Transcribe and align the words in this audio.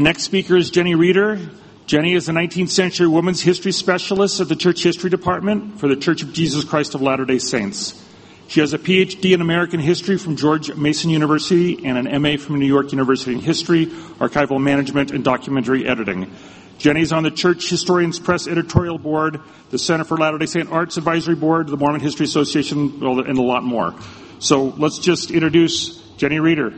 Our 0.00 0.04
next 0.04 0.22
speaker 0.22 0.56
is 0.56 0.70
Jenny 0.70 0.94
Reeder. 0.94 1.38
Jenny 1.84 2.14
is 2.14 2.26
a 2.30 2.32
19th 2.32 2.70
century 2.70 3.06
women's 3.06 3.42
history 3.42 3.70
specialist 3.70 4.40
at 4.40 4.48
the 4.48 4.56
Church 4.56 4.82
History 4.82 5.10
Department 5.10 5.78
for 5.78 5.88
the 5.88 5.96
Church 5.96 6.22
of 6.22 6.32
Jesus 6.32 6.64
Christ 6.64 6.94
of 6.94 7.02
Latter 7.02 7.26
day 7.26 7.38
Saints. 7.38 8.02
She 8.48 8.60
has 8.60 8.72
a 8.72 8.78
PhD 8.78 9.34
in 9.34 9.42
American 9.42 9.78
history 9.78 10.16
from 10.16 10.36
George 10.36 10.74
Mason 10.74 11.10
University 11.10 11.84
and 11.84 11.98
an 11.98 12.22
MA 12.22 12.38
from 12.38 12.58
New 12.58 12.66
York 12.66 12.92
University 12.92 13.34
in 13.34 13.40
history, 13.40 13.88
archival 14.18 14.58
management, 14.58 15.10
and 15.10 15.22
documentary 15.22 15.86
editing. 15.86 16.34
Jenny 16.78 17.02
is 17.02 17.12
on 17.12 17.22
the 17.22 17.30
Church 17.30 17.68
Historians 17.68 18.18
Press 18.18 18.48
editorial 18.48 18.96
board, 18.96 19.38
the 19.68 19.78
Center 19.78 20.04
for 20.04 20.16
Latter 20.16 20.38
day 20.38 20.46
Saint 20.46 20.72
Arts 20.72 20.96
Advisory 20.96 21.34
Board, 21.34 21.68
the 21.68 21.76
Mormon 21.76 22.00
History 22.00 22.24
Association, 22.24 23.02
and 23.02 23.38
a 23.38 23.42
lot 23.42 23.64
more. 23.64 23.94
So 24.38 24.68
let's 24.78 24.98
just 24.98 25.30
introduce 25.30 25.98
Jenny 26.16 26.40
Reeder. 26.40 26.72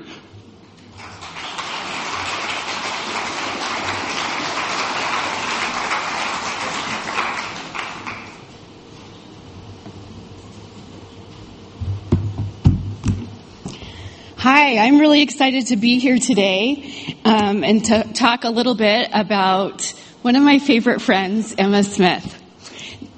Hi, 14.73 14.79
I'm 14.79 14.99
really 14.99 15.21
excited 15.21 15.67
to 15.67 15.77
be 15.77 15.99
here 15.99 16.17
today 16.17 17.15
um, 17.27 17.63
and 17.63 17.85
to 17.85 18.05
talk 18.15 18.45
a 18.45 18.49
little 18.49 18.75
bit 18.75 19.11
about 19.13 19.83
one 20.23 20.35
of 20.35 20.43
my 20.43 20.61
favorite 20.61 21.03
friends, 21.03 21.55
Emma 21.59 21.85
Smith. 21.85 22.43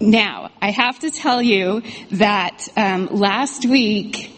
Now, 0.01 0.51
I 0.61 0.73
have 0.73 0.99
to 1.01 1.13
tell 1.13 1.41
you 1.41 1.83
that 2.11 2.67
um, 2.77 3.07
last 3.07 3.67
week 3.67 4.37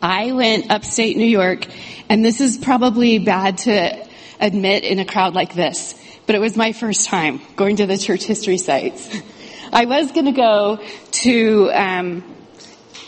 I 0.00 0.32
went 0.32 0.70
upstate 0.70 1.18
New 1.18 1.26
York, 1.26 1.66
and 2.08 2.24
this 2.24 2.40
is 2.40 2.56
probably 2.56 3.18
bad 3.18 3.58
to 3.58 4.08
admit 4.40 4.84
in 4.84 5.00
a 5.00 5.04
crowd 5.04 5.34
like 5.34 5.52
this, 5.52 5.94
but 6.24 6.34
it 6.34 6.40
was 6.40 6.56
my 6.56 6.72
first 6.72 7.08
time 7.08 7.42
going 7.56 7.76
to 7.76 7.86
the 7.86 7.98
church 7.98 8.24
history 8.24 8.56
sites. 8.56 9.06
I 9.70 9.84
was 9.84 10.12
going 10.12 10.26
to 10.26 10.32
go 10.32 10.78
to 11.10 11.70
um, 11.74 12.35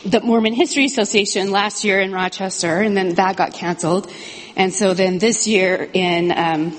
the 0.04 0.20
Mormon 0.20 0.52
History 0.52 0.84
Association 0.84 1.50
last 1.50 1.84
year 1.84 2.00
in 2.00 2.12
Rochester, 2.12 2.80
and 2.80 2.96
then 2.96 3.14
that 3.14 3.36
got 3.36 3.52
canceled. 3.52 4.10
And 4.56 4.72
so 4.72 4.94
then 4.94 5.18
this 5.18 5.46
year 5.46 5.88
in, 5.92 6.32
um, 6.32 6.76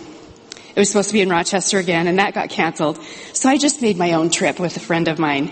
it 0.76 0.78
was 0.78 0.90
supposed 0.90 1.10
to 1.10 1.14
be 1.14 1.22
in 1.22 1.30
Rochester 1.30 1.78
again, 1.78 2.08
and 2.08 2.20
that 2.20 2.34
got 2.34 2.50
canceled. 2.50 3.00
So 3.34 3.50
I 3.50 3.58
just 3.58 3.82
made 3.82 3.98
my 3.98 4.14
own 4.14 4.30
trip 4.30 4.60
with 4.60 4.78
a 4.78 4.80
friend 4.80 5.08
of 5.08 5.20
mine. 5.20 5.52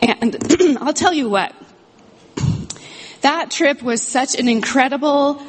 And 0.00 0.36
I'll 0.80 0.92
tell 0.92 1.12
you 1.12 1.28
what, 1.28 1.54
that 3.22 3.50
trip 3.50 3.82
was 3.82 4.02
such 4.02 4.34
an 4.34 4.48
incredible 4.48 5.42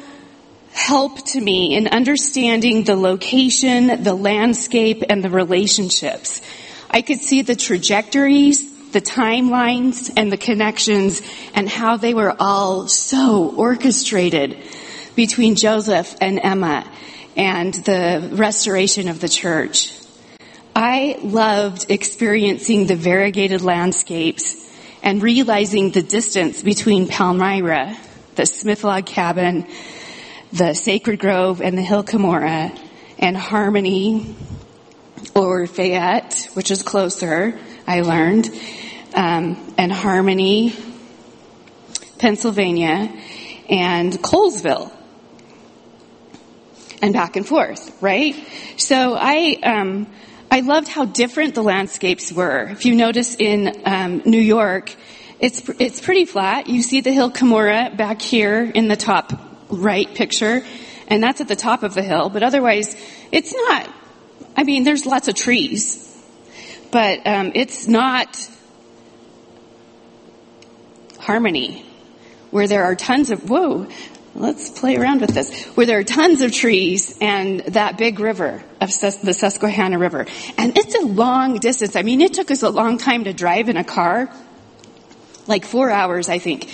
help 0.72 1.24
to 1.26 1.40
me 1.40 1.74
in 1.76 1.88
understanding 1.88 2.84
the 2.84 2.96
location, 2.96 4.02
the 4.02 4.14
landscape, 4.14 5.02
and 5.08 5.22
the 5.22 5.30
relationships. 5.30 6.40
I 6.90 7.02
could 7.02 7.20
see 7.20 7.42
the 7.42 7.56
trajectories, 7.56 8.64
the 8.92 9.00
timelines 9.00 10.10
and 10.16 10.32
the 10.32 10.36
connections 10.36 11.22
and 11.54 11.68
how 11.68 11.96
they 11.96 12.14
were 12.14 12.34
all 12.38 12.88
so 12.88 13.54
orchestrated 13.56 14.56
between 15.14 15.54
Joseph 15.54 16.16
and 16.20 16.40
Emma 16.42 16.90
and 17.36 17.74
the 17.74 18.30
restoration 18.32 19.08
of 19.08 19.20
the 19.20 19.28
church. 19.28 19.92
I 20.74 21.18
loved 21.22 21.90
experiencing 21.90 22.86
the 22.86 22.94
variegated 22.94 23.62
landscapes 23.62 24.64
and 25.02 25.22
realizing 25.22 25.90
the 25.90 26.02
distance 26.02 26.62
between 26.62 27.08
Palmyra, 27.08 27.96
the 28.36 28.46
Smith 28.46 28.84
log 28.84 29.06
cabin, 29.06 29.66
the 30.52 30.74
Sacred 30.74 31.18
Grove, 31.18 31.60
and 31.60 31.76
the 31.76 31.82
Hill 31.82 32.04
Cumorah, 32.04 32.76
and 33.18 33.36
Harmony, 33.36 34.34
or 35.34 35.66
Fayette, 35.66 36.48
which 36.54 36.70
is 36.70 36.82
closer, 36.82 37.58
I 37.88 38.02
learned, 38.02 38.50
um, 39.14 39.74
and 39.78 39.90
Harmony, 39.90 40.74
Pennsylvania, 42.18 43.10
and 43.70 44.12
Colesville. 44.12 44.92
And 47.00 47.14
back 47.14 47.36
and 47.36 47.48
forth, 47.48 48.02
right? 48.02 48.34
So 48.76 49.14
I, 49.18 49.58
um, 49.62 50.06
I 50.50 50.60
loved 50.60 50.88
how 50.88 51.06
different 51.06 51.54
the 51.54 51.62
landscapes 51.62 52.30
were. 52.30 52.68
If 52.68 52.84
you 52.84 52.94
notice 52.94 53.36
in 53.36 53.82
um, 53.86 54.20
New 54.26 54.40
York, 54.40 54.94
it's 55.40 55.66
it's 55.78 56.00
pretty 56.00 56.26
flat. 56.26 56.66
You 56.66 56.82
see 56.82 57.00
the 57.00 57.12
hill 57.12 57.30
Cumorah 57.30 57.96
back 57.96 58.20
here 58.20 58.64
in 58.64 58.88
the 58.88 58.96
top 58.96 59.32
right 59.70 60.12
picture, 60.14 60.62
and 61.06 61.22
that's 61.22 61.40
at 61.40 61.48
the 61.48 61.56
top 61.56 61.84
of 61.84 61.94
the 61.94 62.02
hill. 62.02 62.28
But 62.28 62.42
otherwise, 62.42 62.96
it's 63.32 63.54
not. 63.54 63.88
I 64.56 64.64
mean, 64.64 64.82
there's 64.82 65.06
lots 65.06 65.28
of 65.28 65.36
trees, 65.36 66.07
but 66.90 67.26
um, 67.26 67.52
it's 67.54 67.86
not 67.86 68.48
harmony, 71.18 71.84
where 72.50 72.66
there 72.66 72.84
are 72.84 72.94
tons 72.94 73.30
of, 73.30 73.50
whoa, 73.50 73.86
let's 74.34 74.70
play 74.70 74.96
around 74.96 75.20
with 75.20 75.34
this, 75.34 75.64
where 75.76 75.86
there 75.86 75.98
are 75.98 76.04
tons 76.04 76.42
of 76.42 76.52
trees 76.52 77.18
and 77.20 77.60
that 77.60 77.98
big 77.98 78.20
river 78.20 78.62
of 78.80 78.88
the 79.00 79.34
Susquehanna 79.34 79.98
River. 79.98 80.26
And 80.56 80.78
it's 80.78 80.94
a 80.94 81.04
long 81.06 81.58
distance. 81.58 81.96
I 81.96 82.02
mean, 82.02 82.20
it 82.20 82.34
took 82.34 82.50
us 82.50 82.62
a 82.62 82.70
long 82.70 82.98
time 82.98 83.24
to 83.24 83.32
drive 83.32 83.68
in 83.68 83.76
a 83.76 83.84
car, 83.84 84.30
like 85.46 85.64
four 85.64 85.90
hours, 85.90 86.28
I 86.28 86.38
think. 86.38 86.70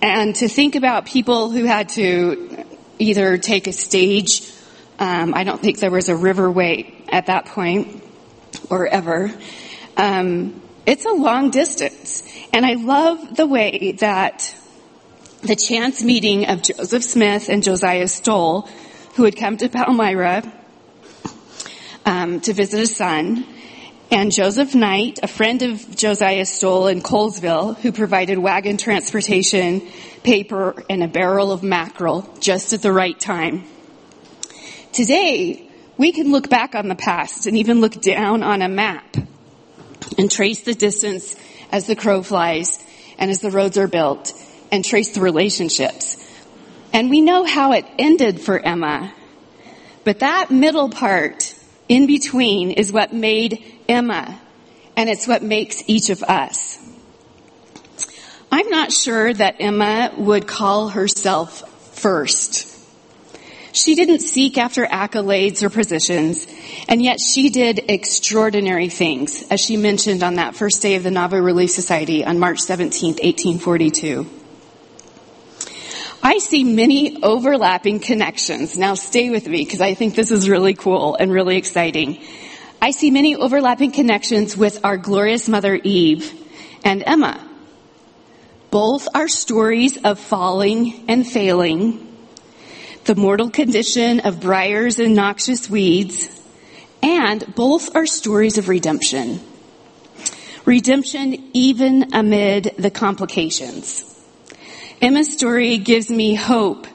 And 0.00 0.34
to 0.36 0.48
think 0.48 0.74
about 0.74 1.06
people 1.06 1.50
who 1.50 1.64
had 1.64 1.90
to 1.90 2.64
either 2.98 3.38
take 3.38 3.66
a 3.66 3.72
stage, 3.72 4.50
um, 4.98 5.34
I 5.34 5.44
don't 5.44 5.60
think 5.60 5.78
there 5.78 5.90
was 5.90 6.08
a 6.08 6.14
riverway 6.14 6.92
at 7.08 7.26
that 7.26 7.46
point, 7.46 8.02
or 8.72 8.86
ever. 8.86 9.30
Um, 9.98 10.62
it's 10.86 11.04
a 11.04 11.12
long 11.12 11.50
distance. 11.50 12.22
And 12.54 12.64
I 12.64 12.74
love 12.74 13.36
the 13.36 13.46
way 13.46 13.92
that 14.00 14.56
the 15.42 15.56
chance 15.56 16.02
meeting 16.02 16.48
of 16.48 16.62
Joseph 16.62 17.04
Smith 17.04 17.50
and 17.50 17.62
Josiah 17.62 18.08
Stowell, 18.08 18.68
who 19.14 19.24
had 19.24 19.36
come 19.36 19.58
to 19.58 19.68
Palmyra 19.68 20.50
um, 22.06 22.40
to 22.40 22.54
visit 22.54 22.80
a 22.80 22.86
son, 22.86 23.46
and 24.10 24.32
Joseph 24.32 24.74
Knight, 24.74 25.20
a 25.22 25.28
friend 25.28 25.62
of 25.62 25.94
Josiah 25.94 26.46
Stowell 26.46 26.86
in 26.88 27.02
Colesville, 27.02 27.76
who 27.78 27.92
provided 27.92 28.38
wagon 28.38 28.78
transportation, 28.78 29.86
paper, 30.22 30.82
and 30.88 31.02
a 31.02 31.08
barrel 31.08 31.52
of 31.52 31.62
mackerel 31.62 32.28
just 32.40 32.72
at 32.72 32.80
the 32.80 32.92
right 32.92 33.18
time. 33.18 33.64
Today, 34.92 35.71
we 36.02 36.10
can 36.10 36.32
look 36.32 36.48
back 36.48 36.74
on 36.74 36.88
the 36.88 36.96
past 36.96 37.46
and 37.46 37.56
even 37.56 37.80
look 37.80 38.00
down 38.00 38.42
on 38.42 38.60
a 38.60 38.68
map 38.68 39.16
and 40.18 40.28
trace 40.28 40.62
the 40.62 40.74
distance 40.74 41.36
as 41.70 41.86
the 41.86 41.94
crow 41.94 42.24
flies 42.24 42.82
and 43.18 43.30
as 43.30 43.40
the 43.40 43.52
roads 43.52 43.78
are 43.78 43.86
built 43.86 44.32
and 44.72 44.84
trace 44.84 45.12
the 45.12 45.20
relationships. 45.20 46.16
And 46.92 47.08
we 47.08 47.20
know 47.20 47.44
how 47.44 47.72
it 47.72 47.86
ended 48.00 48.40
for 48.40 48.58
Emma. 48.58 49.14
But 50.02 50.18
that 50.18 50.50
middle 50.50 50.90
part 50.90 51.54
in 51.88 52.08
between 52.08 52.72
is 52.72 52.92
what 52.92 53.12
made 53.12 53.62
Emma 53.88 54.40
and 54.96 55.08
it's 55.08 55.28
what 55.28 55.44
makes 55.44 55.84
each 55.86 56.10
of 56.10 56.24
us. 56.24 56.78
I'm 58.50 58.68
not 58.70 58.92
sure 58.92 59.32
that 59.32 59.56
Emma 59.60 60.12
would 60.18 60.48
call 60.48 60.88
herself 60.88 61.60
first. 61.94 62.81
She 63.72 63.94
didn't 63.94 64.20
seek 64.20 64.58
after 64.58 64.84
accolades 64.84 65.62
or 65.62 65.70
positions, 65.70 66.46
and 66.88 67.02
yet 67.02 67.18
she 67.20 67.48
did 67.48 67.86
extraordinary 67.88 68.90
things, 68.90 69.42
as 69.50 69.60
she 69.60 69.78
mentioned 69.78 70.22
on 70.22 70.34
that 70.34 70.54
first 70.54 70.82
day 70.82 70.94
of 70.94 71.02
the 71.02 71.10
Nauvoo 71.10 71.40
Relief 71.40 71.70
Society 71.70 72.22
on 72.22 72.38
March 72.38 72.60
17, 72.60 73.14
1842. 73.14 74.26
I 76.22 76.38
see 76.38 76.64
many 76.64 77.22
overlapping 77.22 77.98
connections. 77.98 78.76
Now 78.76 78.94
stay 78.94 79.30
with 79.30 79.48
me 79.48 79.64
because 79.64 79.80
I 79.80 79.94
think 79.94 80.14
this 80.14 80.30
is 80.30 80.48
really 80.48 80.74
cool 80.74 81.16
and 81.16 81.32
really 81.32 81.56
exciting. 81.56 82.22
I 82.80 82.90
see 82.90 83.10
many 83.10 83.36
overlapping 83.36 83.90
connections 83.90 84.56
with 84.56 84.84
our 84.84 84.98
glorious 84.98 85.48
mother 85.48 85.74
Eve 85.74 86.32
and 86.84 87.02
Emma. 87.04 87.48
Both 88.70 89.08
are 89.14 89.28
stories 89.28 89.96
of 90.04 90.20
falling 90.20 91.04
and 91.08 91.26
failing, 91.26 92.11
the 93.04 93.14
mortal 93.16 93.50
condition 93.50 94.20
of 94.20 94.40
briars 94.40 94.98
and 94.98 95.14
noxious 95.14 95.68
weeds, 95.68 96.28
and 97.02 97.44
both 97.54 97.96
are 97.96 98.06
stories 98.06 98.58
of 98.58 98.68
redemption. 98.68 99.40
Redemption 100.64 101.50
even 101.52 102.14
amid 102.14 102.74
the 102.78 102.90
complications. 102.90 104.08
Emma's 105.00 105.32
story 105.32 105.78
gives 105.78 106.10
me 106.10 106.36
hope 106.36 106.86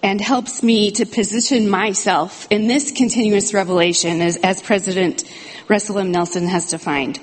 and 0.00 0.20
helps 0.20 0.62
me 0.62 0.92
to 0.92 1.06
position 1.06 1.68
myself 1.68 2.46
in 2.50 2.68
this 2.68 2.92
continuous 2.92 3.52
revelation 3.52 4.20
as, 4.20 4.36
as 4.36 4.62
President 4.62 5.24
Russell 5.68 5.98
M. 5.98 6.12
Nelson 6.12 6.46
has 6.46 6.70
defined. 6.70 7.18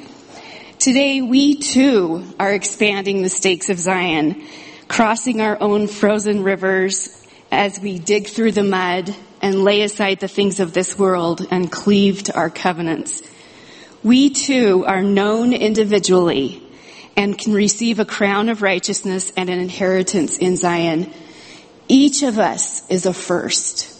Today 0.77 1.21
we 1.21 1.55
too 1.55 2.25
are 2.37 2.53
expanding 2.53 3.21
the 3.21 3.29
stakes 3.29 3.69
of 3.69 3.79
Zion, 3.79 4.45
crossing 4.89 5.39
our 5.39 5.61
own 5.61 5.87
frozen 5.87 6.43
rivers 6.43 7.15
as 7.51 7.79
we 7.79 7.99
dig 7.99 8.27
through 8.27 8.51
the 8.51 8.63
mud 8.63 9.15
and 9.41 9.63
lay 9.63 9.81
aside 9.81 10.19
the 10.19 10.27
things 10.27 10.59
of 10.59 10.73
this 10.73 10.97
world 10.97 11.45
and 11.51 11.71
cleave 11.71 12.23
to 12.23 12.35
our 12.35 12.49
covenants. 12.49 13.21
We 14.03 14.29
too 14.29 14.85
are 14.85 15.01
known 15.01 15.53
individually 15.53 16.63
and 17.17 17.37
can 17.37 17.53
receive 17.53 17.99
a 17.99 18.05
crown 18.05 18.49
of 18.49 18.61
righteousness 18.61 19.31
and 19.35 19.49
an 19.49 19.59
inheritance 19.59 20.37
in 20.37 20.55
Zion. 20.55 21.11
Each 21.87 22.23
of 22.23 22.39
us 22.39 22.87
is 22.89 23.05
a 23.05 23.13
first. 23.13 23.95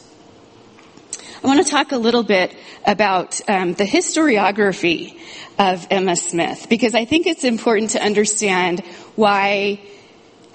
I 1.44 1.48
want 1.48 1.66
to 1.66 1.70
talk 1.70 1.92
a 1.92 1.98
little 1.98 2.24
bit 2.24 2.56
about 2.86 3.40
um, 3.50 3.74
the 3.74 3.84
historiography 3.84 5.18
of 5.58 5.88
Emma 5.90 6.16
Smith 6.16 6.68
because 6.70 6.96
I 6.96 7.06
think 7.06 7.28
it's 7.28 7.44
important 7.44 7.92
to 7.92 8.02
understand 8.02 8.82
why, 9.16 9.82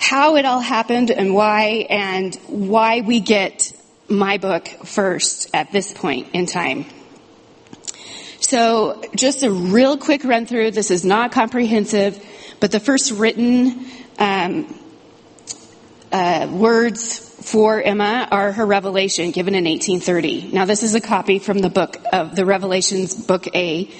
how 0.05 0.37
it 0.37 0.45
all 0.45 0.61
happened 0.61 1.11
and 1.11 1.35
why, 1.35 1.87
and 1.89 2.35
why 2.47 3.01
we 3.01 3.21
get 3.21 3.73
my 4.07 4.37
book 4.37 4.69
first 4.85 5.49
at 5.55 5.73
this 5.73 5.95
point 5.95 6.29
in 6.35 6.45
time. 6.45 6.85
So 8.39 9.03
just 9.17 9.43
a 9.43 9.51
real 9.51 9.97
quick 9.97 10.23
run 10.23 10.45
through. 10.45 10.73
This 10.73 10.91
is 10.91 11.07
not 11.07 11.33
comprehensive, 11.33 12.23
but 12.61 12.71
the 12.71 12.81
first 12.81 13.13
written 13.13 13.87
um, 14.19 14.79
uh, 16.13 16.49
words 16.53 17.19
for 17.51 17.81
Emma 17.81 18.29
are 18.31 18.53
her 18.53 18.67
revelation 18.67 19.31
given 19.31 19.55
in 19.55 19.65
1830. 19.65 20.53
Now 20.53 20.67
this 20.67 20.83
is 20.83 20.95
a 20.95 21.01
copy 21.01 21.39
from 21.39 21.61
the 21.61 21.71
book 21.71 21.97
of 22.13 22.37
the 22.37 22.45
Revelations 22.45 23.15
book 23.15 23.47
A 23.55 23.91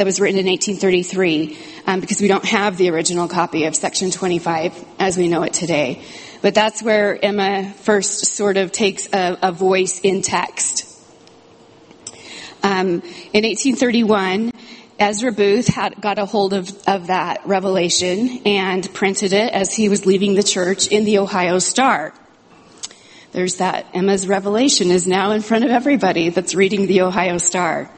that 0.00 0.06
was 0.06 0.18
written 0.18 0.38
in 0.38 0.46
1833 0.46 1.58
um, 1.86 2.00
because 2.00 2.22
we 2.22 2.26
don't 2.26 2.46
have 2.46 2.78
the 2.78 2.88
original 2.88 3.28
copy 3.28 3.66
of 3.66 3.76
section 3.76 4.10
25 4.10 4.72
as 4.98 5.18
we 5.18 5.28
know 5.28 5.42
it 5.42 5.52
today. 5.52 6.02
But 6.40 6.54
that's 6.54 6.82
where 6.82 7.22
Emma 7.22 7.74
first 7.82 8.24
sort 8.24 8.56
of 8.56 8.72
takes 8.72 9.12
a, 9.12 9.36
a 9.42 9.52
voice 9.52 10.00
in 10.00 10.22
text. 10.22 10.86
Um, 12.62 13.02
in 13.34 13.44
1831, 13.44 14.52
Ezra 14.98 15.32
Booth 15.32 15.66
had 15.66 16.00
got 16.00 16.18
a 16.18 16.24
hold 16.24 16.54
of, 16.54 16.70
of 16.88 17.08
that 17.08 17.46
revelation 17.46 18.40
and 18.46 18.90
printed 18.94 19.34
it 19.34 19.52
as 19.52 19.74
he 19.74 19.90
was 19.90 20.06
leaving 20.06 20.34
the 20.34 20.42
church 20.42 20.88
in 20.88 21.04
the 21.04 21.18
Ohio 21.18 21.58
Star. 21.58 22.14
There's 23.32 23.56
that. 23.56 23.84
Emma's 23.92 24.26
revelation 24.26 24.90
is 24.90 25.06
now 25.06 25.32
in 25.32 25.42
front 25.42 25.64
of 25.64 25.70
everybody 25.70 26.30
that's 26.30 26.54
reading 26.54 26.86
the 26.86 27.02
Ohio 27.02 27.36
Star. 27.36 27.90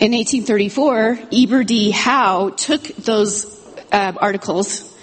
In 0.00 0.12
1834, 0.12 1.28
Eber 1.30 1.62
D. 1.62 1.90
Howe 1.90 2.48
took 2.48 2.82
those 2.84 3.44
uh, 3.92 4.14
articles 4.16 4.96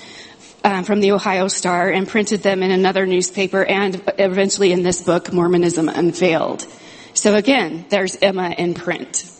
um, 0.64 0.86
from 0.86 1.02
the 1.02 1.12
Ohio 1.12 1.50
Star 1.50 1.92
and 1.92 2.08
printed 2.08 2.42
them 2.42 2.64
in 2.64 2.72
another 2.72 3.06
newspaper 3.06 3.64
and 3.64 4.02
eventually 4.18 4.72
in 4.72 4.82
this 4.82 5.04
book, 5.04 5.32
Mormonism 5.32 5.88
Unveiled. 5.88 6.66
So 7.14 7.36
again, 7.36 7.86
there's 7.90 8.16
Emma 8.24 8.50
in 8.58 8.74
print. 8.74 9.32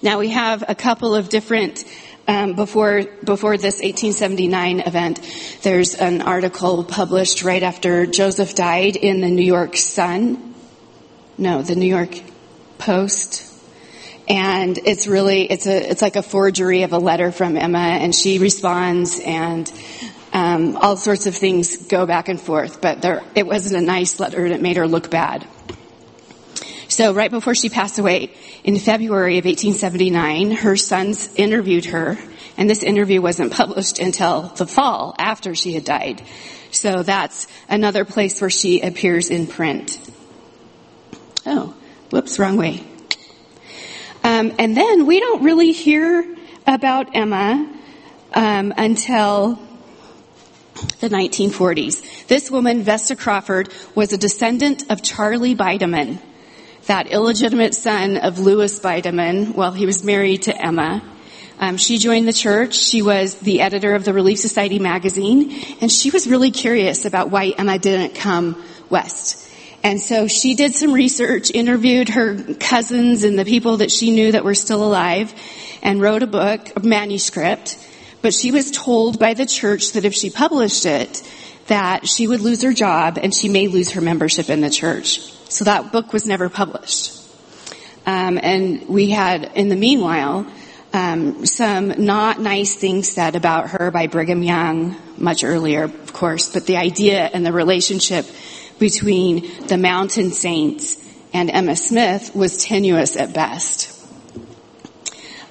Now 0.00 0.20
we 0.20 0.28
have 0.28 0.62
a 0.68 0.76
couple 0.76 1.16
of 1.16 1.28
different 1.28 1.84
um, 2.28 2.54
before 2.54 3.02
before 3.24 3.56
this 3.56 3.80
1879 3.82 4.78
event. 4.78 5.58
There's 5.62 5.96
an 5.96 6.22
article 6.22 6.84
published 6.84 7.42
right 7.42 7.64
after 7.64 8.06
Joseph 8.06 8.54
died 8.54 8.94
in 8.94 9.22
the 9.22 9.28
New 9.28 9.44
York 9.44 9.76
Sun. 9.76 10.54
No, 11.36 11.62
the 11.62 11.74
New 11.74 11.88
York 11.88 12.14
Post. 12.78 13.49
And 14.30 14.78
it's 14.78 15.08
really 15.08 15.42
it's 15.42 15.66
a 15.66 15.90
it's 15.90 16.02
like 16.02 16.14
a 16.14 16.22
forgery 16.22 16.84
of 16.84 16.92
a 16.92 16.98
letter 16.98 17.32
from 17.32 17.56
Emma, 17.56 17.78
and 17.78 18.14
she 18.14 18.38
responds, 18.38 19.18
and 19.18 19.70
um, 20.32 20.76
all 20.76 20.96
sorts 20.96 21.26
of 21.26 21.34
things 21.34 21.88
go 21.88 22.06
back 22.06 22.28
and 22.28 22.40
forth. 22.40 22.80
But 22.80 23.02
there, 23.02 23.22
it 23.34 23.44
wasn't 23.44 23.82
a 23.82 23.84
nice 23.84 24.20
letter, 24.20 24.44
and 24.44 24.54
it 24.54 24.62
made 24.62 24.76
her 24.76 24.86
look 24.86 25.10
bad. 25.10 25.48
So 26.86 27.12
right 27.12 27.30
before 27.30 27.56
she 27.56 27.70
passed 27.70 27.98
away 27.98 28.32
in 28.62 28.78
February 28.78 29.38
of 29.38 29.46
1879, 29.46 30.52
her 30.52 30.76
sons 30.76 31.34
interviewed 31.34 31.86
her, 31.86 32.16
and 32.56 32.70
this 32.70 32.84
interview 32.84 33.20
wasn't 33.20 33.52
published 33.52 33.98
until 33.98 34.42
the 34.42 34.66
fall 34.66 35.16
after 35.18 35.56
she 35.56 35.72
had 35.72 35.84
died. 35.84 36.22
So 36.70 37.02
that's 37.02 37.48
another 37.68 38.04
place 38.04 38.40
where 38.40 38.50
she 38.50 38.80
appears 38.80 39.28
in 39.28 39.48
print. 39.48 39.98
Oh, 41.44 41.74
whoops, 42.10 42.38
wrong 42.38 42.56
way. 42.56 42.84
Um, 44.22 44.52
and 44.58 44.76
then 44.76 45.06
we 45.06 45.20
don't 45.20 45.42
really 45.42 45.72
hear 45.72 46.36
about 46.66 47.16
Emma 47.16 47.68
um, 48.34 48.72
until 48.76 49.58
the 51.00 51.08
1940s. 51.08 52.26
This 52.26 52.50
woman, 52.50 52.82
Vesta 52.82 53.16
Crawford, 53.16 53.72
was 53.94 54.12
a 54.12 54.18
descendant 54.18 54.90
of 54.90 55.02
Charlie 55.02 55.54
Bidamon, 55.54 56.18
that 56.86 57.08
illegitimate 57.08 57.74
son 57.74 58.16
of 58.16 58.38
Louis 58.38 58.78
Bidamon 58.80 59.54
while 59.54 59.72
he 59.72 59.86
was 59.86 60.04
married 60.04 60.42
to 60.42 60.56
Emma. 60.56 61.02
Um, 61.58 61.76
she 61.76 61.98
joined 61.98 62.26
the 62.26 62.32
church. 62.32 62.74
She 62.74 63.02
was 63.02 63.34
the 63.34 63.60
editor 63.60 63.94
of 63.94 64.04
the 64.04 64.14
Relief 64.14 64.38
Society 64.38 64.78
magazine, 64.78 65.52
and 65.80 65.92
she 65.92 66.10
was 66.10 66.26
really 66.26 66.50
curious 66.50 67.04
about 67.04 67.30
why 67.30 67.52
Emma 67.56 67.78
didn't 67.78 68.14
come 68.14 68.62
west. 68.88 69.49
And 69.82 70.00
so 70.00 70.28
she 70.28 70.54
did 70.54 70.74
some 70.74 70.92
research, 70.92 71.50
interviewed 71.50 72.10
her 72.10 72.54
cousins 72.54 73.24
and 73.24 73.38
the 73.38 73.44
people 73.44 73.78
that 73.78 73.90
she 73.90 74.10
knew 74.10 74.32
that 74.32 74.44
were 74.44 74.54
still 74.54 74.84
alive, 74.84 75.32
and 75.82 76.00
wrote 76.00 76.22
a 76.22 76.26
book, 76.26 76.70
a 76.76 76.80
manuscript. 76.80 77.78
But 78.20 78.34
she 78.34 78.50
was 78.50 78.70
told 78.70 79.18
by 79.18 79.34
the 79.34 79.46
church 79.46 79.92
that 79.92 80.04
if 80.04 80.12
she 80.12 80.28
published 80.28 80.84
it, 80.84 81.22
that 81.68 82.06
she 82.06 82.26
would 82.26 82.40
lose 82.40 82.62
her 82.62 82.72
job 82.72 83.18
and 83.22 83.34
she 83.34 83.48
may 83.48 83.68
lose 83.68 83.92
her 83.92 84.00
membership 84.00 84.50
in 84.50 84.60
the 84.60 84.70
church. 84.70 85.20
So 85.48 85.64
that 85.64 85.92
book 85.92 86.12
was 86.12 86.26
never 86.26 86.48
published. 86.48 87.16
Um, 88.06 88.38
and 88.42 88.88
we 88.88 89.10
had, 89.10 89.52
in 89.54 89.68
the 89.68 89.76
meanwhile, 89.76 90.46
um, 90.92 91.46
some 91.46 92.04
not 92.04 92.40
nice 92.40 92.74
things 92.74 93.08
said 93.08 93.36
about 93.36 93.70
her 93.70 93.90
by 93.90 94.08
Brigham 94.08 94.42
Young 94.42 94.96
much 95.16 95.44
earlier, 95.44 95.84
of 95.84 96.12
course, 96.12 96.52
but 96.52 96.66
the 96.66 96.76
idea 96.76 97.20
and 97.32 97.46
the 97.46 97.52
relationship 97.52 98.26
between 98.80 99.66
the 99.68 99.78
mountain 99.78 100.32
saints 100.32 100.96
and 101.32 101.48
Emma 101.50 101.76
Smith 101.76 102.34
was 102.34 102.64
tenuous 102.64 103.16
at 103.16 103.32
best. 103.32 103.96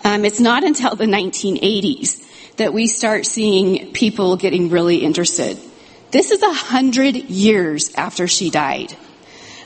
Um, 0.04 0.26
it's 0.26 0.42
not 0.42 0.66
until 0.66 0.96
the 0.96 1.06
1980s 1.06 2.26
that 2.58 2.74
we 2.74 2.88
start 2.88 3.26
seeing 3.26 3.94
people 3.94 4.36
getting 4.36 4.70
really 4.70 4.98
interested. 4.98 5.58
This 6.12 6.32
is 6.32 6.42
a 6.42 6.54
hundred 6.54 7.16
years 7.16 7.94
after 7.96 8.28
she 8.28 8.50
died. 8.50 8.96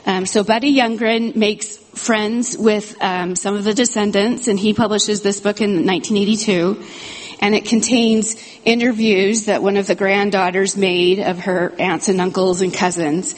Um, 0.06 0.26
so 0.26 0.44
Buddy 0.44 0.76
Youngreen 0.76 1.34
makes 1.34 1.78
friends 1.78 2.58
with 2.58 2.96
um, 3.02 3.34
some 3.34 3.56
of 3.56 3.64
the 3.64 3.72
descendants, 3.72 4.48
and 4.48 4.58
he 4.58 4.74
publishes 4.74 5.22
this 5.22 5.40
book 5.40 5.60
in 5.62 5.86
1982. 5.86 6.84
And 7.40 7.54
it 7.54 7.66
contains 7.66 8.36
interviews 8.64 9.46
that 9.46 9.62
one 9.62 9.76
of 9.76 9.86
the 9.86 9.94
granddaughters 9.94 10.76
made 10.76 11.18
of 11.20 11.40
her 11.40 11.72
aunts 11.78 12.08
and 12.08 12.20
uncles 12.20 12.60
and 12.60 12.72
cousins. 12.72 13.34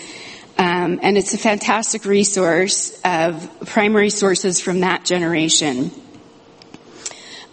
Um, 0.59 1.01
and 1.03 1.19
it's 1.19 1.35
a 1.35 1.39
fantastic 1.39 2.05
resource 2.05 2.99
of 3.05 3.49
primary 3.67 4.11
sources 4.11 4.61
from 4.61 4.81
that 4.81 5.05
generation. 5.05 5.91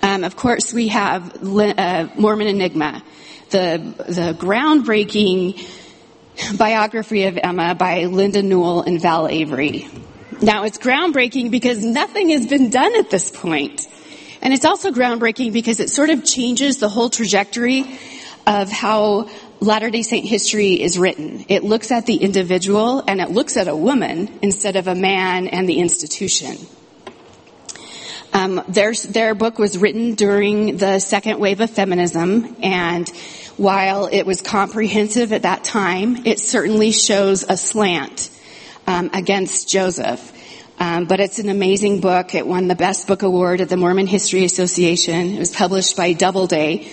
Um, 0.02 0.24
of 0.24 0.36
course, 0.36 0.74
we 0.74 0.90
have 0.90 1.44
uh, 1.44 2.08
Mormon 2.18 2.48
Enigma, 2.48 3.04
the 3.50 3.94
the 4.08 4.36
groundbreaking 4.38 5.66
biography 6.58 7.26
of 7.26 7.38
Emma 7.42 7.76
by 7.76 8.06
Linda 8.06 8.42
Newell 8.42 8.82
and 8.82 9.02
Val 9.02 9.28
Avery. 9.28 9.88
Now 10.42 10.64
it's 10.64 10.78
groundbreaking 10.78 11.52
because 11.52 11.84
nothing 11.84 12.30
has 12.30 12.48
been 12.48 12.70
done 12.70 12.98
at 12.98 13.10
this 13.10 13.32
point. 13.32 13.88
And 14.44 14.54
it's 14.54 14.66
also 14.66 14.92
groundbreaking 14.92 15.54
because 15.54 15.80
it 15.80 15.90
sort 15.90 16.10
of 16.10 16.26
changes 16.26 16.78
the 16.78 16.90
whole 16.90 17.10
trajectory 17.10 17.98
of 18.46 18.70
how 18.70 19.30
Latter-day 19.62 20.02
Saint 20.02 20.28
history 20.28 20.82
is 20.82 21.00
written. 21.00 21.46
It 21.48 21.64
looks 21.64 21.92
at 21.92 22.06
the 22.06 22.18
individual 22.18 23.02
and 23.08 23.22
it 23.22 23.32
looks 23.32 23.56
at 23.56 23.70
a 23.70 23.76
woman 23.76 24.40
instead 24.42 24.76
of 24.76 24.88
a 24.88 24.96
man 24.96 25.48
and 25.48 25.68
the 25.68 25.80
institution. 25.80 26.58
Um, 28.34 28.62
their, 28.68 28.94
their 28.94 29.34
book 29.34 29.60
was 29.60 29.78
written 29.78 30.16
during 30.16 30.76
the 30.76 31.00
second 31.00 31.40
wave 31.40 31.62
of 31.62 31.70
feminism 31.70 32.58
and 32.62 33.08
while 33.56 34.08
it 34.08 34.24
was 34.24 34.42
comprehensive 34.42 35.32
at 35.32 35.44
that 35.44 35.64
time, 35.64 36.26
it 36.26 36.40
certainly 36.40 36.92
shows 36.92 37.46
a 37.48 37.56
slant 37.56 38.30
um, 38.88 39.10
against 39.14 39.70
Joseph. 39.70 40.32
Um, 40.80 41.06
but 41.06 41.20
it's 41.20 41.40
an 41.40 41.50
amazing 41.50 42.02
book. 42.02 42.36
It 42.36 42.48
won 42.48 42.68
the 42.68 42.76
Best 42.76 43.08
Book 43.08 43.22
Award 43.22 43.62
at 43.62 43.70
the 43.70 43.78
Mormon 43.78 44.08
History 44.08 44.44
Association. 44.44 45.36
It 45.36 45.40
was 45.40 45.56
published 45.56 45.96
by 45.96 46.14
Doubleday. 46.14 46.88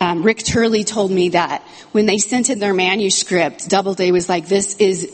Um, 0.00 0.22
Rick 0.22 0.44
Turley 0.44 0.84
told 0.84 1.10
me 1.10 1.30
that 1.30 1.62
when 1.92 2.06
they 2.06 2.18
sent 2.18 2.50
in 2.50 2.58
their 2.58 2.74
manuscript, 2.74 3.68
Doubleday 3.68 4.10
was 4.10 4.28
like, 4.28 4.46
"This 4.46 4.76
is 4.76 5.10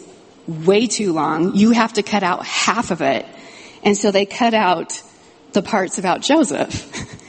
way 0.47 0.87
too 0.87 1.13
long. 1.13 1.55
You 1.55 1.71
have 1.71 1.95
to 1.95 2.03
cut 2.03 2.23
out 2.23 2.45
half 2.45 2.91
of 2.91 3.01
it." 3.01 3.27
And 3.83 3.97
so 3.97 4.11
they 4.11 4.27
cut 4.27 4.55
out 4.55 5.01
the 5.53 5.63
parts 5.63 5.99
about 5.99 6.21
Joseph. 6.21 7.19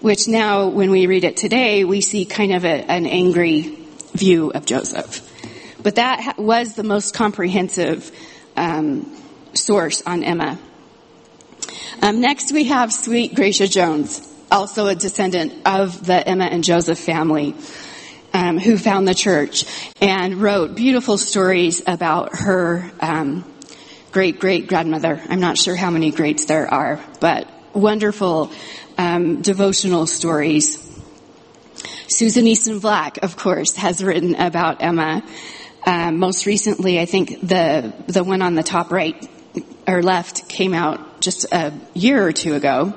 which 0.00 0.28
now, 0.28 0.68
when 0.68 0.90
we 0.90 1.06
read 1.06 1.24
it 1.24 1.36
today, 1.36 1.84
we 1.84 2.00
see 2.00 2.24
kind 2.24 2.52
of 2.52 2.64
a, 2.64 2.68
an 2.68 3.06
angry 3.06 3.76
view 4.12 4.50
of 4.50 4.64
Joseph. 4.64 5.22
But 5.82 5.96
that 5.96 6.34
was 6.38 6.74
the 6.74 6.82
most 6.82 7.14
comprehensive 7.14 8.10
um, 8.56 9.10
source 9.56 10.02
on 10.06 10.22
Emma. 10.22 10.58
Um, 12.02 12.20
next, 12.20 12.52
we 12.52 12.64
have 12.64 12.92
Sweet 12.92 13.34
Gracia 13.34 13.66
Jones, 13.66 14.20
also 14.50 14.86
a 14.86 14.94
descendant 14.94 15.66
of 15.66 16.04
the 16.04 16.26
Emma 16.26 16.44
and 16.44 16.62
Joseph 16.62 16.98
family. 16.98 17.54
Um, 18.32 18.58
who 18.58 18.76
found 18.76 19.08
the 19.08 19.14
church 19.14 19.64
and 19.98 20.42
wrote 20.42 20.74
beautiful 20.74 21.16
stories 21.16 21.82
about 21.86 22.36
her 22.36 22.90
um, 23.00 23.50
great 24.12 24.40
great 24.40 24.66
grandmother. 24.66 25.22
I'm 25.28 25.40
not 25.40 25.56
sure 25.56 25.74
how 25.74 25.90
many 25.90 26.10
greats 26.10 26.44
there 26.44 26.66
are, 26.66 27.00
but 27.20 27.48
wonderful 27.74 28.50
um, 28.98 29.42
devotional 29.42 30.06
stories. 30.06 30.82
Susan 32.08 32.46
Easton 32.46 32.78
Black, 32.78 33.18
of 33.22 33.36
course, 33.36 33.76
has 33.76 34.02
written 34.02 34.34
about 34.36 34.82
Emma. 34.82 35.22
Um, 35.84 36.18
most 36.18 36.46
recently, 36.46 36.98
I 36.98 37.04
think 37.04 37.40
the 37.46 37.92
the 38.06 38.24
one 38.24 38.42
on 38.42 38.54
the 38.54 38.62
top 38.62 38.90
right 38.90 39.28
or 39.86 40.02
left 40.02 40.48
came 40.48 40.74
out 40.74 41.20
just 41.20 41.46
a 41.52 41.72
year 41.94 42.26
or 42.26 42.32
two 42.32 42.54
ago. 42.54 42.94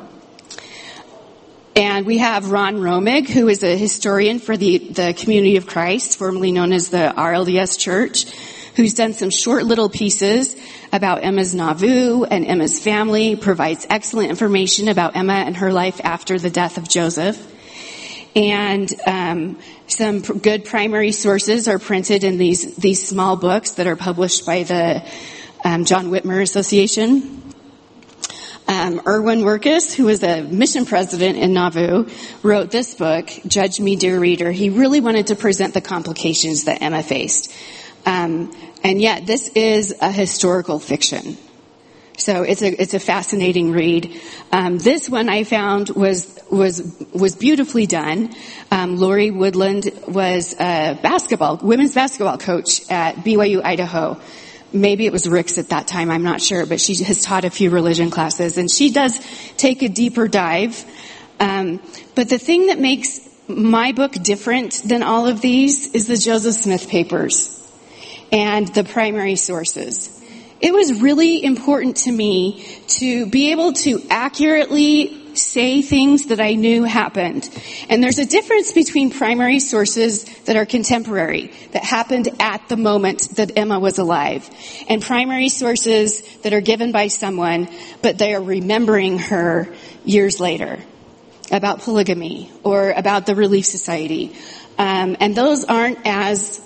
And 1.76 2.06
we 2.06 2.18
have 2.18 2.52
Ron 2.52 2.78
Romig, 2.78 3.30
who 3.30 3.48
is 3.48 3.64
a 3.64 3.78
historian 3.78 4.40
for 4.40 4.58
the, 4.58 4.80
the 4.80 5.14
Community 5.14 5.56
of 5.56 5.66
Christ, 5.66 6.18
formerly 6.18 6.52
known 6.52 6.74
as 6.74 6.90
the 6.90 7.14
RLDS 7.16 7.80
Church, 7.80 8.26
who's 8.76 8.94
done 8.94 9.14
some 9.14 9.30
short 9.30 9.64
little 9.66 9.90
pieces 9.90 10.58
about 10.92 11.24
Emma's 11.24 11.56
Nauvoo 11.56 12.26
and 12.26 12.46
Emma's 12.46 12.80
family, 12.80 13.36
provides 13.36 13.88
excellent 13.90 14.30
information 14.30 14.90
about 14.90 15.16
Emma 15.16 15.34
and 15.34 15.56
her 15.58 15.72
life 15.72 16.02
after 16.04 16.38
the 16.38 16.50
death 16.50 16.78
of 16.78 16.90
Joseph. 16.90 17.46
And 18.36 18.94
um, 19.06 19.58
some 19.88 20.22
pr- 20.22 20.34
good 20.34 20.66
primary 20.66 21.12
sources 21.12 21.68
are 21.68 21.80
printed 21.80 22.24
in 22.24 22.38
these 22.38 22.76
these 22.76 23.08
small 23.08 23.36
books 23.38 23.72
that 23.72 23.88
are 23.88 23.96
published 23.96 24.46
by 24.46 24.64
the 24.64 25.04
um, 25.64 25.86
John 25.86 26.08
Whitmer 26.08 26.42
Association. 26.42 27.40
Um, 28.68 29.02
Erwin 29.08 29.40
Wirkus, 29.40 29.96
who 29.96 30.06
was 30.06 30.22
a 30.24 30.44
mission 30.44 30.86
president 30.86 31.38
in 31.38 31.54
Nauvoo, 31.54 32.08
wrote 32.44 32.70
this 32.70 32.94
book, 32.94 33.28
Judge 33.48 33.80
Me, 33.80 33.96
Dear 33.96 34.20
Reader. 34.20 34.52
He 34.52 34.70
really 34.70 35.02
wanted 35.02 35.28
to 35.28 35.36
present 35.36 35.74
the 35.74 35.82
complications 35.82 36.66
that 36.66 36.82
Emma 36.84 37.02
faced. 37.02 37.52
Um, 38.06 38.56
and 38.84 39.02
yet, 39.02 39.26
this 39.26 39.50
is 39.50 39.96
a 40.02 40.12
historical 40.12 40.80
fiction. 40.80 41.36
So 42.20 42.44
it's 42.44 42.62
a 42.62 42.82
it's 42.82 42.94
a 42.94 43.00
fascinating 43.00 43.72
read. 43.72 44.22
Um, 44.52 44.78
this 44.78 45.10
one 45.10 45.30
I 45.30 45.46
found 45.46 45.90
was 45.90 46.38
was 46.52 47.06
was 47.14 47.36
beautifully 47.36 47.88
done. 47.88 48.36
Um, 48.72 48.98
Lori 48.98 49.32
Woodland 49.32 49.90
was 50.06 50.54
a 50.60 51.00
basketball 51.02 51.58
women's 51.64 51.96
basketball 51.96 52.38
coach 52.38 52.82
at 52.92 53.16
BYU 53.16 53.64
Idaho 53.64 54.20
maybe 54.74 55.06
it 55.06 55.12
was 55.12 55.28
Ricks 55.28 55.58
at 55.58 55.70
that 55.70 55.88
time, 55.88 56.12
I'm 56.12 56.24
not 56.24 56.42
sure, 56.42 56.66
but 56.66 56.80
she 56.80 57.04
has 57.04 57.22
taught 57.22 57.46
a 57.46 57.50
few 57.50 57.70
religion 57.70 58.10
classes 58.10 58.58
and 58.58 58.70
she 58.70 58.92
does 58.92 59.20
take 59.58 59.82
a 59.82 59.90
deeper 59.90 60.28
dive. 60.28 60.86
Um, 61.40 61.82
but 62.16 62.30
the 62.30 62.38
thing 62.38 62.68
that 62.68 62.80
makes 62.80 63.20
my 63.48 63.92
book 63.92 64.14
different 64.14 64.82
than 64.86 65.04
all 65.04 65.28
of 65.28 65.42
these 65.42 65.94
is 65.94 66.08
the 66.08 66.18
Joseph 66.18 66.56
Smith 66.56 66.90
papers 66.90 67.56
and 68.32 68.68
the 68.68 68.84
primary 68.84 69.36
sources. 69.36 70.16
It 70.62 70.74
was 70.74 71.02
really 71.02 71.44
important 71.44 71.98
to 71.98 72.12
me 72.12 72.66
to 73.00 73.26
be 73.28 73.52
able 73.52 73.74
to 73.74 74.04
accurately 74.10 75.19
say 75.40 75.82
things 75.82 76.28
that 76.28 76.40
I 76.40 76.54
knew 76.54 76.84
happened. 76.84 77.50
And 77.90 78.04
there's 78.04 78.20
a 78.20 78.26
difference 78.26 78.72
between 78.72 79.12
primary 79.12 79.60
sources 79.60 80.24
that 80.46 80.56
are 80.56 80.66
contemporary, 80.66 81.52
that 81.72 81.84
happened 81.84 82.30
at 82.40 82.68
the 82.70 82.78
moment 82.78 83.36
that 83.36 83.58
Emma 83.58 83.80
was 83.80 83.98
alive, 83.98 84.50
and 84.88 85.02
primary 85.02 85.50
sources 85.50 86.22
that 86.44 86.54
are 86.54 86.62
given 86.62 86.92
by 86.92 87.08
someone, 87.08 87.68
but 88.02 88.18
they 88.18 88.34
are 88.36 88.42
remembering 88.42 89.20
her 89.20 89.74
years 90.06 90.40
later 90.40 90.80
about 91.52 91.82
polygamy 91.82 92.52
or 92.64 92.92
about 92.92 93.26
the 93.26 93.36
Relief 93.36 93.66
Society. 93.66 94.36
Um, 94.78 95.18
and 95.20 95.36
those 95.36 95.66
aren't 95.66 96.00
as 96.06 96.62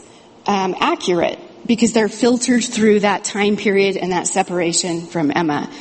um, 0.45 0.75
accurate 0.79 1.39
because 1.65 1.93
they're 1.93 2.09
filtered 2.09 2.63
through 2.63 3.01
that 3.01 3.23
time 3.23 3.55
period 3.55 3.97
and 3.97 4.11
that 4.11 4.27
separation 4.27 5.07
from 5.07 5.31
Emma. 5.33 5.71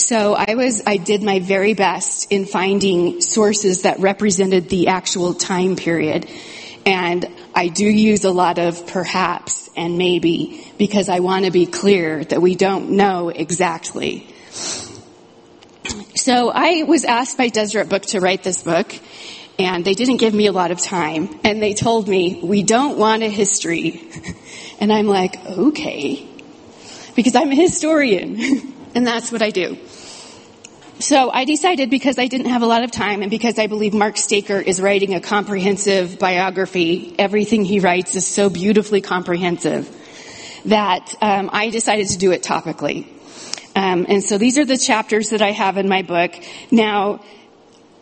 So 0.00 0.34
I 0.34 0.54
was, 0.54 0.82
I 0.86 0.96
did 0.96 1.22
my 1.22 1.40
very 1.40 1.74
best 1.74 2.32
in 2.32 2.46
finding 2.46 3.20
sources 3.20 3.82
that 3.82 4.00
represented 4.00 4.68
the 4.68 4.88
actual 4.88 5.34
time 5.34 5.76
period. 5.76 6.28
And 6.86 7.28
I 7.54 7.68
do 7.68 7.84
use 7.84 8.24
a 8.24 8.30
lot 8.30 8.58
of 8.58 8.86
perhaps 8.86 9.68
and 9.76 9.98
maybe 9.98 10.66
because 10.78 11.08
I 11.08 11.20
want 11.20 11.44
to 11.44 11.50
be 11.50 11.66
clear 11.66 12.24
that 12.24 12.40
we 12.40 12.54
don't 12.54 12.92
know 12.92 13.28
exactly. 13.28 14.26
So 16.14 16.50
I 16.50 16.84
was 16.84 17.04
asked 17.04 17.36
by 17.36 17.48
Deseret 17.48 17.88
Book 17.88 18.02
to 18.06 18.20
write 18.20 18.42
this 18.42 18.62
book 18.62 18.94
and 19.58 19.84
they 19.84 19.94
didn't 19.94 20.16
give 20.16 20.32
me 20.32 20.46
a 20.46 20.52
lot 20.52 20.70
of 20.70 20.80
time 20.80 21.38
and 21.44 21.62
they 21.62 21.74
told 21.74 22.08
me, 22.08 22.40
we 22.42 22.62
don't 22.62 22.96
want 22.96 23.22
a 23.22 23.28
history. 23.28 24.08
and 24.80 24.90
I'm 24.90 25.06
like, 25.06 25.36
okay. 25.46 26.26
Because 27.14 27.36
I'm 27.36 27.52
a 27.52 27.54
historian. 27.54 28.40
and 28.94 29.06
that's 29.06 29.30
what 29.30 29.42
I 29.42 29.50
do. 29.50 29.78
So 31.00 31.30
I 31.30 31.46
decided 31.46 31.88
because 31.88 32.18
I 32.18 32.26
didn't 32.26 32.48
have 32.48 32.60
a 32.60 32.66
lot 32.66 32.84
of 32.84 32.90
time 32.90 33.22
and 33.22 33.30
because 33.30 33.58
I 33.58 33.68
believe 33.68 33.94
Mark 33.94 34.18
Staker 34.18 34.60
is 34.60 34.82
writing 34.82 35.14
a 35.14 35.20
comprehensive 35.20 36.18
biography, 36.18 37.14
everything 37.18 37.64
he 37.64 37.80
writes 37.80 38.16
is 38.16 38.26
so 38.26 38.50
beautifully 38.50 39.00
comprehensive 39.00 39.88
that 40.66 41.14
um, 41.22 41.48
I 41.54 41.70
decided 41.70 42.08
to 42.08 42.18
do 42.18 42.32
it 42.32 42.42
topically. 42.42 43.06
Um, 43.74 44.04
and 44.10 44.22
so 44.22 44.36
these 44.36 44.58
are 44.58 44.66
the 44.66 44.76
chapters 44.76 45.30
that 45.30 45.40
I 45.40 45.52
have 45.52 45.78
in 45.78 45.88
my 45.88 46.02
book. 46.02 46.34
Now, 46.70 47.22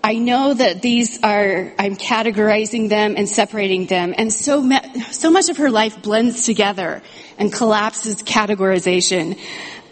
I 0.02 0.14
know 0.14 0.54
that 0.54 0.82
these 0.82 1.22
are, 1.22 1.72
I'm 1.78 1.96
categorizing 1.96 2.88
them 2.88 3.14
and 3.16 3.28
separating 3.28 3.86
them, 3.86 4.14
and 4.16 4.32
so, 4.32 4.68
so 5.10 5.30
much 5.30 5.48
of 5.50 5.58
her 5.58 5.70
life 5.70 6.02
blends 6.02 6.44
together 6.44 7.02
and 7.36 7.52
collapses 7.52 8.22
categorization. 8.22 9.38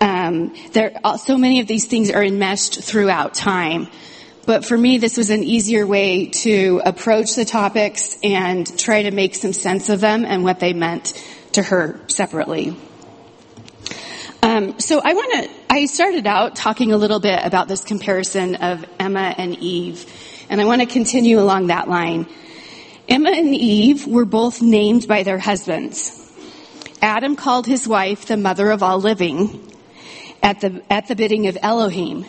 Um, 0.01 0.55
there, 0.73 0.99
so 1.19 1.39
many 1.39 1.61
of 1.61 1.67
these 1.67 1.87
things 1.87 2.11
are 2.11 2.23
enmeshed 2.23 2.83
throughout 2.83 3.35
time. 3.35 3.89
But 4.47 4.65
for 4.65 4.79
me, 4.79 4.99
this 4.99 5.17
was 5.17 5.31
an 5.31 5.43
easier 5.43 5.87
way 5.87 6.27
to 6.27 6.81
approach 6.85 7.35
the 7.35 7.45
topics 7.45 8.17
and 8.23 8.79
try 8.79 9.03
to 9.03 9.11
make 9.11 9.35
some 9.35 9.53
sense 9.53 9.89
of 9.89 10.01
them 10.01 10.25
and 10.25 10.45
what 10.45 10.61
they 10.61 10.73
meant 10.73 11.13
to 11.53 11.63
her 11.63 12.01
separately. 12.07 12.77
Um, 14.43 14.79
so 14.79 15.01
I 15.03 15.15
want 15.15 15.45
to. 15.45 15.51
I 15.69 15.87
started 15.87 16.27
out 16.27 16.55
talking 16.55 16.93
a 16.93 16.97
little 16.97 17.19
bit 17.19 17.45
about 17.45 17.67
this 17.67 17.83
comparison 17.83 18.55
of 18.55 18.85
Emma 19.01 19.35
and 19.37 19.59
Eve, 19.59 20.07
and 20.49 20.61
I 20.61 20.65
want 20.65 20.81
to 20.81 20.87
continue 20.87 21.41
along 21.41 21.67
that 21.67 21.89
line. 21.89 22.29
Emma 23.09 23.31
and 23.31 23.55
Eve 23.55 24.07
were 24.07 24.25
both 24.25 24.63
named 24.63 25.09
by 25.09 25.25
their 25.25 25.39
husbands. 25.39 26.13
Adam 27.03 27.35
called 27.35 27.67
his 27.67 27.89
wife 27.89 28.27
the 28.27 28.37
mother 28.37 28.71
of 28.71 28.83
all 28.83 29.01
living, 29.01 29.73
at 30.43 30.61
the, 30.61 30.83
at 30.91 31.09
the 31.09 31.17
bidding 31.17 31.47
of 31.47 31.59
Elohim. 31.61 32.25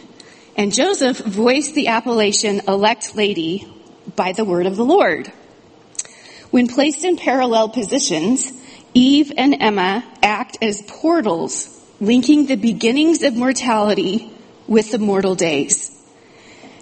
And 0.55 0.73
Joseph 0.73 1.19
voiced 1.19 1.75
the 1.75 1.87
appellation 1.87 2.61
elect 2.67 3.15
lady 3.15 3.67
by 4.15 4.31
the 4.31 4.45
word 4.45 4.65
of 4.65 4.75
the 4.75 4.85
Lord. 4.85 5.31
When 6.49 6.67
placed 6.67 7.03
in 7.03 7.17
parallel 7.17 7.69
positions, 7.69 8.51
Eve 8.93 9.31
and 9.37 9.61
Emma 9.61 10.03
act 10.23 10.57
as 10.61 10.81
portals 10.81 11.73
linking 11.99 12.45
the 12.45 12.55
beginnings 12.55 13.23
of 13.23 13.35
mortality 13.35 14.31
with 14.67 14.91
the 14.91 14.99
mortal 14.99 15.35
days. 15.35 15.93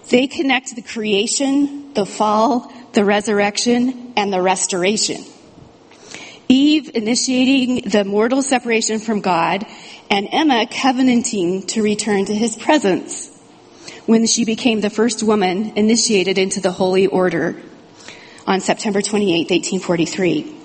They 0.10 0.28
connect 0.28 0.76
the 0.76 0.82
creation, 0.82 1.94
the 1.94 2.06
fall, 2.06 2.72
the 2.94 3.04
resurrection, 3.04 4.14
and 4.16 4.32
the 4.32 4.42
restoration. 4.42 5.24
Eve 6.48 6.92
initiating 6.94 7.90
the 7.90 8.04
mortal 8.04 8.42
separation 8.44 9.00
from 9.00 9.22
God, 9.22 9.66
and 10.10 10.28
Emma 10.32 10.68
covenanting 10.68 11.64
to 11.68 11.82
return 11.82 12.26
to 12.26 12.36
his 12.36 12.56
presence 12.56 13.32
when 14.06 14.26
she 14.28 14.46
became 14.46 14.82
the 14.82 14.90
first 14.90 15.24
woman 15.24 15.74
initiated 15.76 16.38
into 16.38 16.60
the 16.60 16.72
Holy 16.72 17.08
Order 17.08 17.62
on 18.48 18.60
September 18.60 19.02
28, 19.02 19.50
1843. 19.50 20.56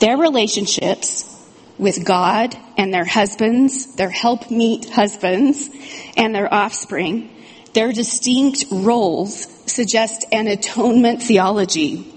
Their 0.00 0.16
relationships 0.16 1.26
with 1.78 2.04
God 2.04 2.56
and 2.76 2.92
their 2.92 3.06
husbands, 3.06 3.94
their 3.96 4.10
helpmeet 4.10 4.90
husbands, 4.90 5.70
and 6.16 6.34
their 6.34 6.52
offspring, 6.52 7.30
their 7.72 7.92
distinct 7.92 8.66
roles 8.70 9.46
suggest 9.70 10.26
an 10.32 10.46
atonement 10.46 11.22
theology, 11.22 12.12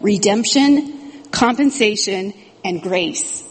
redemption, 0.00 1.22
compensation, 1.30 2.32
and 2.64 2.82
grace. 2.82 3.44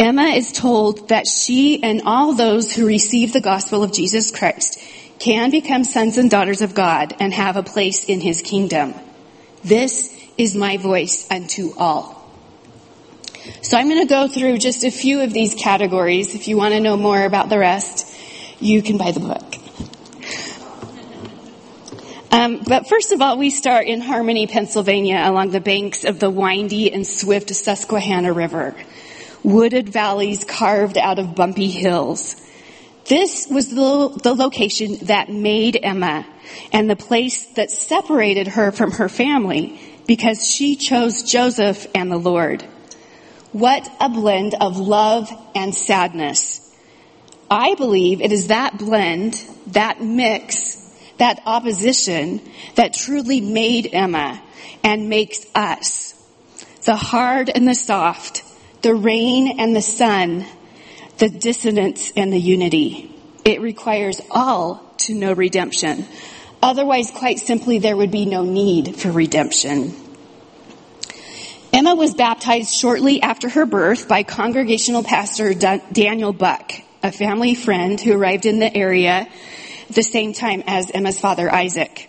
Emma 0.00 0.28
is 0.28 0.50
told 0.50 1.10
that 1.10 1.26
she 1.26 1.82
and 1.82 2.00
all 2.06 2.32
those 2.32 2.74
who 2.74 2.86
receive 2.86 3.34
the 3.34 3.40
gospel 3.42 3.82
of 3.82 3.92
Jesus 3.92 4.30
Christ 4.30 4.82
can 5.18 5.50
become 5.50 5.84
sons 5.84 6.16
and 6.16 6.30
daughters 6.30 6.62
of 6.62 6.74
God 6.74 7.14
and 7.20 7.34
have 7.34 7.58
a 7.58 7.62
place 7.62 8.06
in 8.06 8.18
his 8.22 8.40
kingdom. 8.40 8.94
This 9.62 10.18
is 10.38 10.56
my 10.56 10.78
voice 10.78 11.30
unto 11.30 11.74
all. 11.76 12.16
So 13.60 13.76
I'm 13.76 13.90
going 13.90 14.00
to 14.00 14.08
go 14.08 14.26
through 14.26 14.56
just 14.56 14.84
a 14.84 14.90
few 14.90 15.20
of 15.20 15.34
these 15.34 15.54
categories. 15.54 16.34
If 16.34 16.48
you 16.48 16.56
want 16.56 16.72
to 16.72 16.80
know 16.80 16.96
more 16.96 17.22
about 17.22 17.50
the 17.50 17.58
rest, 17.58 18.10
you 18.58 18.80
can 18.80 18.96
buy 18.96 19.10
the 19.10 19.20
book. 19.20 19.54
Um, 22.32 22.62
but 22.66 22.88
first 22.88 23.12
of 23.12 23.20
all, 23.20 23.36
we 23.36 23.50
start 23.50 23.86
in 23.86 24.00
Harmony, 24.00 24.46
Pennsylvania, 24.46 25.20
along 25.22 25.50
the 25.50 25.60
banks 25.60 26.04
of 26.04 26.20
the 26.20 26.30
windy 26.30 26.90
and 26.90 27.06
swift 27.06 27.54
Susquehanna 27.54 28.32
River. 28.32 28.74
Wooded 29.42 29.88
valleys 29.88 30.44
carved 30.44 30.98
out 30.98 31.18
of 31.18 31.34
bumpy 31.34 31.68
hills. 31.68 32.36
This 33.06 33.48
was 33.50 33.70
the, 33.70 34.20
the 34.22 34.34
location 34.34 34.98
that 35.06 35.30
made 35.30 35.78
Emma 35.82 36.26
and 36.72 36.88
the 36.88 36.96
place 36.96 37.46
that 37.54 37.70
separated 37.70 38.48
her 38.48 38.70
from 38.70 38.92
her 38.92 39.08
family 39.08 39.80
because 40.06 40.44
she 40.44 40.76
chose 40.76 41.22
Joseph 41.22 41.86
and 41.94 42.10
the 42.10 42.18
Lord. 42.18 42.62
What 43.52 43.90
a 44.00 44.08
blend 44.08 44.54
of 44.54 44.78
love 44.78 45.30
and 45.54 45.74
sadness. 45.74 46.60
I 47.50 47.74
believe 47.74 48.20
it 48.20 48.30
is 48.30 48.48
that 48.48 48.78
blend, 48.78 49.34
that 49.68 50.00
mix, 50.00 50.76
that 51.18 51.42
opposition 51.46 52.40
that 52.76 52.94
truly 52.94 53.40
made 53.40 53.90
Emma 53.92 54.40
and 54.84 55.08
makes 55.08 55.44
us. 55.54 56.14
The 56.84 56.96
hard 56.96 57.50
and 57.50 57.66
the 57.66 57.74
soft, 57.74 58.44
the 58.82 58.94
rain 58.94 59.58
and 59.58 59.74
the 59.74 59.82
sun, 59.82 60.46
the 61.18 61.28
dissonance 61.28 62.12
and 62.16 62.32
the 62.32 62.38
unity. 62.38 63.14
It 63.44 63.60
requires 63.60 64.20
all 64.30 64.94
to 64.98 65.14
know 65.14 65.32
redemption. 65.32 66.06
Otherwise, 66.62 67.10
quite 67.10 67.38
simply, 67.38 67.78
there 67.78 67.96
would 67.96 68.10
be 68.10 68.26
no 68.26 68.44
need 68.44 68.96
for 68.96 69.10
redemption. 69.10 69.94
Emma 71.72 71.94
was 71.94 72.14
baptized 72.14 72.74
shortly 72.74 73.22
after 73.22 73.48
her 73.48 73.64
birth 73.64 74.08
by 74.08 74.22
congregational 74.22 75.02
pastor 75.02 75.54
Daniel 75.54 76.32
Buck, 76.32 76.72
a 77.02 77.12
family 77.12 77.54
friend 77.54 78.00
who 78.00 78.12
arrived 78.12 78.44
in 78.44 78.58
the 78.58 78.76
area 78.76 79.28
the 79.88 80.02
same 80.02 80.32
time 80.32 80.62
as 80.66 80.90
Emma's 80.90 81.18
father 81.18 81.52
Isaac. 81.52 82.08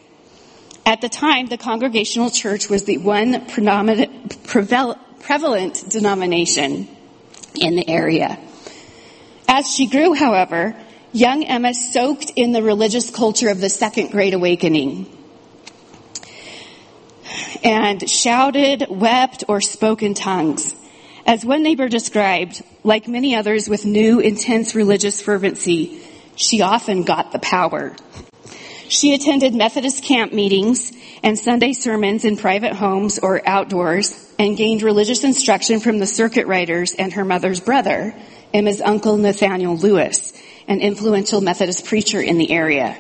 At 0.86 1.02
the 1.02 1.10
time, 1.10 1.46
the 1.46 1.58
congregational 1.58 2.32
church 2.32 2.70
was 2.70 2.86
the 2.86 2.98
one 2.98 3.46
prevalent 3.46 5.00
denomination 5.90 6.88
in 7.56 7.76
the 7.76 7.88
area. 7.88 8.38
As 9.48 9.70
she 9.70 9.88
grew, 9.88 10.14
however, 10.14 10.76
young 11.12 11.44
Emma 11.44 11.74
soaked 11.74 12.32
in 12.36 12.52
the 12.52 12.64
religious 12.64 13.10
culture 13.10 13.50
of 13.50 13.60
the 13.60 13.70
Second 13.70 14.12
Great 14.12 14.34
Awakening 14.34 15.18
and 17.64 18.10
shouted, 18.10 18.86
wept, 18.90 19.44
or 19.48 19.62
spoke 19.62 20.04
in 20.04 20.14
tongues. 20.14 20.76
As 21.26 21.46
one 21.46 21.64
neighbor 21.64 21.88
described, 21.88 22.64
like 22.84 23.08
many 23.08 23.36
others 23.36 23.70
with 23.70 23.86
new 23.86 24.20
intense 24.20 24.74
religious 24.74 25.22
fervency, 25.22 26.02
she 26.36 26.62
often 26.62 27.04
got 27.04 27.32
the 27.32 27.40
power. 27.40 27.96
She 28.88 29.14
attended 29.14 29.54
Methodist 29.54 30.04
camp 30.04 30.34
meetings 30.34 30.92
and 31.24 31.38
Sunday 31.38 31.74
sermons 31.74 32.26
in 32.26 32.38
private 32.38 32.74
homes 32.74 33.20
or 33.20 33.48
outdoors 33.48 34.31
and 34.42 34.58
gained 34.58 34.82
religious 34.82 35.24
instruction 35.24 35.80
from 35.80 36.00
the 36.00 36.08
circuit 36.08 36.48
riders 36.48 36.96
and 36.96 37.14
her 37.14 37.24
mother's 37.24 37.60
brother, 37.60 38.16
Emma's 38.52 38.82
uncle 38.82 39.16
Nathaniel 39.16 39.78
Lewis, 39.78 40.34
an 40.68 40.82
influential 40.82 41.42
Methodist 41.42 41.86
preacher 41.86 42.20
in 42.20 42.40
the 42.40 42.52
area. 42.52 42.98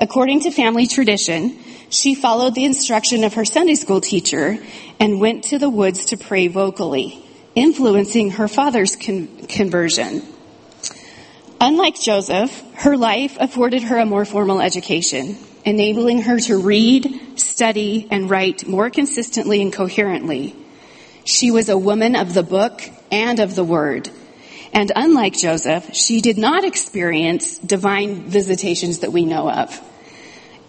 According 0.00 0.40
to 0.40 0.50
family 0.50 0.86
tradition, 0.86 1.58
she 1.90 2.14
followed 2.14 2.54
the 2.54 2.64
instruction 2.64 3.24
of 3.24 3.34
her 3.34 3.44
Sunday 3.44 3.74
school 3.74 4.00
teacher 4.00 4.58
and 4.98 5.20
went 5.20 5.44
to 5.44 5.58
the 5.58 5.68
woods 5.68 6.06
to 6.06 6.16
pray 6.16 6.48
vocally, 6.48 7.22
influencing 7.54 8.30
her 8.30 8.48
father's 8.48 8.96
con- 8.96 9.26
conversion. 9.48 10.22
Unlike 11.60 12.00
Joseph, 12.00 12.62
her 12.76 12.96
life 12.96 13.36
afforded 13.38 13.82
her 13.82 13.98
a 13.98 14.06
more 14.06 14.24
formal 14.24 14.62
education, 14.62 15.36
enabling 15.66 16.22
her 16.22 16.40
to 16.40 16.56
read, 16.56 17.17
study, 17.40 18.06
and 18.10 18.30
write 18.30 18.66
more 18.66 18.90
consistently 18.90 19.62
and 19.62 19.72
coherently. 19.72 20.56
She 21.24 21.50
was 21.50 21.68
a 21.68 21.78
woman 21.78 22.16
of 22.16 22.34
the 22.34 22.42
book 22.42 22.82
and 23.10 23.40
of 23.40 23.54
the 23.54 23.64
word. 23.64 24.10
And 24.72 24.92
unlike 24.94 25.34
Joseph, 25.34 25.94
she 25.94 26.20
did 26.20 26.38
not 26.38 26.64
experience 26.64 27.58
divine 27.58 28.28
visitations 28.28 29.00
that 29.00 29.12
we 29.12 29.24
know 29.24 29.50
of. 29.50 29.80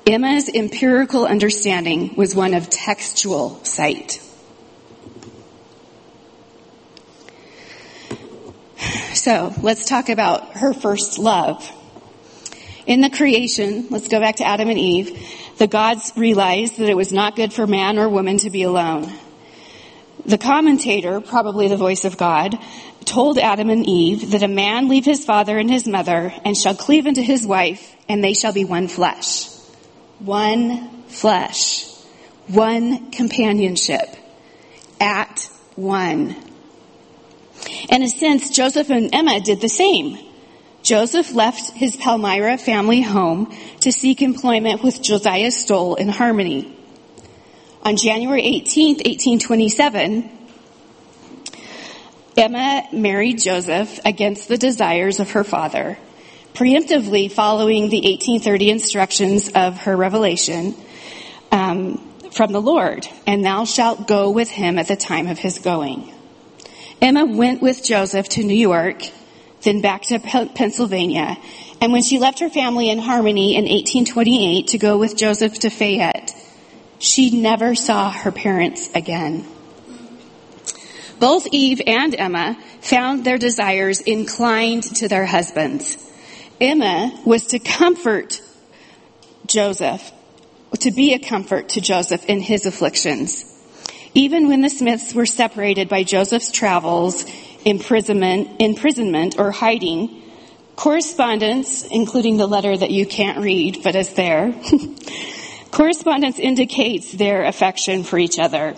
Emma's 0.05 0.49
empirical 0.49 1.25
understanding 1.25 2.15
was 2.15 2.35
one 2.35 2.53
of 2.53 2.69
textual 2.69 3.63
sight. 3.63 4.21
So 9.13 9.53
let's 9.61 9.85
talk 9.85 10.09
about 10.09 10.53
her 10.53 10.73
first 10.73 11.19
love. 11.19 11.69
In 12.87 13.01
the 13.01 13.09
creation, 13.09 13.87
let's 13.91 14.07
go 14.07 14.19
back 14.19 14.37
to 14.37 14.47
Adam 14.47 14.69
and 14.69 14.79
Eve, 14.79 15.15
the 15.59 15.67
gods 15.67 16.11
realized 16.15 16.77
that 16.77 16.89
it 16.89 16.97
was 16.97 17.13
not 17.13 17.35
good 17.35 17.53
for 17.53 17.67
man 17.67 17.99
or 17.99 18.09
woman 18.09 18.39
to 18.39 18.49
be 18.49 18.63
alone. 18.63 19.13
The 20.25 20.37
commentator, 20.37 21.21
probably 21.21 21.67
the 21.67 21.77
voice 21.77 22.03
of 22.03 22.17
God, 22.17 22.57
told 23.05 23.37
Adam 23.37 23.69
and 23.69 23.85
Eve 23.87 24.31
that 24.31 24.43
a 24.43 24.47
man 24.47 24.89
leave 24.89 25.05
his 25.05 25.23
father 25.23 25.57
and 25.57 25.69
his 25.69 25.87
mother 25.87 26.33
and 26.43 26.57
shall 26.57 26.75
cleave 26.75 27.05
unto 27.05 27.21
his 27.21 27.45
wife 27.45 27.95
and 28.09 28.23
they 28.23 28.33
shall 28.33 28.53
be 28.53 28.65
one 28.65 28.87
flesh 28.87 29.49
one 30.19 31.03
flesh, 31.07 31.85
one 32.47 33.11
companionship, 33.11 34.07
at 34.99 35.49
one. 35.75 36.35
In 37.89 38.03
a 38.03 38.09
sense, 38.09 38.49
Joseph 38.49 38.89
and 38.89 39.13
Emma 39.13 39.39
did 39.39 39.61
the 39.61 39.69
same. 39.69 40.17
Joseph 40.81 41.33
left 41.33 41.71
his 41.71 41.95
Palmyra 41.97 42.57
family 42.57 43.01
home 43.01 43.55
to 43.81 43.91
seek 43.91 44.21
employment 44.21 44.83
with 44.83 45.01
Josiah 45.01 45.51
Stowell 45.51 45.95
in 45.95 46.09
Harmony. 46.09 46.75
On 47.83 47.95
January 47.95 48.43
18, 48.43 48.95
1827, 48.97 50.29
Emma 52.37 52.83
married 52.93 53.39
Joseph 53.39 53.99
against 54.05 54.47
the 54.47 54.57
desires 54.57 55.19
of 55.19 55.31
her 55.31 55.43
father 55.43 55.97
preemptively 56.53 57.31
following 57.31 57.89
the 57.89 58.01
1830 58.01 58.69
instructions 58.69 59.49
of 59.55 59.77
her 59.77 59.95
revelation 59.95 60.75
um, 61.51 61.97
from 62.31 62.51
the 62.51 62.61
Lord, 62.61 63.07
and 63.25 63.45
thou 63.45 63.65
shalt 63.65 64.07
go 64.07 64.29
with 64.31 64.49
him 64.49 64.77
at 64.77 64.87
the 64.87 64.95
time 64.95 65.27
of 65.27 65.39
his 65.39 65.59
going. 65.59 66.13
Emma 67.01 67.25
went 67.25 67.61
with 67.61 67.83
Joseph 67.83 68.27
to 68.29 68.43
New 68.43 68.57
York, 68.57 69.03
then 69.61 69.81
back 69.81 70.03
to 70.03 70.19
Pennsylvania, 70.19 71.37
and 71.81 71.91
when 71.91 72.03
she 72.03 72.19
left 72.19 72.39
her 72.39 72.49
family 72.49 72.89
in 72.89 72.99
Harmony 72.99 73.55
in 73.55 73.63
1828 73.63 74.67
to 74.67 74.77
go 74.77 74.97
with 74.97 75.15
Joseph 75.15 75.59
to 75.59 75.69
Fayette, 75.69 76.33
she 76.99 77.41
never 77.41 77.75
saw 77.75 78.11
her 78.11 78.31
parents 78.31 78.89
again. 78.93 79.45
Both 81.19 81.47
Eve 81.51 81.81
and 81.85 82.15
Emma 82.15 82.57
found 82.81 83.25
their 83.25 83.37
desires 83.37 83.99
inclined 84.01 84.83
to 84.97 85.07
their 85.07 85.25
husbands. 85.25 85.97
Emma 86.61 87.17
was 87.25 87.47
to 87.47 87.59
comfort 87.59 88.41
Joseph, 89.45 90.11
to 90.79 90.91
be 90.91 91.13
a 91.13 91.19
comfort 91.19 91.69
to 91.69 91.81
Joseph 91.81 92.25
in 92.25 92.41
his 92.41 92.65
afflictions. 92.65 93.45
Even 94.13 94.47
when 94.47 94.61
the 94.61 94.69
Smiths 94.69 95.13
were 95.13 95.25
separated 95.25 95.87
by 95.89 96.03
Joseph's 96.03 96.51
travels, 96.51 97.25
imprisonment, 97.65 98.61
imprisonment 98.61 99.37
or 99.37 99.51
hiding, 99.51 100.21
correspondence, 100.75 101.83
including 101.85 102.37
the 102.37 102.47
letter 102.47 102.75
that 102.75 102.91
you 102.91 103.05
can't 103.05 103.39
read 103.39 103.81
but 103.83 103.95
is 103.95 104.13
there, 104.13 104.53
correspondence 105.71 106.39
indicates 106.39 107.11
their 107.11 107.43
affection 107.43 108.03
for 108.03 108.17
each 108.17 108.39
other. 108.39 108.75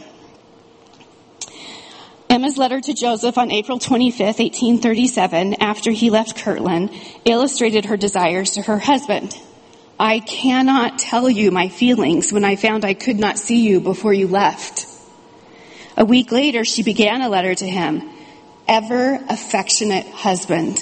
Emma's 2.32 2.58
letter 2.58 2.80
to 2.80 2.94
Joseph 2.94 3.38
on 3.38 3.52
April 3.52 3.78
25, 3.78 4.20
1837, 4.20 5.56
after 5.56 5.92
he 5.92 6.10
left 6.10 6.38
Kirtland, 6.38 6.90
illustrated 7.26 7.86
her 7.86 7.98
desires 7.98 8.52
to 8.52 8.62
her 8.62 8.80
husband. 8.80 9.38
I 10.00 10.20
cannot 10.20 10.98
tell 10.98 11.30
you 11.30 11.52
my 11.52 11.68
feelings 11.68 12.32
when 12.34 12.44
I 12.44 12.56
found 12.56 12.86
I 12.86 12.94
could 12.94 13.20
not 13.20 13.38
see 13.38 13.68
you 13.68 13.82
before 13.82 14.14
you 14.14 14.28
left. 14.28 14.88
A 15.98 16.06
week 16.06 16.32
later, 16.32 16.64
she 16.64 16.84
began 16.84 17.22
a 17.22 17.30
letter 17.30 17.54
to 17.54 17.68
him, 17.68 18.10
ever 18.72 19.20
affectionate 19.30 20.08
husband. 20.08 20.82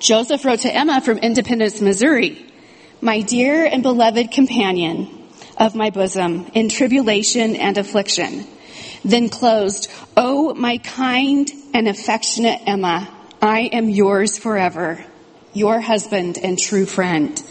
Joseph 0.00 0.44
wrote 0.44 0.60
to 0.60 0.74
Emma 0.74 1.00
from 1.00 1.18
Independence, 1.18 1.80
Missouri, 1.80 2.44
my 3.00 3.20
dear 3.20 3.64
and 3.66 3.82
beloved 3.82 4.32
companion 4.32 5.28
of 5.58 5.74
my 5.74 5.90
bosom 5.90 6.50
in 6.54 6.68
tribulation 6.68 7.54
and 7.54 7.76
affliction 7.76 8.46
then 9.04 9.28
closed, 9.28 9.90
Oh, 10.16 10.54
my 10.54 10.78
kind 10.78 11.50
and 11.72 11.88
affectionate 11.88 12.60
Emma, 12.66 13.08
I 13.40 13.60
am 13.72 13.88
yours 13.88 14.38
forever, 14.38 15.04
your 15.52 15.80
husband 15.80 16.38
and 16.38 16.58
true 16.58 16.86
friend. 16.86 17.42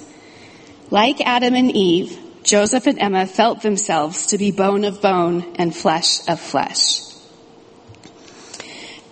Like 0.92 1.22
Adam 1.22 1.56
and 1.56 1.72
Eve, 1.72 2.18
Joseph 2.44 2.88
and 2.88 3.00
Emma 3.00 3.26
felt 3.26 3.62
themselves 3.62 4.28
to 4.28 4.38
be 4.38 4.52
bone 4.52 4.86
of 4.86 5.02
bone 5.02 5.56
and 5.56 5.76
flesh 5.76 6.28
of 6.28 6.39
flesh. 6.39 7.09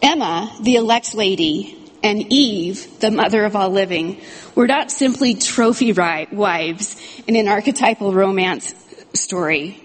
Emma, 0.02 0.56
the 0.62 0.76
elect 0.76 1.16
lady, 1.16 1.78
and 2.04 2.32
Eve, 2.32 3.00
the 3.00 3.12
mother 3.12 3.44
of 3.44 3.56
all 3.56 3.70
living, 3.70 4.22
were 4.56 4.68
not 4.68 4.92
simply 4.92 5.34
trophy 5.34 5.92
wives 5.92 6.96
in 7.28 7.36
an 7.36 7.48
archetypal 7.48 8.14
romance 8.14 8.74
story. 9.14 9.84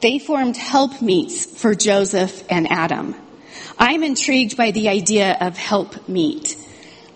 They 0.00 0.18
formed 0.18 0.56
helpmeets 0.56 1.46
for 1.46 1.74
Joseph 1.74 2.44
and 2.50 2.70
Adam. 2.70 3.14
I'm 3.78 4.02
intrigued 4.02 4.56
by 4.56 4.70
the 4.70 4.88
idea 4.88 5.36
of 5.40 5.56
helpmeet. 5.56 6.56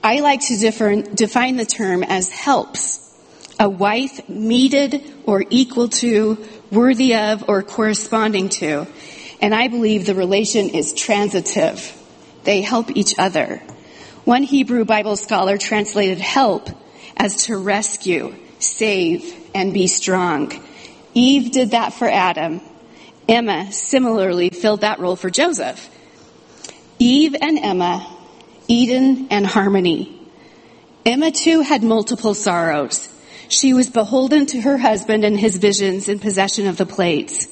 I 0.02 0.20
like 0.20 0.40
to 0.46 0.56
differ, 0.56 1.02
define 1.02 1.56
the 1.56 1.66
term 1.66 2.02
as 2.02 2.30
helps. 2.30 3.04
A 3.60 3.68
wife 3.68 4.28
meted 4.28 5.02
or 5.26 5.44
equal 5.50 5.88
to, 5.88 6.38
worthy 6.70 7.14
of, 7.14 7.48
or 7.48 7.62
corresponding 7.62 8.48
to. 8.50 8.86
And 9.40 9.54
I 9.54 9.68
believe 9.68 10.06
the 10.06 10.14
relation 10.14 10.70
is 10.70 10.94
transitive. 10.94 11.94
They 12.48 12.62
help 12.62 12.96
each 12.96 13.14
other. 13.18 13.60
One 14.24 14.42
Hebrew 14.42 14.86
Bible 14.86 15.16
scholar 15.16 15.58
translated 15.58 16.18
help 16.18 16.70
as 17.14 17.44
to 17.44 17.58
rescue, 17.58 18.34
save, 18.58 19.34
and 19.54 19.74
be 19.74 19.86
strong. 19.86 20.58
Eve 21.12 21.50
did 21.50 21.72
that 21.72 21.92
for 21.92 22.08
Adam. 22.08 22.62
Emma 23.28 23.70
similarly 23.70 24.48
filled 24.48 24.80
that 24.80 24.98
role 24.98 25.14
for 25.14 25.28
Joseph. 25.28 25.90
Eve 26.98 27.36
and 27.38 27.58
Emma, 27.58 28.16
Eden 28.66 29.28
and 29.30 29.46
harmony. 29.46 30.18
Emma 31.04 31.30
too 31.30 31.60
had 31.60 31.82
multiple 31.82 32.32
sorrows. 32.32 33.10
She 33.48 33.74
was 33.74 33.90
beholden 33.90 34.46
to 34.46 34.62
her 34.62 34.78
husband 34.78 35.22
and 35.22 35.38
his 35.38 35.58
visions 35.58 36.08
in 36.08 36.18
possession 36.18 36.66
of 36.66 36.78
the 36.78 36.86
plates. 36.86 37.46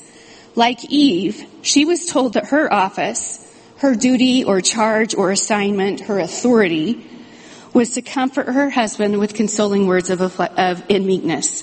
Like 0.55 0.87
Eve, 0.87 1.45
she 1.61 1.85
was 1.85 2.07
told 2.07 2.33
that 2.33 2.47
her 2.47 2.73
office, 2.73 3.43
her 3.79 3.95
duty 3.95 4.45
or 4.45 4.61
charge 4.61 5.15
or 5.15 5.31
assignment, 5.31 6.01
her 6.03 6.19
authority, 6.19 7.07
was 7.73 7.91
to 7.91 8.03
comfort 8.03 8.47
her 8.47 8.71
husband 8.71 9.19
with 9.19 9.35
consoling 9.35 9.87
words 9.87 10.11
of, 10.11 10.21
of 10.41 10.83
in 10.89 11.07
meekness. 11.07 11.63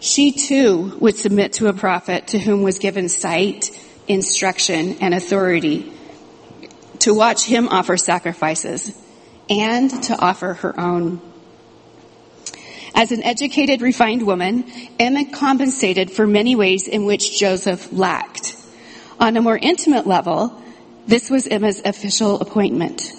She 0.00 0.32
too 0.32 0.96
would 1.00 1.16
submit 1.16 1.54
to 1.54 1.68
a 1.68 1.72
prophet 1.72 2.28
to 2.28 2.38
whom 2.38 2.62
was 2.62 2.78
given 2.78 3.08
sight, 3.08 3.70
instruction, 4.08 4.98
and 5.00 5.14
authority 5.14 5.92
to 7.00 7.14
watch 7.14 7.44
him 7.44 7.68
offer 7.68 7.96
sacrifices 7.96 8.92
and 9.48 9.90
to 10.04 10.18
offer 10.18 10.54
her 10.54 10.78
own. 10.78 11.20
As 12.94 13.12
an 13.12 13.22
educated, 13.22 13.82
refined 13.82 14.26
woman, 14.26 14.64
Emma 14.98 15.24
compensated 15.30 16.10
for 16.10 16.26
many 16.26 16.56
ways 16.56 16.88
in 16.88 17.04
which 17.04 17.38
Joseph 17.38 17.92
lacked. 17.92 18.56
On 19.20 19.36
a 19.36 19.42
more 19.42 19.58
intimate 19.58 20.06
level, 20.06 20.62
this 21.06 21.28
was 21.28 21.46
Emma's 21.46 21.80
official 21.84 22.40
appointment. 22.40 23.12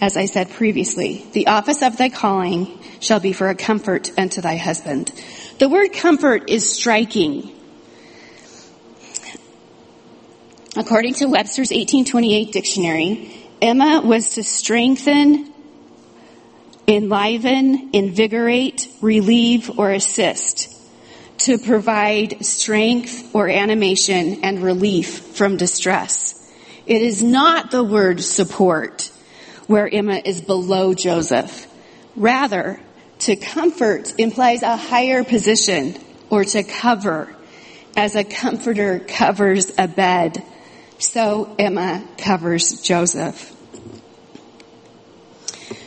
As 0.00 0.16
I 0.16 0.26
said 0.26 0.50
previously, 0.50 1.26
the 1.32 1.48
office 1.48 1.82
of 1.82 1.96
thy 1.96 2.08
calling 2.08 2.78
shall 3.00 3.20
be 3.20 3.32
for 3.32 3.48
a 3.48 3.54
comfort 3.54 4.10
unto 4.16 4.40
thy 4.40 4.56
husband. 4.56 5.12
The 5.58 5.68
word 5.68 5.92
comfort 5.92 6.48
is 6.48 6.72
striking. 6.72 7.50
According 10.76 11.14
to 11.14 11.26
Webster's 11.26 11.70
1828 11.70 12.52
dictionary, 12.52 13.48
Emma 13.60 14.00
was 14.02 14.34
to 14.34 14.44
strengthen, 14.44 15.52
enliven, 16.86 17.90
invigorate, 17.92 18.88
relieve, 19.02 19.78
or 19.78 19.90
assist, 19.90 20.74
to 21.38 21.58
provide 21.58 22.44
strength 22.44 23.34
or 23.34 23.48
animation 23.48 24.44
and 24.44 24.62
relief 24.62 25.36
from 25.36 25.56
distress. 25.56 26.39
It 26.90 27.02
is 27.02 27.22
not 27.22 27.70
the 27.70 27.84
word 27.84 28.20
support 28.20 29.12
where 29.68 29.88
Emma 29.88 30.20
is 30.24 30.40
below 30.40 30.92
Joseph. 30.92 31.68
Rather, 32.16 32.80
to 33.20 33.36
comfort 33.36 34.12
implies 34.18 34.64
a 34.64 34.76
higher 34.76 35.22
position 35.22 35.96
or 36.30 36.42
to 36.42 36.64
cover 36.64 37.32
as 37.96 38.16
a 38.16 38.24
comforter 38.24 38.98
covers 38.98 39.70
a 39.78 39.86
bed. 39.86 40.42
So 40.98 41.54
Emma 41.60 42.04
covers 42.18 42.80
Joseph. 42.80 43.54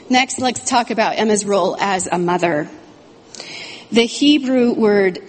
Next, 0.09 0.39
let's 0.39 0.63
talk 0.63 0.89
about 0.89 1.17
Emma's 1.17 1.43
role 1.43 1.75
as 1.81 2.07
a 2.07 2.17
mother. 2.17 2.69
The 3.91 4.05
Hebrew 4.05 4.71
word, 4.71 5.21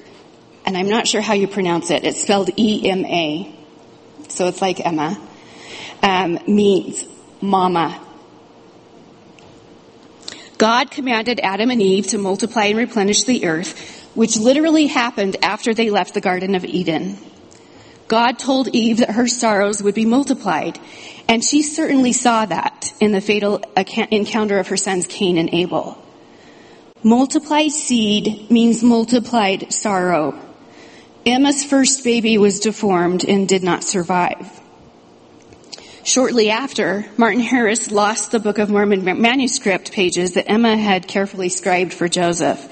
and 0.66 0.76
I'm 0.76 0.88
not 0.88 1.08
sure 1.08 1.20
how 1.20 1.34
you 1.34 1.48
pronounce 1.48 1.90
it, 1.90 2.04
it's 2.04 2.22
spelled 2.22 2.50
E-M-A. 2.56 3.52
So 4.28 4.46
it's 4.46 4.62
like 4.62 4.78
Emma 4.78 5.18
um, 6.04 6.38
means 6.46 7.04
mama. 7.40 8.00
God 10.58 10.90
commanded 10.90 11.40
Adam 11.42 11.70
and 11.70 11.82
Eve 11.82 12.08
to 12.08 12.18
multiply 12.18 12.66
and 12.66 12.78
replenish 12.78 13.24
the 13.24 13.46
earth, 13.46 14.06
which 14.14 14.36
literally 14.36 14.86
happened 14.86 15.36
after 15.42 15.74
they 15.74 15.90
left 15.90 16.14
the 16.14 16.20
Garden 16.20 16.54
of 16.54 16.64
Eden. 16.64 17.18
God 18.06 18.38
told 18.38 18.68
Eve 18.68 18.98
that 18.98 19.10
her 19.10 19.26
sorrows 19.26 19.82
would 19.82 19.94
be 19.94 20.04
multiplied, 20.04 20.78
and 21.26 21.42
she 21.42 21.62
certainly 21.62 22.12
saw 22.12 22.44
that 22.44 22.92
in 23.00 23.12
the 23.12 23.20
fatal 23.20 23.62
encounter 23.76 24.58
of 24.58 24.68
her 24.68 24.76
sons 24.76 25.06
Cain 25.06 25.38
and 25.38 25.52
Abel. 25.52 25.98
Multiplied 27.02 27.72
seed 27.72 28.50
means 28.50 28.82
multiplied 28.82 29.72
sorrow. 29.72 30.38
Emma's 31.26 31.64
first 31.64 32.04
baby 32.04 32.36
was 32.36 32.60
deformed 32.60 33.24
and 33.24 33.48
did 33.48 33.62
not 33.62 33.82
survive. 33.82 34.60
Shortly 36.04 36.50
after, 36.50 37.06
Martin 37.16 37.40
Harris 37.40 37.90
lost 37.90 38.30
the 38.30 38.38
Book 38.38 38.58
of 38.58 38.68
Mormon 38.68 39.22
manuscript 39.22 39.90
pages 39.90 40.34
that 40.34 40.50
Emma 40.50 40.76
had 40.76 41.08
carefully 41.08 41.48
scribed 41.48 41.94
for 41.94 42.08
Joseph. 42.08 42.70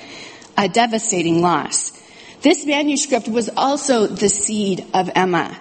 A 0.58 0.68
devastating 0.68 1.40
loss. 1.40 1.98
This 2.42 2.66
manuscript 2.66 3.28
was 3.28 3.48
also 3.56 4.06
the 4.06 4.28
seed 4.28 4.84
of 4.92 5.10
Emma, 5.14 5.58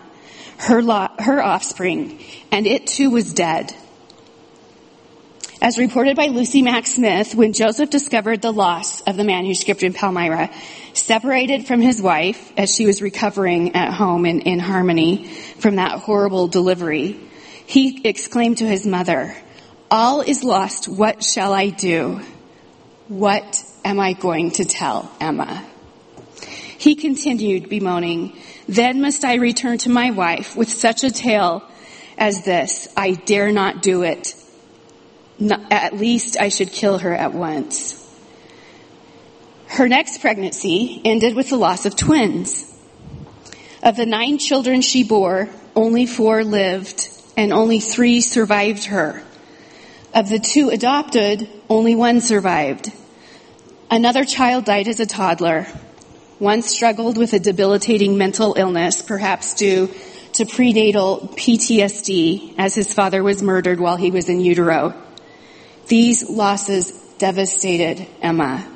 her, 0.57 0.83
lo- 0.83 1.07
her 1.17 1.41
offspring, 1.41 2.19
and 2.51 2.67
it 2.67 2.87
too 2.87 3.09
was 3.09 3.33
dead. 3.33 3.73
As 5.61 5.77
reported 5.77 6.17
by 6.17 6.25
Lucy 6.25 6.61
Mack 6.61 6.85
Smith, 6.87 7.35
when 7.35 7.53
Joseph 7.53 7.89
discovered 7.89 8.41
the 8.41 8.51
loss 8.51 8.99
of 9.01 9.15
the 9.15 9.23
manuscript 9.23 9.81
in 9.81 9.93
Palmyra, 9.93 10.49
separated 10.91 11.67
from 11.67 11.79
his 11.79 12.01
wife 12.01 12.51
as 12.57 12.75
she 12.75 12.85
was 12.85 13.01
recovering 13.01 13.77
at 13.77 13.93
home 13.93 14.25
in, 14.25 14.41
in 14.41 14.59
harmony 14.59 15.27
from 15.59 15.77
that 15.77 15.99
horrible 15.99 16.49
delivery, 16.49 17.17
he 17.71 18.01
exclaimed 18.03 18.57
to 18.57 18.67
his 18.67 18.85
mother, 18.85 19.33
all 19.89 20.19
is 20.19 20.43
lost. 20.43 20.89
What 20.89 21.23
shall 21.23 21.53
I 21.53 21.69
do? 21.69 22.19
What 23.07 23.63
am 23.85 23.97
I 23.97 24.11
going 24.11 24.51
to 24.51 24.65
tell 24.65 25.09
Emma? 25.21 25.65
He 26.77 26.95
continued 26.95 27.69
bemoaning, 27.69 28.35
then 28.67 28.99
must 28.99 29.23
I 29.23 29.35
return 29.35 29.77
to 29.79 29.89
my 29.89 30.11
wife 30.11 30.53
with 30.53 30.69
such 30.69 31.05
a 31.05 31.11
tale 31.11 31.63
as 32.17 32.43
this. 32.43 32.89
I 32.97 33.11
dare 33.11 33.53
not 33.53 33.81
do 33.81 34.03
it. 34.03 34.35
At 35.71 35.95
least 35.95 36.37
I 36.41 36.49
should 36.49 36.73
kill 36.73 36.97
her 36.97 37.15
at 37.15 37.33
once. 37.33 37.97
Her 39.67 39.87
next 39.87 40.19
pregnancy 40.19 41.01
ended 41.05 41.37
with 41.37 41.47
the 41.47 41.55
loss 41.55 41.85
of 41.85 41.95
twins. 41.95 42.69
Of 43.81 43.95
the 43.95 44.05
nine 44.05 44.39
children 44.39 44.81
she 44.81 45.05
bore, 45.05 45.47
only 45.73 46.05
four 46.05 46.43
lived 46.43 47.19
and 47.41 47.51
only 47.51 47.79
three 47.79 48.21
survived 48.21 48.85
her. 48.85 49.23
Of 50.13 50.29
the 50.29 50.37
two 50.37 50.69
adopted, 50.69 51.49
only 51.69 51.95
one 51.95 52.21
survived. 52.21 52.93
Another 53.89 54.25
child 54.25 54.65
died 54.65 54.87
as 54.87 54.99
a 54.99 55.07
toddler. 55.07 55.65
One 56.37 56.61
struggled 56.61 57.17
with 57.17 57.33
a 57.33 57.39
debilitating 57.39 58.15
mental 58.15 58.53
illness, 58.53 59.01
perhaps 59.01 59.55
due 59.55 59.89
to 60.33 60.45
prenatal 60.45 61.31
PTSD, 61.35 62.53
as 62.59 62.75
his 62.75 62.93
father 62.93 63.23
was 63.23 63.41
murdered 63.41 63.79
while 63.79 63.97
he 63.97 64.11
was 64.11 64.29
in 64.29 64.39
utero. 64.39 64.93
These 65.87 66.29
losses 66.29 66.91
devastated 67.17 68.05
Emma. 68.21 68.67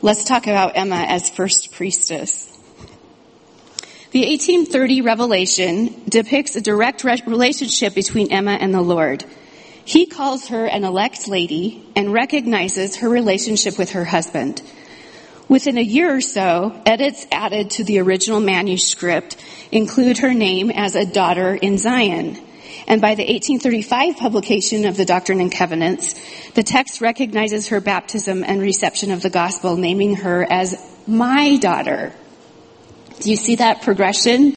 Let's 0.00 0.22
talk 0.22 0.46
about 0.46 0.76
Emma 0.76 1.04
as 1.08 1.28
first 1.28 1.72
priestess. 1.72 2.53
The 4.14 4.20
1830 4.20 5.00
revelation 5.00 6.02
depicts 6.08 6.54
a 6.54 6.60
direct 6.60 7.02
relationship 7.02 7.96
between 7.96 8.30
Emma 8.30 8.52
and 8.52 8.72
the 8.72 8.80
Lord. 8.80 9.24
He 9.84 10.06
calls 10.06 10.50
her 10.50 10.66
an 10.66 10.84
elect 10.84 11.26
lady 11.26 11.84
and 11.96 12.12
recognizes 12.12 12.98
her 12.98 13.08
relationship 13.08 13.76
with 13.76 13.90
her 13.90 14.04
husband. 14.04 14.62
Within 15.48 15.78
a 15.78 15.82
year 15.82 16.14
or 16.14 16.20
so, 16.20 16.80
edits 16.86 17.26
added 17.32 17.70
to 17.70 17.82
the 17.82 17.98
original 17.98 18.38
manuscript 18.38 19.36
include 19.72 20.18
her 20.18 20.32
name 20.32 20.70
as 20.70 20.94
a 20.94 21.04
daughter 21.04 21.52
in 21.52 21.76
Zion. 21.76 22.38
And 22.86 23.00
by 23.00 23.16
the 23.16 23.24
1835 23.24 24.16
publication 24.16 24.84
of 24.84 24.96
the 24.96 25.04
Doctrine 25.04 25.40
and 25.40 25.50
Covenants, 25.50 26.14
the 26.52 26.62
text 26.62 27.00
recognizes 27.00 27.66
her 27.70 27.80
baptism 27.80 28.44
and 28.44 28.60
reception 28.60 29.10
of 29.10 29.22
the 29.22 29.30
gospel, 29.30 29.76
naming 29.76 30.14
her 30.14 30.46
as 30.48 30.80
my 31.04 31.56
daughter. 31.56 32.12
Do 33.20 33.30
you 33.30 33.36
see 33.36 33.56
that 33.56 33.82
progression? 33.82 34.54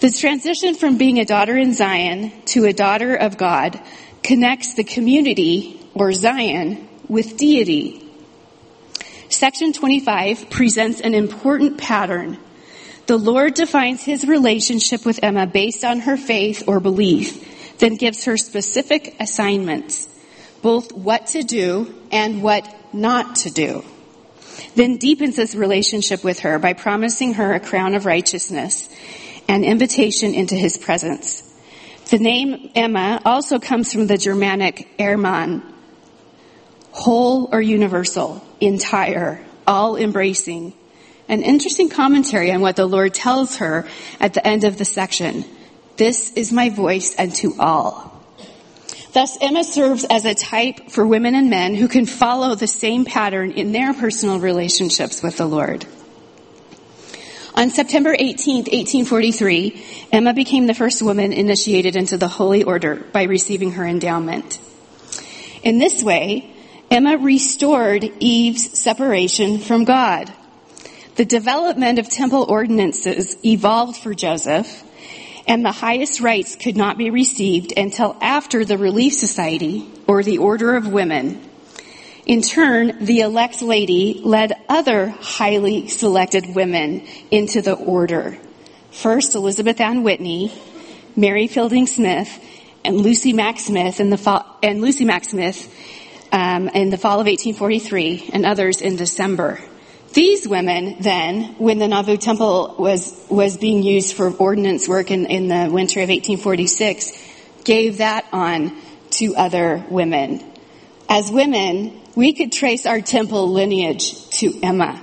This 0.00 0.18
transition 0.18 0.74
from 0.74 0.96
being 0.96 1.18
a 1.18 1.24
daughter 1.24 1.56
in 1.56 1.74
Zion 1.74 2.32
to 2.46 2.64
a 2.64 2.72
daughter 2.72 3.14
of 3.14 3.36
God 3.36 3.80
connects 4.22 4.74
the 4.74 4.84
community, 4.84 5.80
or 5.94 6.12
Zion, 6.12 6.88
with 7.08 7.36
deity. 7.36 8.02
Section 9.28 9.72
25 9.72 10.48
presents 10.50 11.00
an 11.00 11.14
important 11.14 11.78
pattern. 11.78 12.38
The 13.06 13.18
Lord 13.18 13.54
defines 13.54 14.02
his 14.02 14.26
relationship 14.26 15.04
with 15.04 15.20
Emma 15.22 15.46
based 15.46 15.84
on 15.84 16.00
her 16.00 16.16
faith 16.16 16.64
or 16.66 16.80
belief, 16.80 17.78
then 17.78 17.96
gives 17.96 18.24
her 18.24 18.36
specific 18.36 19.16
assignments, 19.20 20.08
both 20.62 20.92
what 20.92 21.28
to 21.28 21.42
do 21.42 21.94
and 22.10 22.42
what 22.42 22.66
not 22.92 23.36
to 23.36 23.50
do. 23.50 23.84
Then 24.74 24.96
deepens 24.96 25.36
his 25.36 25.54
relationship 25.54 26.24
with 26.24 26.40
her 26.40 26.58
by 26.58 26.72
promising 26.72 27.34
her 27.34 27.52
a 27.54 27.60
crown 27.60 27.94
of 27.94 28.06
righteousness 28.06 28.88
and 29.48 29.64
invitation 29.64 30.34
into 30.34 30.54
his 30.54 30.76
presence. 30.76 31.42
The 32.10 32.18
name 32.18 32.70
Emma 32.74 33.20
also 33.24 33.58
comes 33.58 33.92
from 33.92 34.06
the 34.06 34.18
Germanic 34.18 34.88
Erman, 34.98 35.62
whole 36.90 37.48
or 37.52 37.60
universal, 37.60 38.44
entire, 38.60 39.44
all 39.66 39.96
embracing. 39.96 40.72
An 41.28 41.42
interesting 41.42 41.88
commentary 41.88 42.50
on 42.50 42.60
what 42.60 42.74
the 42.74 42.86
Lord 42.86 43.14
tells 43.14 43.58
her 43.58 43.86
at 44.18 44.34
the 44.34 44.44
end 44.44 44.64
of 44.64 44.76
the 44.78 44.84
section. 44.84 45.44
This 45.96 46.32
is 46.32 46.52
my 46.52 46.70
voice 46.70 47.14
unto 47.16 47.52
all. 47.60 48.09
Thus, 49.12 49.36
Emma 49.40 49.64
serves 49.64 50.04
as 50.04 50.24
a 50.24 50.34
type 50.34 50.90
for 50.90 51.04
women 51.04 51.34
and 51.34 51.50
men 51.50 51.74
who 51.74 51.88
can 51.88 52.06
follow 52.06 52.54
the 52.54 52.68
same 52.68 53.04
pattern 53.04 53.50
in 53.50 53.72
their 53.72 53.92
personal 53.92 54.38
relationships 54.38 55.22
with 55.22 55.36
the 55.36 55.46
Lord. 55.46 55.84
On 57.56 57.70
September 57.70 58.14
18, 58.16 58.56
1843, 58.58 60.08
Emma 60.12 60.32
became 60.32 60.68
the 60.68 60.74
first 60.74 61.02
woman 61.02 61.32
initiated 61.32 61.96
into 61.96 62.16
the 62.16 62.28
Holy 62.28 62.62
Order 62.62 62.96
by 63.12 63.24
receiving 63.24 63.72
her 63.72 63.84
endowment. 63.84 64.60
In 65.64 65.78
this 65.78 66.02
way, 66.02 66.54
Emma 66.90 67.18
restored 67.18 68.04
Eve's 68.20 68.78
separation 68.78 69.58
from 69.58 69.84
God. 69.84 70.32
The 71.16 71.24
development 71.24 71.98
of 71.98 72.08
temple 72.08 72.46
ordinances 72.48 73.36
evolved 73.44 73.96
for 73.96 74.14
Joseph, 74.14 74.84
and 75.50 75.64
the 75.64 75.72
highest 75.72 76.20
rites 76.20 76.54
could 76.54 76.76
not 76.76 76.96
be 76.96 77.10
received 77.10 77.72
until 77.76 78.16
after 78.20 78.64
the 78.64 78.78
Relief 78.78 79.14
Society, 79.14 79.84
or 80.06 80.22
the 80.22 80.38
Order 80.38 80.76
of 80.76 80.86
Women, 80.86 81.42
in 82.24 82.40
turn, 82.40 83.04
the 83.04 83.22
elect 83.22 83.60
lady 83.60 84.20
led 84.22 84.52
other 84.68 85.08
highly 85.08 85.88
selected 85.88 86.54
women 86.54 87.04
into 87.32 87.62
the 87.62 87.74
order. 87.74 88.38
First, 88.92 89.34
Elizabeth 89.34 89.80
Ann 89.80 90.04
Whitney, 90.04 90.52
Mary 91.16 91.48
Fielding 91.48 91.88
Smith, 91.88 92.30
and 92.84 92.98
Lucy 92.98 93.32
Mack 93.32 93.58
Smith 93.58 93.98
in 93.98 94.10
the 94.10 94.18
fall, 94.18 94.46
and 94.62 94.80
Lucy 94.80 95.04
Mack 95.04 95.24
Smith 95.24 95.68
um, 96.30 96.68
in 96.68 96.90
the 96.90 96.96
fall 96.96 97.18
of 97.18 97.26
1843, 97.26 98.30
and 98.32 98.46
others 98.46 98.80
in 98.80 98.94
December. 98.94 99.58
These 100.12 100.48
women, 100.48 100.96
then, 100.98 101.54
when 101.58 101.78
the 101.78 101.86
Nauvoo 101.86 102.16
Temple 102.16 102.74
was 102.78 103.14
was 103.28 103.56
being 103.56 103.84
used 103.84 104.16
for 104.16 104.30
ordinance 104.30 104.88
work 104.88 105.12
in, 105.12 105.26
in 105.26 105.46
the 105.46 105.70
winter 105.70 106.00
of 106.00 106.08
1846, 106.08 107.12
gave 107.62 107.98
that 107.98 108.26
on 108.32 108.76
to 109.10 109.36
other 109.36 109.84
women. 109.88 110.42
As 111.08 111.30
women, 111.30 112.00
we 112.16 112.32
could 112.32 112.50
trace 112.50 112.86
our 112.86 113.00
temple 113.00 113.52
lineage 113.52 114.28
to 114.30 114.58
Emma. 114.62 115.00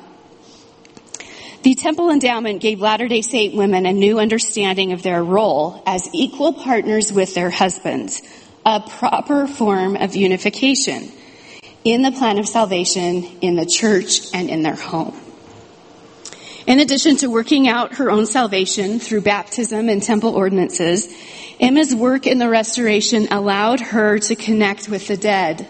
The 1.63 1.75
temple 1.75 2.09
endowment 2.09 2.61
gave 2.61 2.81
Latter-day 2.81 3.21
Saint 3.21 3.55
women 3.55 3.85
a 3.85 3.93
new 3.93 4.19
understanding 4.19 4.91
of 4.91 5.03
their 5.03 5.23
role 5.23 5.81
as 5.85 6.09
equal 6.13 6.53
partners 6.53 7.11
with 7.11 7.33
their 7.33 7.49
husbands, 7.49 8.21
a 8.65 8.81
proper 8.81 9.47
form 9.47 9.95
of 9.95 10.15
unification 10.15 11.11
in 11.83 12.01
the 12.01 12.11
plan 12.11 12.37
of 12.37 12.47
salvation 12.47 13.23
in 13.41 13.55
the 13.55 13.65
church 13.65 14.33
and 14.33 14.49
in 14.49 14.63
their 14.63 14.75
home. 14.75 15.19
In 16.65 16.79
addition 16.79 17.15
to 17.17 17.29
working 17.29 17.67
out 17.67 17.95
her 17.95 18.11
own 18.11 18.25
salvation 18.25 18.99
through 18.99 19.21
baptism 19.21 19.87
and 19.87 20.03
temple 20.03 20.35
ordinances, 20.35 21.07
Emma's 21.59 21.95
work 21.95 22.27
in 22.27 22.39
the 22.39 22.49
restoration 22.49 23.27
allowed 23.31 23.79
her 23.79 24.19
to 24.19 24.35
connect 24.35 24.89
with 24.89 25.07
the 25.07 25.17
dead 25.17 25.67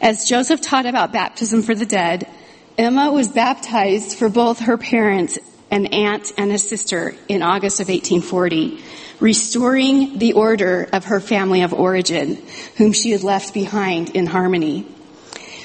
as 0.00 0.28
Joseph 0.28 0.60
taught 0.60 0.86
about 0.86 1.12
baptism 1.12 1.62
for 1.62 1.74
the 1.74 1.86
dead, 1.86 2.28
Emma 2.76 3.10
was 3.10 3.28
baptized 3.28 4.16
for 4.16 4.28
both 4.28 4.60
her 4.60 4.78
parents, 4.78 5.38
an 5.70 5.86
aunt 5.86 6.32
and 6.38 6.52
a 6.52 6.58
sister, 6.58 7.16
in 7.26 7.42
August 7.42 7.80
of 7.80 7.88
1840, 7.88 8.80
restoring 9.18 10.18
the 10.18 10.34
order 10.34 10.88
of 10.92 11.06
her 11.06 11.20
family 11.20 11.62
of 11.62 11.72
origin, 11.72 12.40
whom 12.76 12.92
she 12.92 13.10
had 13.10 13.24
left 13.24 13.52
behind 13.52 14.10
in 14.10 14.26
harmony. 14.26 14.86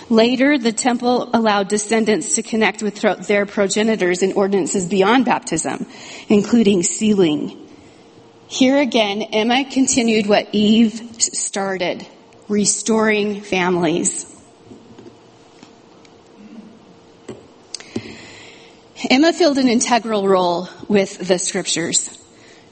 Later, 0.10 0.58
the 0.58 0.72
temple 0.72 1.30
allowed 1.34 1.70
descendants 1.70 2.36
to 2.36 2.44
connect 2.44 2.84
with 2.84 3.02
their 3.28 3.46
progenitors 3.46 4.22
in 4.22 4.34
ordinances 4.34 4.86
beyond 4.86 5.26
baptism, 5.26 5.86
including 6.30 6.84
sealing. 6.84 7.60
Here 8.48 8.78
again, 8.78 9.22
Emma 9.22 9.66
continued 9.70 10.28
what 10.28 10.50
Eve 10.52 11.16
started 11.20 12.06
restoring 12.48 13.42
families. 13.42 14.30
Emma 19.10 19.34
filled 19.34 19.58
an 19.58 19.68
integral 19.68 20.28
role 20.28 20.70
with 20.88 21.18
the 21.28 21.38
scriptures. 21.38 22.20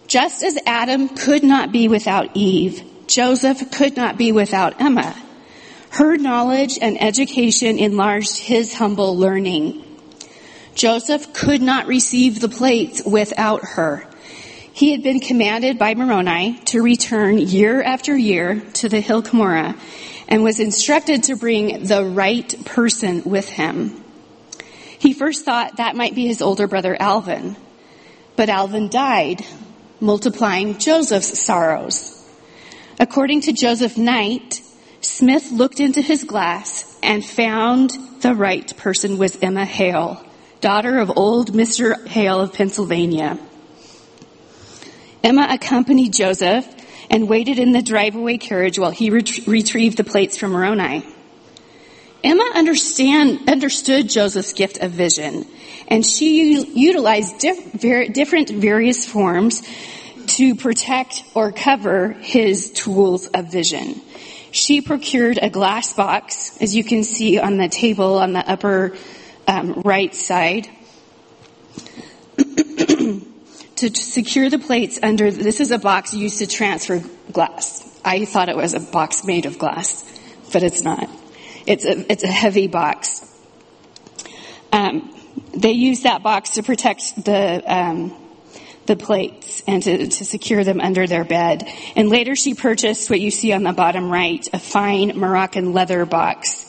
Just 0.07 0.43
as 0.43 0.57
Adam 0.65 1.09
could 1.09 1.43
not 1.43 1.71
be 1.71 1.87
without 1.87 2.29
Eve, 2.35 2.83
Joseph 3.07 3.71
could 3.71 3.97
not 3.97 4.17
be 4.17 4.31
without 4.31 4.79
Emma. 4.79 5.15
Her 5.91 6.15
knowledge 6.15 6.79
and 6.81 7.01
education 7.01 7.77
enlarged 7.77 8.37
his 8.37 8.73
humble 8.73 9.17
learning. 9.17 9.83
Joseph 10.73 11.33
could 11.33 11.61
not 11.61 11.87
receive 11.87 12.39
the 12.39 12.47
plates 12.47 13.03
without 13.05 13.61
her. 13.61 14.05
He 14.71 14.91
had 14.91 15.03
been 15.03 15.19
commanded 15.19 15.77
by 15.77 15.95
Moroni 15.95 16.57
to 16.67 16.81
return 16.81 17.39
year 17.39 17.83
after 17.83 18.15
year 18.17 18.61
to 18.75 18.87
the 18.87 19.01
hill 19.01 19.21
Cumorah 19.21 19.77
and 20.29 20.45
was 20.45 20.61
instructed 20.61 21.23
to 21.25 21.35
bring 21.35 21.83
the 21.83 22.05
right 22.05 22.55
person 22.63 23.23
with 23.25 23.49
him. 23.49 24.01
He 24.97 25.11
first 25.11 25.43
thought 25.43 25.75
that 25.75 25.97
might 25.97 26.15
be 26.15 26.25
his 26.25 26.41
older 26.41 26.67
brother 26.67 26.95
Alvin, 26.97 27.57
but 28.37 28.47
Alvin 28.47 28.87
died, 28.87 29.45
multiplying 29.99 30.77
Joseph's 30.77 31.37
sorrows. 31.37 32.17
According 32.97 33.41
to 33.41 33.51
Joseph 33.51 33.97
Knight, 33.97 34.61
Smith 35.01 35.51
looked 35.51 35.79
into 35.79 36.01
his 36.01 36.23
glass 36.23 36.97
and 37.01 37.25
found 37.25 37.91
the 38.21 38.35
right 38.35 38.75
person 38.77 39.17
was 39.17 39.37
Emma 39.41 39.65
Hale, 39.65 40.23
daughter 40.61 40.99
of 40.99 41.11
old 41.15 41.53
Mr. 41.53 42.07
Hale 42.07 42.39
of 42.39 42.53
Pennsylvania. 42.53 43.39
Emma 45.23 45.47
accompanied 45.49 46.13
Joseph 46.13 46.67
and 47.09 47.27
waited 47.27 47.59
in 47.59 47.71
the 47.71 47.81
drive-away 47.81 48.37
carriage 48.37 48.77
while 48.77 48.91
he 48.91 49.09
ret- 49.09 49.47
retrieved 49.47 49.97
the 49.97 50.03
plates 50.03 50.37
from 50.37 50.51
Moroni. 50.51 51.03
Emma 52.23 52.51
understand, 52.53 53.49
understood 53.49 54.07
Joseph's 54.07 54.53
gift 54.53 54.77
of 54.77 54.91
vision, 54.91 55.45
and 55.87 56.05
she 56.05 56.63
utilized 56.63 57.39
diff, 57.39 57.73
ver, 57.73 58.05
different 58.05 58.49
various 58.49 59.05
forms 59.05 59.63
to 60.27 60.55
protect 60.55 61.23
or 61.33 61.51
cover 61.51 62.09
his 62.13 62.71
tools 62.71 63.27
of 63.27 63.51
vision. 63.51 63.99
She 64.51 64.81
procured 64.81 65.39
a 65.41 65.49
glass 65.49 65.93
box, 65.93 66.57
as 66.61 66.75
you 66.75 66.83
can 66.83 67.03
see 67.03 67.39
on 67.39 67.57
the 67.57 67.69
table 67.69 68.17
on 68.17 68.33
the 68.33 68.39
upper 68.39 68.95
um, 69.47 69.81
right 69.85 70.13
side 70.13 70.67
to 72.37 73.95
secure 73.95 74.49
the 74.49 74.59
plates 74.59 74.99
under, 75.01 75.31
this 75.31 75.59
is 75.61 75.71
a 75.71 75.79
box 75.79 76.13
used 76.13 76.39
to 76.39 76.47
transfer 76.47 77.01
glass. 77.31 77.87
I 78.03 78.25
thought 78.25 78.49
it 78.49 78.57
was 78.57 78.73
a 78.73 78.79
box 78.79 79.23
made 79.23 79.45
of 79.45 79.57
glass, 79.57 80.03
but 80.51 80.63
it's 80.63 80.81
not. 80.81 81.09
It's 81.65 81.85
a, 81.85 82.11
it's 82.11 82.23
a 82.23 82.31
heavy 82.31 82.67
box. 82.67 83.27
Um, 84.73 85.15
they 85.53 85.71
use 85.71 86.01
that 86.01 86.23
box 86.23 86.51
to 86.51 86.63
protect 86.63 87.23
the, 87.23 87.63
um, 87.65 88.15
the 88.85 88.95
plates 88.95 89.63
and 89.67 89.83
to, 89.83 90.07
to 90.07 90.25
secure 90.25 90.63
them 90.63 90.81
under 90.81 91.07
their 91.07 91.23
bed. 91.23 91.67
And 91.95 92.09
later 92.09 92.35
she 92.35 92.53
purchased 92.53 93.09
what 93.09 93.21
you 93.21 93.31
see 93.31 93.53
on 93.53 93.63
the 93.63 93.73
bottom 93.73 94.09
right, 94.09 94.45
a 94.53 94.59
fine 94.59 95.17
Moroccan 95.17 95.73
leather 95.73 96.05
box 96.05 96.67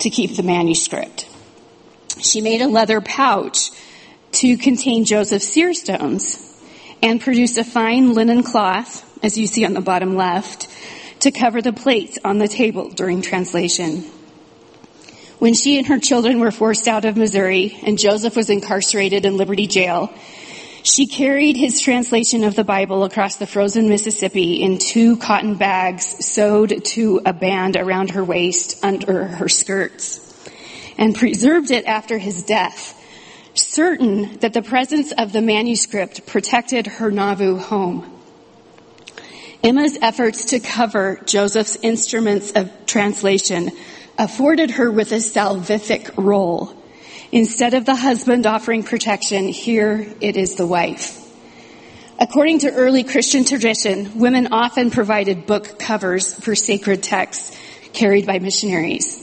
to 0.00 0.10
keep 0.10 0.36
the 0.36 0.42
manuscript. 0.42 1.28
She 2.20 2.40
made 2.40 2.60
a 2.60 2.68
leather 2.68 3.00
pouch 3.00 3.70
to 4.32 4.56
contain 4.56 5.04
Joseph's 5.04 5.48
seer 5.48 5.74
stones 5.74 6.42
and 7.02 7.20
produced 7.20 7.58
a 7.58 7.64
fine 7.64 8.12
linen 8.12 8.42
cloth, 8.42 9.04
as 9.22 9.38
you 9.38 9.46
see 9.46 9.64
on 9.64 9.74
the 9.74 9.80
bottom 9.80 10.16
left, 10.16 10.68
to 11.20 11.30
cover 11.30 11.62
the 11.62 11.72
plates 11.72 12.18
on 12.24 12.38
the 12.38 12.48
table 12.48 12.90
during 12.90 13.22
translation. 13.22 14.04
When 15.38 15.54
she 15.54 15.78
and 15.78 15.86
her 15.88 15.98
children 15.98 16.40
were 16.40 16.50
forced 16.50 16.88
out 16.88 17.04
of 17.04 17.16
Missouri 17.16 17.78
and 17.82 17.98
Joseph 17.98 18.36
was 18.36 18.48
incarcerated 18.48 19.26
in 19.26 19.36
Liberty 19.36 19.66
Jail, 19.66 20.12
She 20.86 21.08
carried 21.08 21.56
his 21.56 21.80
translation 21.80 22.44
of 22.44 22.54
the 22.54 22.62
Bible 22.62 23.02
across 23.02 23.34
the 23.34 23.46
frozen 23.48 23.88
Mississippi 23.88 24.62
in 24.62 24.78
two 24.78 25.16
cotton 25.16 25.56
bags 25.56 26.24
sewed 26.24 26.84
to 26.84 27.20
a 27.26 27.32
band 27.32 27.76
around 27.76 28.10
her 28.10 28.22
waist 28.22 28.84
under 28.84 29.24
her 29.24 29.48
skirts 29.48 30.20
and 30.96 31.12
preserved 31.12 31.72
it 31.72 31.86
after 31.86 32.18
his 32.18 32.44
death, 32.44 32.96
certain 33.54 34.38
that 34.38 34.52
the 34.52 34.62
presence 34.62 35.10
of 35.10 35.32
the 35.32 35.42
manuscript 35.42 36.24
protected 36.24 36.86
her 36.86 37.10
Nauvoo 37.10 37.56
home. 37.56 38.08
Emma's 39.64 39.98
efforts 40.00 40.44
to 40.46 40.60
cover 40.60 41.20
Joseph's 41.26 41.76
instruments 41.82 42.52
of 42.52 42.70
translation 42.86 43.72
afforded 44.16 44.70
her 44.70 44.92
with 44.92 45.10
a 45.10 45.16
salvific 45.16 46.16
role. 46.16 46.75
Instead 47.32 47.74
of 47.74 47.84
the 47.84 47.94
husband 47.94 48.46
offering 48.46 48.82
protection, 48.82 49.48
here 49.48 50.06
it 50.20 50.36
is 50.36 50.54
the 50.54 50.66
wife. 50.66 51.22
According 52.18 52.60
to 52.60 52.72
early 52.72 53.04
Christian 53.04 53.44
tradition, 53.44 54.18
women 54.18 54.48
often 54.52 54.90
provided 54.90 55.46
book 55.46 55.78
covers 55.78 56.34
for 56.34 56.54
sacred 56.54 57.02
texts 57.02 57.58
carried 57.92 58.26
by 58.26 58.38
missionaries. 58.38 59.22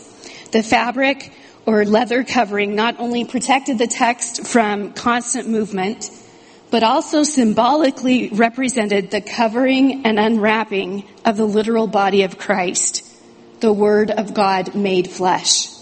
The 0.51 0.61
fabric 0.61 1.31
or 1.65 1.85
leather 1.85 2.23
covering 2.23 2.75
not 2.75 2.99
only 2.99 3.25
protected 3.25 3.77
the 3.77 3.87
text 3.87 4.45
from 4.45 4.93
constant 4.93 5.49
movement, 5.49 6.11
but 6.69 6.83
also 6.83 7.23
symbolically 7.23 8.29
represented 8.29 9.11
the 9.11 9.21
covering 9.21 10.05
and 10.05 10.19
unwrapping 10.19 11.07
of 11.23 11.37
the 11.37 11.45
literal 11.45 11.87
body 11.87 12.23
of 12.23 12.37
Christ, 12.37 13.05
the 13.59 13.71
Word 13.71 14.11
of 14.11 14.33
God 14.33 14.75
made 14.75 15.09
flesh. 15.09 15.72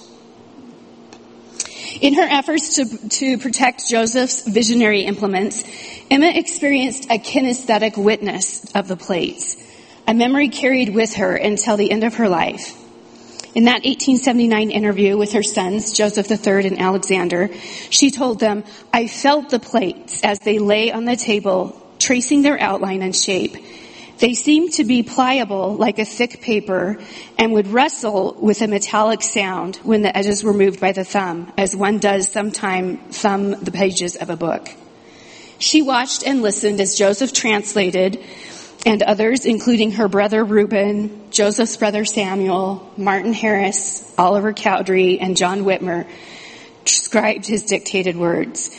In 2.02 2.16
her 2.16 2.28
efforts 2.28 2.76
to, 2.78 3.10
to 3.10 3.38
protect 3.38 3.88
Joseph's 3.88 4.42
visionary 4.42 5.04
implements, 5.04 5.64
Emma 6.10 6.32
experienced 6.34 7.06
a 7.06 7.20
kinesthetic 7.20 7.96
witness 7.96 8.66
of 8.74 8.88
the 8.88 8.98
plates, 8.98 9.56
a 10.08 10.16
memory 10.16 10.50
carried 10.50 10.96
with 10.96 11.14
her 11.16 11.36
until 11.36 11.78
the 11.78 11.92
end 11.92 12.04
of 12.04 12.16
her 12.16 12.28
life. 12.28 12.76
In 13.54 13.66
that 13.66 13.84
1879 13.84 14.72
interview 14.72 15.16
with 15.16 15.34
her 15.34 15.44
sons, 15.44 15.94
Joseph 15.94 16.32
III 16.32 16.68
and 16.70 16.80
Alexander, 16.82 17.52
she 17.92 18.10
told 18.10 18.40
them, 18.40 18.64
I 18.92 19.06
felt 19.06 19.52
the 19.52 19.60
plates 19.60 20.24
as 20.24 20.40
they 20.40 20.58
lay 20.58 20.92
on 20.92 21.06
the 21.06 21.16
table, 21.16 21.80
tracing 22.00 22.42
their 22.42 22.60
outline 22.60 23.04
and 23.04 23.16
shape. 23.16 23.58
They 24.22 24.36
seemed 24.36 24.74
to 24.74 24.84
be 24.84 25.02
pliable 25.02 25.74
like 25.74 25.98
a 25.98 26.06
thick 26.06 26.42
paper 26.42 27.00
and 27.40 27.54
would 27.54 27.68
rustle 27.68 28.38
with 28.40 28.62
a 28.62 28.68
metallic 28.68 29.24
sound 29.24 29.78
when 29.78 30.04
the 30.04 30.16
edges 30.16 30.44
were 30.44 30.54
moved 30.54 30.80
by 30.80 30.92
the 30.92 31.04
thumb, 31.04 31.52
as 31.58 31.76
one 31.76 31.98
does 31.98 32.28
sometime 32.28 32.98
thumb 33.10 33.50
the 33.50 33.72
pages 33.72 34.16
of 34.16 34.30
a 34.30 34.36
book. 34.36 34.70
She 35.58 35.82
watched 35.82 36.22
and 36.24 36.44
listened 36.44 36.80
as 36.80 36.96
Joseph 36.96 37.34
translated 37.34 38.24
and 38.86 39.02
others, 39.02 39.48
including 39.48 39.94
her 39.94 40.08
brother 40.08 40.46
Reuben, 40.46 41.32
Joseph's 41.32 41.78
brother 41.78 42.06
Samuel, 42.06 42.94
Martin 42.98 43.34
Harris, 43.34 44.14
Oliver 44.20 44.54
Cowdery, 44.54 45.20
and 45.20 45.36
John 45.36 45.64
Whitmer, 45.64 46.08
scribed 46.86 47.48
his 47.48 47.64
dictated 47.64 48.16
words. 48.16 48.70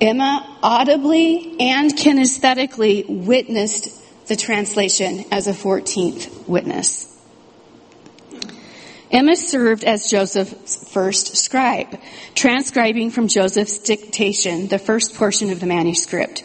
Emma 0.00 0.58
audibly 0.62 1.56
and 1.60 1.90
kinesthetically 1.92 3.06
witnessed 3.26 4.05
the 4.26 4.36
translation 4.36 5.24
as 5.30 5.46
a 5.46 5.52
14th 5.52 6.48
witness. 6.48 7.12
Emma 9.10 9.36
served 9.36 9.84
as 9.84 10.10
Joseph's 10.10 10.92
first 10.92 11.36
scribe, 11.36 11.98
transcribing 12.34 13.10
from 13.10 13.28
Joseph's 13.28 13.78
dictation 13.78 14.66
the 14.66 14.78
first 14.78 15.14
portion 15.14 15.50
of 15.52 15.60
the 15.60 15.66
manuscript. 15.66 16.42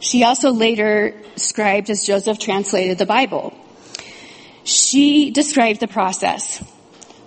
She 0.00 0.24
also 0.24 0.50
later 0.50 1.14
scribed 1.36 1.90
as 1.90 2.04
Joseph 2.04 2.38
translated 2.38 2.98
the 2.98 3.06
Bible. 3.06 3.52
She 4.64 5.30
described 5.30 5.80
the 5.80 5.88
process. 5.88 6.58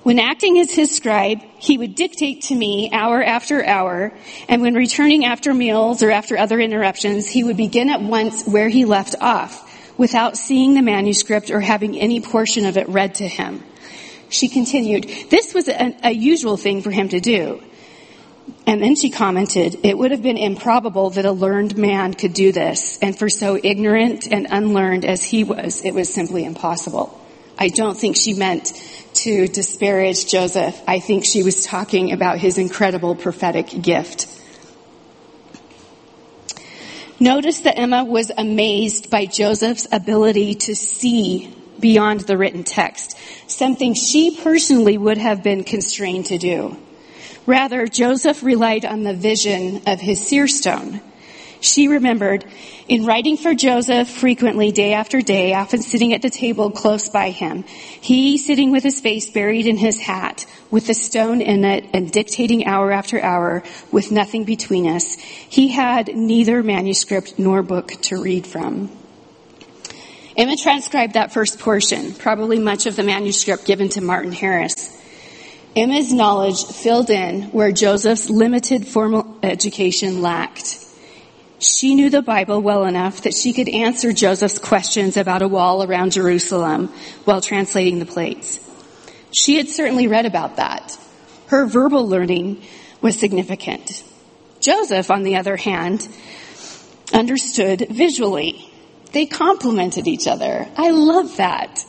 When 0.03 0.19
acting 0.19 0.59
as 0.59 0.71
his 0.71 0.95
scribe, 0.95 1.41
he 1.57 1.77
would 1.77 1.95
dictate 1.95 2.43
to 2.43 2.55
me 2.55 2.91
hour 2.91 3.23
after 3.23 3.65
hour, 3.65 4.13
and 4.47 4.61
when 4.61 4.75
returning 4.75 5.25
after 5.25 5.51
meals 5.53 6.03
or 6.03 6.11
after 6.11 6.37
other 6.37 6.59
interruptions, 6.59 7.27
he 7.27 7.43
would 7.43 7.57
begin 7.57 7.89
at 7.89 8.01
once 8.01 8.45
where 8.45 8.69
he 8.69 8.85
left 8.85 9.15
off, 9.19 9.64
without 9.97 10.37
seeing 10.37 10.73
the 10.73 10.81
manuscript 10.81 11.51
or 11.51 11.61
having 11.61 11.97
any 11.97 12.19
portion 12.21 12.65
of 12.65 12.77
it 12.77 12.87
read 12.89 13.15
to 13.15 13.27
him. 13.27 13.63
She 14.29 14.49
continued, 14.49 15.03
this 15.29 15.53
was 15.53 15.67
a, 15.67 16.11
usual 16.11 16.57
thing 16.57 16.81
for 16.81 16.91
him 16.91 17.09
to 17.09 17.19
do. 17.19 17.61
And 18.67 18.81
then 18.81 18.95
she 18.95 19.09
commented, 19.09 19.79
it 19.83 19.97
would 19.97 20.11
have 20.11 20.21
been 20.21 20.37
improbable 20.37 21.11
that 21.11 21.25
a 21.25 21.31
learned 21.31 21.77
man 21.77 22.13
could 22.13 22.33
do 22.33 22.51
this, 22.51 22.99
and 23.01 23.17
for 23.17 23.29
so 23.29 23.59
ignorant 23.61 24.27
and 24.31 24.47
unlearned 24.49 25.05
as 25.05 25.23
he 25.23 25.43
was, 25.43 25.83
it 25.83 25.93
was 25.93 26.13
simply 26.13 26.45
impossible. 26.45 27.21
I 27.57 27.69
don't 27.69 27.97
think 27.97 28.17
she 28.17 28.33
meant 28.33 28.73
to 29.15 29.47
disparage 29.47 30.27
Joseph. 30.27 30.79
I 30.87 30.99
think 30.99 31.25
she 31.25 31.41
was 31.41 31.63
talking 31.63 32.11
about 32.11 32.37
his 32.37 32.57
incredible 32.57 33.15
prophetic 33.15 33.69
gift. 33.81 34.27
Notice 37.19 37.61
that 37.61 37.79
Emma 37.79 38.03
was 38.03 38.29
amazed 38.37 39.09
by 39.09 39.25
Joseph's 39.25 39.87
ability 39.89 40.55
to 40.55 40.75
see 40.75 41.53
beyond 41.79 42.21
the 42.21 42.37
written 42.37 42.63
text, 42.63 43.17
something 43.47 43.93
she 43.93 44.35
personally 44.35 44.97
would 44.97 45.17
have 45.17 45.41
been 45.41 45.63
constrained 45.63 46.25
to 46.25 46.37
do. 46.37 46.75
Rather, 47.45 47.87
Joseph 47.87 48.43
relied 48.43 48.83
on 48.85 49.03
the 49.03 49.13
vision 49.13 49.81
of 49.87 50.01
his 50.01 50.25
seer 50.25 50.47
stone. 50.47 50.99
She 51.65 51.87
remembered 51.87 52.45
in 52.87 53.05
writing 53.05 53.37
for 53.37 53.55
Joseph 53.55 54.07
frequently 54.07 54.71
day 54.71 54.93
after 54.93 55.19
day, 55.19 55.55
often 55.55 55.81
sitting 55.81 56.13
at 56.13 56.21
the 56.21 56.29
table 56.29 56.69
close 56.69 57.09
by 57.09 57.31
him, 57.31 57.63
he 57.63 58.37
sitting 58.37 58.71
with 58.71 58.83
his 58.83 59.01
face 59.01 59.31
buried 59.31 59.65
in 59.65 59.75
his 59.75 59.99
hat, 59.99 60.45
with 60.69 60.85
the 60.85 60.93
stone 60.93 61.41
in 61.41 61.65
it 61.65 61.85
and 61.91 62.11
dictating 62.11 62.67
hour 62.67 62.91
after 62.91 63.19
hour 63.19 63.63
with 63.91 64.11
nothing 64.11 64.43
between 64.43 64.87
us. 64.87 65.15
He 65.15 65.69
had 65.69 66.15
neither 66.15 66.61
manuscript 66.61 67.39
nor 67.39 67.63
book 67.63 67.93
to 68.03 68.21
read 68.21 68.45
from. 68.45 68.91
Emma 70.37 70.57
transcribed 70.57 71.13
that 71.13 71.33
first 71.33 71.57
portion, 71.57 72.13
probably 72.13 72.59
much 72.59 72.85
of 72.85 72.95
the 72.95 73.03
manuscript 73.03 73.65
given 73.65 73.89
to 73.89 74.01
Martin 74.01 74.33
Harris. 74.33 74.91
Emma's 75.75 76.13
knowledge 76.13 76.63
filled 76.65 77.09
in 77.09 77.43
where 77.45 77.71
Joseph's 77.71 78.29
limited 78.29 78.87
formal 78.87 79.39
education 79.41 80.21
lacked. 80.21 80.84
She 81.59 81.95
knew 81.95 82.09
the 82.09 82.21
Bible 82.21 82.61
well 82.61 82.85
enough 82.85 83.21
that 83.21 83.33
she 83.33 83.53
could 83.53 83.69
answer 83.69 84.11
Joseph's 84.11 84.59
questions 84.59 85.15
about 85.15 85.41
a 85.41 85.47
wall 85.47 85.83
around 85.83 86.11
Jerusalem 86.11 86.87
while 87.23 87.41
translating 87.41 87.99
the 87.99 88.05
plates. 88.05 88.59
She 89.31 89.55
had 89.57 89.69
certainly 89.69 90.07
read 90.07 90.25
about 90.25 90.57
that. 90.57 90.97
Her 91.47 91.65
verbal 91.65 92.07
learning 92.07 92.61
was 93.01 93.17
significant. 93.17 94.03
Joseph, 94.59 95.11
on 95.11 95.23
the 95.23 95.37
other 95.37 95.57
hand, 95.57 96.07
understood 97.13 97.87
visually. 97.89 98.69
They 99.11 99.25
complemented 99.25 100.07
each 100.07 100.27
other. 100.27 100.67
I 100.75 100.91
love 100.91 101.37
that. 101.37 101.85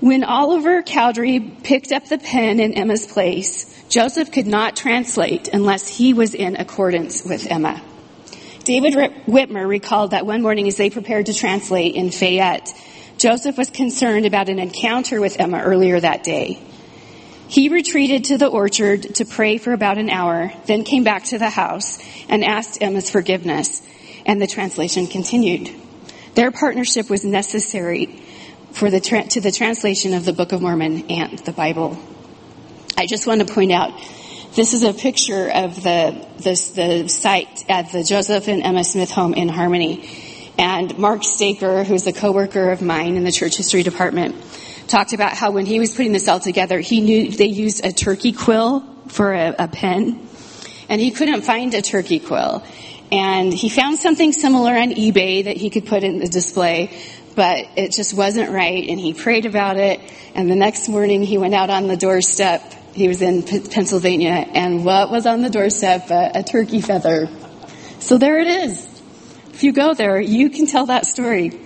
When 0.00 0.24
Oliver 0.24 0.82
Cowdery 0.82 1.40
picked 1.40 1.92
up 1.92 2.06
the 2.06 2.18
pen 2.18 2.60
in 2.60 2.72
Emma's 2.72 3.06
place, 3.06 3.66
Joseph 3.88 4.32
could 4.32 4.46
not 4.46 4.76
translate 4.76 5.48
unless 5.48 5.88
he 5.88 6.12
was 6.12 6.34
in 6.34 6.56
accordance 6.56 7.24
with 7.24 7.50
Emma. 7.50 7.82
David 8.68 8.92
Whitmer 9.26 9.66
recalled 9.66 10.10
that 10.10 10.26
one 10.26 10.42
morning 10.42 10.68
as 10.68 10.76
they 10.76 10.90
prepared 10.90 11.24
to 11.24 11.32
translate 11.32 11.94
in 11.94 12.10
Fayette, 12.10 12.70
Joseph 13.16 13.56
was 13.56 13.70
concerned 13.70 14.26
about 14.26 14.50
an 14.50 14.58
encounter 14.58 15.22
with 15.22 15.40
Emma 15.40 15.62
earlier 15.62 15.98
that 15.98 16.22
day. 16.22 16.60
He 17.48 17.70
retreated 17.70 18.24
to 18.24 18.36
the 18.36 18.46
orchard 18.46 19.14
to 19.14 19.24
pray 19.24 19.56
for 19.56 19.72
about 19.72 19.96
an 19.96 20.10
hour, 20.10 20.52
then 20.66 20.84
came 20.84 21.02
back 21.02 21.24
to 21.24 21.38
the 21.38 21.48
house 21.48 21.98
and 22.28 22.44
asked 22.44 22.82
Emma's 22.82 23.08
forgiveness, 23.08 23.80
and 24.26 24.38
the 24.38 24.46
translation 24.46 25.06
continued. 25.06 25.70
Their 26.34 26.50
partnership 26.50 27.08
was 27.08 27.24
necessary 27.24 28.22
for 28.72 28.90
the 28.90 29.00
to 29.00 29.40
the 29.40 29.50
translation 29.50 30.12
of 30.12 30.26
the 30.26 30.34
Book 30.34 30.52
of 30.52 30.60
Mormon 30.60 31.10
and 31.10 31.38
the 31.38 31.52
Bible. 31.52 31.96
I 32.98 33.06
just 33.06 33.26
want 33.26 33.40
to 33.40 33.50
point 33.50 33.72
out 33.72 33.98
this 34.58 34.74
is 34.74 34.82
a 34.82 34.92
picture 34.92 35.48
of 35.48 35.84
the 35.84 36.26
this, 36.38 36.70
the 36.70 37.06
site 37.06 37.64
at 37.70 37.92
the 37.92 38.02
Joseph 38.02 38.48
and 38.48 38.64
Emma 38.64 38.82
Smith 38.82 39.08
home 39.08 39.32
in 39.34 39.48
Harmony. 39.48 40.10
And 40.58 40.98
Mark 40.98 41.22
Staker, 41.22 41.84
who's 41.84 42.08
a 42.08 42.12
coworker 42.12 42.72
of 42.72 42.82
mine 42.82 43.14
in 43.14 43.22
the 43.22 43.30
church 43.30 43.56
history 43.56 43.84
department, 43.84 44.34
talked 44.88 45.12
about 45.12 45.34
how 45.34 45.52
when 45.52 45.64
he 45.64 45.78
was 45.78 45.94
putting 45.94 46.10
this 46.10 46.26
all 46.26 46.40
together, 46.40 46.80
he 46.80 47.00
knew 47.00 47.30
they 47.30 47.46
used 47.46 47.86
a 47.86 47.92
turkey 47.92 48.32
quill 48.32 48.80
for 49.06 49.32
a, 49.32 49.54
a 49.60 49.68
pen, 49.68 50.26
and 50.88 51.00
he 51.00 51.12
couldn't 51.12 51.42
find 51.42 51.72
a 51.74 51.80
turkey 51.80 52.18
quill. 52.18 52.64
And 53.12 53.54
he 53.54 53.68
found 53.68 54.00
something 54.00 54.32
similar 54.32 54.72
on 54.72 54.90
eBay 54.90 55.44
that 55.44 55.56
he 55.56 55.70
could 55.70 55.86
put 55.86 56.02
in 56.02 56.18
the 56.18 56.26
display, 56.26 56.98
but 57.36 57.64
it 57.76 57.92
just 57.92 58.12
wasn't 58.12 58.50
right. 58.50 58.88
And 58.88 58.98
he 58.98 59.14
prayed 59.14 59.46
about 59.46 59.76
it. 59.76 60.00
And 60.34 60.50
the 60.50 60.56
next 60.56 60.88
morning 60.88 61.22
he 61.22 61.38
went 61.38 61.54
out 61.54 61.70
on 61.70 61.86
the 61.86 61.96
doorstep. 61.96 62.74
He 62.98 63.06
was 63.06 63.22
in 63.22 63.44
P- 63.44 63.60
Pennsylvania. 63.60 64.30
And 64.30 64.84
what 64.84 65.08
was 65.08 65.24
on 65.24 65.40
the 65.40 65.50
doorstep? 65.50 66.10
A, 66.10 66.32
a 66.34 66.42
turkey 66.42 66.80
feather. 66.80 67.28
So 68.00 68.18
there 68.18 68.40
it 68.40 68.48
is. 68.48 68.84
If 69.50 69.62
you 69.62 69.72
go 69.72 69.94
there, 69.94 70.20
you 70.20 70.50
can 70.50 70.66
tell 70.66 70.86
that 70.86 71.06
story. 71.06 71.60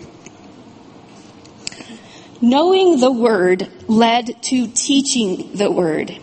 Knowing 2.43 3.01
the 3.01 3.11
word 3.11 3.67
led 3.89 4.43
to 4.43 4.67
teaching 4.67 5.57
the 5.57 5.71
word. 5.71 6.15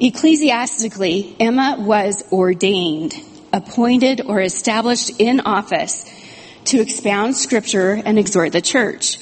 Ecclesiastically, 0.00 1.34
Emma 1.40 1.76
was 1.78 2.22
ordained, 2.30 3.14
appointed, 3.54 4.20
or 4.20 4.42
established 4.42 5.18
in 5.18 5.40
office 5.40 6.04
to 6.66 6.80
expound 6.80 7.36
scripture 7.36 7.92
and 7.92 8.18
exhort 8.18 8.52
the 8.52 8.60
church. 8.60 9.18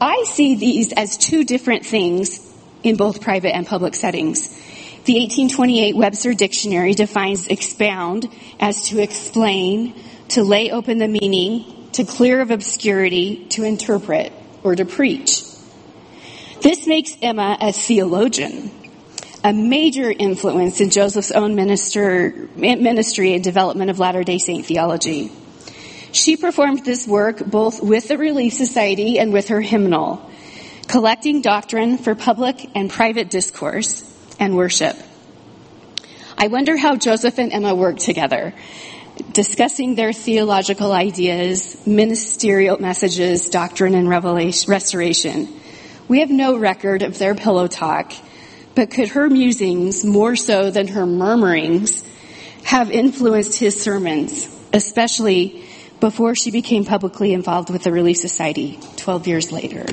I 0.00 0.24
see 0.28 0.54
these 0.54 0.92
as 0.92 1.16
two 1.16 1.42
different 1.42 1.84
things 1.84 2.47
in 2.82 2.96
both 2.96 3.20
private 3.20 3.54
and 3.54 3.66
public 3.66 3.94
settings. 3.94 4.48
The 5.04 5.14
1828 5.14 5.96
Webster 5.96 6.34
Dictionary 6.34 6.92
defines 6.92 7.46
expound 7.46 8.28
as 8.60 8.88
to 8.88 9.00
explain, 9.00 9.94
to 10.30 10.44
lay 10.44 10.70
open 10.70 10.98
the 10.98 11.08
meaning, 11.08 11.88
to 11.92 12.04
clear 12.04 12.40
of 12.40 12.50
obscurity, 12.50 13.46
to 13.50 13.64
interpret, 13.64 14.32
or 14.62 14.76
to 14.76 14.84
preach. 14.84 15.42
This 16.60 16.86
makes 16.86 17.16
Emma 17.22 17.56
a 17.60 17.72
theologian, 17.72 18.70
a 19.42 19.52
major 19.52 20.10
influence 20.10 20.80
in 20.80 20.90
Joseph's 20.90 21.30
own 21.30 21.54
minister, 21.54 22.48
ministry 22.56 23.34
and 23.34 23.42
development 23.42 23.90
of 23.90 23.98
Latter 23.98 24.24
day 24.24 24.38
Saint 24.38 24.66
theology. 24.66 25.32
She 26.12 26.36
performed 26.36 26.84
this 26.84 27.06
work 27.06 27.38
both 27.38 27.82
with 27.82 28.08
the 28.08 28.18
Relief 28.18 28.52
Society 28.54 29.18
and 29.18 29.32
with 29.32 29.48
her 29.48 29.60
hymnal, 29.60 30.30
collecting 30.88 31.42
doctrine 31.42 31.98
for 31.98 32.14
public 32.14 32.70
and 32.74 32.90
private 32.90 33.28
discourse 33.28 34.02
and 34.40 34.56
worship. 34.56 34.96
I 36.36 36.48
wonder 36.48 36.76
how 36.76 36.96
Joseph 36.96 37.38
and 37.38 37.52
Emma 37.52 37.74
worked 37.74 38.00
together, 38.00 38.54
discussing 39.32 39.96
their 39.96 40.12
theological 40.12 40.92
ideas, 40.92 41.86
ministerial 41.86 42.78
messages, 42.78 43.50
doctrine, 43.50 43.94
and 43.94 44.08
revelation, 44.08 44.70
restoration. 44.70 45.48
We 46.08 46.20
have 46.20 46.30
no 46.30 46.56
record 46.56 47.02
of 47.02 47.18
their 47.18 47.34
pillow 47.34 47.66
talk, 47.66 48.12
but 48.74 48.90
could 48.90 49.10
her 49.10 49.28
musings, 49.28 50.04
more 50.04 50.36
so 50.36 50.70
than 50.70 50.88
her 50.88 51.04
murmurings, 51.04 52.02
have 52.64 52.90
influenced 52.90 53.58
his 53.58 53.78
sermons, 53.78 54.48
especially 54.72 55.64
before 56.00 56.34
she 56.34 56.50
became 56.50 56.84
publicly 56.84 57.32
involved 57.34 57.68
with 57.68 57.82
the 57.82 57.92
Relief 57.92 58.16
Society 58.16 58.78
12 58.96 59.26
years 59.26 59.52
later. 59.52 59.84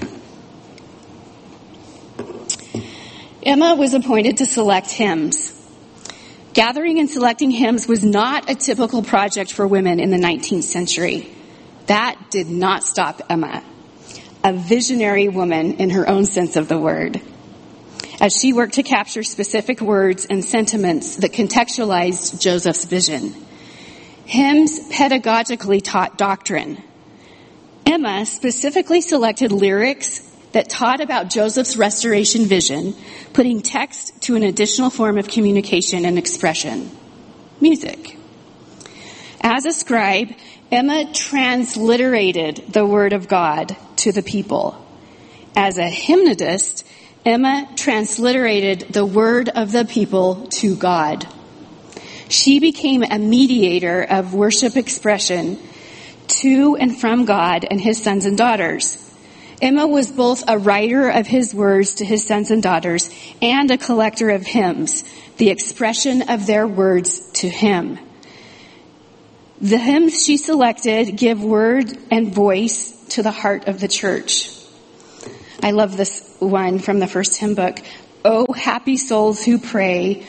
Emma 3.45 3.75
was 3.75 3.93
appointed 3.93 4.37
to 4.37 4.45
select 4.47 4.89
hymns. 4.89 5.51
Gathering 6.53 6.99
and 6.99 7.07
selecting 7.07 7.51
hymns 7.51 7.87
was 7.87 8.03
not 8.03 8.49
a 8.49 8.55
typical 8.55 9.03
project 9.03 9.53
for 9.53 9.67
women 9.67 9.99
in 9.99 10.09
the 10.09 10.17
19th 10.17 10.63
century. 10.63 11.31
That 11.85 12.31
did 12.31 12.49
not 12.49 12.83
stop 12.83 13.21
Emma, 13.29 13.63
a 14.43 14.51
visionary 14.51 15.27
woman 15.27 15.75
in 15.75 15.91
her 15.91 16.09
own 16.09 16.25
sense 16.25 16.55
of 16.55 16.67
the 16.67 16.79
word, 16.79 17.21
as 18.19 18.35
she 18.35 18.51
worked 18.51 18.75
to 18.75 18.83
capture 18.83 19.21
specific 19.21 19.79
words 19.79 20.25
and 20.25 20.43
sentiments 20.43 21.17
that 21.17 21.31
contextualized 21.31 22.41
Joseph's 22.41 22.85
vision. 22.85 23.35
Hymns 24.25 24.79
pedagogically 24.89 25.83
taught 25.83 26.17
doctrine. 26.17 26.81
Emma 27.85 28.25
specifically 28.25 29.01
selected 29.01 29.51
lyrics 29.51 30.23
that 30.56 30.70
taught 30.70 31.01
about 31.01 31.30
Joseph's 31.30 31.76
restoration 31.76 32.45
vision, 32.45 32.95
putting 33.34 33.62
text 33.62 34.22
to 34.22 34.38
an 34.38 34.43
additional 34.43 34.89
form 34.89 35.18
of 35.18 35.28
communication 35.28 36.06
and 36.06 36.18
expression 36.18 36.89
music. 37.60 38.18
As 39.41 39.66
a 39.66 39.74
scribe, 39.74 40.30
Emma 40.72 41.12
transliterated 41.14 42.72
the 42.72 42.86
Word 42.86 43.12
of 43.12 43.28
God 43.28 43.76
to 43.97 44.14
the 44.14 44.24
people. 44.24 44.82
As 45.58 45.78
a 45.78 45.89
hymnodist, 45.89 46.88
Emma 47.26 47.68
transliterated 47.76 48.93
the 48.93 49.06
Word 49.06 49.49
of 49.49 49.74
the 49.74 49.84
people 49.84 50.47
to 50.51 50.78
God. 50.78 51.28
She 52.30 52.62
became 52.62 53.03
a 53.03 53.20
mediator 53.20 54.01
of 54.03 54.34
worship 54.34 54.78
expression 54.78 55.60
to 56.28 56.78
and 56.80 56.97
from 56.97 57.26
God 57.26 57.66
and 57.70 57.82
his 57.82 58.01
sons 58.01 58.26
and 58.26 58.38
daughters. 58.38 59.05
Emma 59.62 59.88
was 59.88 60.12
both 60.12 60.43
a 60.47 60.58
writer 60.58 61.10
of 61.10 61.28
his 61.28 61.53
words 61.53 61.95
to 61.95 62.06
his 62.06 62.26
sons 62.26 62.51
and 62.51 62.62
daughters 62.62 63.10
and 63.41 63.72
a 63.72 63.78
collector 63.78 64.30
of 64.30 64.45
hymns, 64.45 65.03
the 65.38 65.49
expression 65.49 66.30
of 66.30 66.45
their 66.45 66.68
words 66.68 67.32
to 67.32 67.49
him. 67.49 67.97
The 69.62 69.78
hymns 69.78 70.24
she 70.24 70.38
selected 70.38 71.16
give 71.16 71.43
word 71.43 71.97
and 72.12 72.34
voice 72.34 72.91
to 73.10 73.24
the 73.24 73.32
heart 73.32 73.68
of 73.68 73.80
the 73.80 73.88
church. 73.88 74.49
I 75.64 75.72
love 75.72 75.95
this 75.95 76.36
one 76.39 76.80
from 76.80 76.99
the 76.99 77.08
first 77.08 77.38
hymn 77.38 77.56
book. 77.56 77.80
Oh, 78.26 78.51
happy 78.53 78.97
souls 78.97 79.43
who 79.43 79.58
pray, 79.58 80.26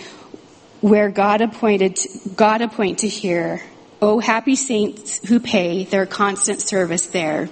where 0.80 1.08
God 1.08 1.40
appointed, 1.40 1.98
God 2.36 2.62
appoint 2.62 3.00
to 3.00 3.08
hear. 3.08 3.62
O 4.00 4.20
happy 4.20 4.56
saints 4.56 5.26
who 5.26 5.40
pay 5.40 5.84
their 5.84 6.06
constant 6.06 6.60
service 6.60 7.06
there. 7.06 7.48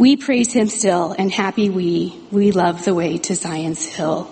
We 0.00 0.16
praise 0.16 0.50
him 0.50 0.68
still, 0.68 1.14
and 1.18 1.30
happy 1.30 1.68
we, 1.68 2.18
we 2.30 2.52
love 2.52 2.86
the 2.86 2.94
way 2.94 3.18
to 3.18 3.34
Zion's 3.34 3.84
hill. 3.84 4.30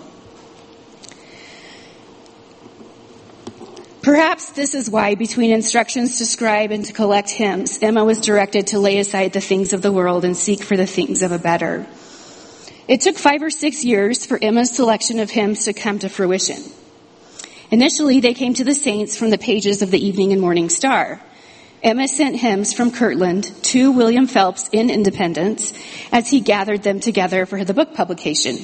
Perhaps 4.01 4.53
this 4.53 4.73
is 4.73 4.89
why, 4.89 5.13
between 5.13 5.51
instructions 5.51 6.17
to 6.17 6.25
scribe 6.25 6.71
and 6.71 6.83
to 6.85 6.91
collect 6.91 7.29
hymns, 7.29 7.77
Emma 7.83 8.03
was 8.03 8.19
directed 8.19 8.65
to 8.67 8.79
lay 8.79 8.97
aside 8.97 9.31
the 9.33 9.41
things 9.41 9.71
of 9.71 9.83
the 9.83 9.91
world 9.91 10.25
and 10.25 10.35
seek 10.35 10.63
for 10.63 10.75
the 10.75 10.87
things 10.87 11.21
of 11.21 11.31
a 11.31 11.37
better. 11.37 11.85
It 12.87 13.01
took 13.01 13.19
five 13.19 13.43
or 13.43 13.51
six 13.51 13.85
years 13.85 14.25
for 14.25 14.39
Emma's 14.41 14.71
selection 14.71 15.19
of 15.19 15.29
hymns 15.29 15.65
to 15.65 15.73
come 15.73 15.99
to 15.99 16.09
fruition. 16.09 16.63
Initially, 17.69 18.21
they 18.21 18.33
came 18.33 18.55
to 18.55 18.63
the 18.63 18.73
saints 18.73 19.15
from 19.15 19.29
the 19.29 19.37
pages 19.37 19.83
of 19.83 19.91
the 19.91 20.03
Evening 20.03 20.33
and 20.33 20.41
Morning 20.41 20.69
Star. 20.69 21.21
Emma 21.81 22.07
sent 22.07 22.35
hymns 22.35 22.73
from 22.73 22.91
Kirtland 22.91 23.45
to 23.63 23.91
William 23.91 24.27
Phelps 24.27 24.69
in 24.71 24.89
Independence 24.89 25.73
as 26.11 26.29
he 26.29 26.41
gathered 26.41 26.83
them 26.83 26.99
together 26.99 27.45
for 27.45 27.63
the 27.63 27.73
book 27.73 27.93
publication. 27.93 28.57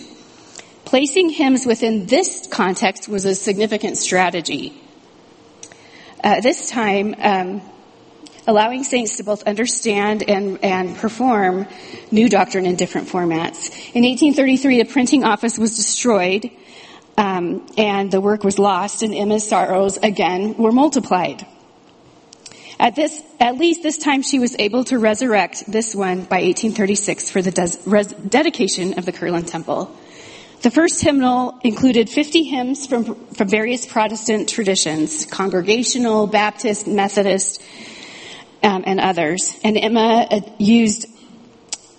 Placing 0.83 1.29
hymns 1.29 1.65
within 1.65 2.05
this 2.07 2.47
context 2.51 3.07
was 3.07 3.25
a 3.25 3.33
significant 3.33 3.97
strategy. 3.97 4.73
Uh, 6.23 6.41
this 6.41 6.69
time, 6.69 7.15
um, 7.19 7.61
allowing 8.47 8.83
saints 8.83 9.17
to 9.17 9.23
both 9.23 9.43
understand 9.43 10.23
and, 10.27 10.63
and 10.63 10.95
perform 10.97 11.67
new 12.11 12.27
doctrine 12.27 12.65
in 12.65 12.75
different 12.75 13.07
formats. 13.07 13.69
In 13.93 14.03
1833, 14.03 14.83
the 14.83 14.89
printing 14.89 15.23
office 15.23 15.57
was 15.57 15.75
destroyed 15.75 16.51
um, 17.17 17.65
and 17.77 18.11
the 18.11 18.19
work 18.19 18.43
was 18.43 18.59
lost, 18.59 19.01
and 19.01 19.15
Emma's 19.15 19.47
sorrows 19.47 19.97
again 19.97 20.57
were 20.57 20.71
multiplied. 20.71 21.45
At 22.79 22.95
this, 22.95 23.21
at 23.39 23.57
least 23.57 23.83
this 23.83 23.97
time, 23.97 24.21
she 24.21 24.39
was 24.39 24.55
able 24.59 24.83
to 24.85 24.99
resurrect 24.99 25.63
this 25.71 25.95
one 25.95 26.17
by 26.17 26.41
1836 26.43 27.31
for 27.31 27.41
the 27.41 27.51
des- 27.51 27.77
res- 27.85 28.07
dedication 28.07 28.97
of 28.97 29.05
the 29.05 29.11
Kirtland 29.11 29.47
Temple. 29.47 29.95
The 30.61 30.71
first 30.71 31.01
hymnal 31.01 31.59
included 31.63 32.09
50 32.09 32.43
hymns 32.43 32.87
from, 32.87 33.27
from 33.27 33.47
various 33.47 33.85
Protestant 33.85 34.49
traditions, 34.49 35.25
Congregational, 35.25 36.27
Baptist, 36.27 36.87
Methodist, 36.87 37.61
um, 38.63 38.83
and 38.85 38.99
others. 38.99 39.57
And 39.63 39.77
Emma 39.77 40.27
uh, 40.29 40.41
used 40.57 41.05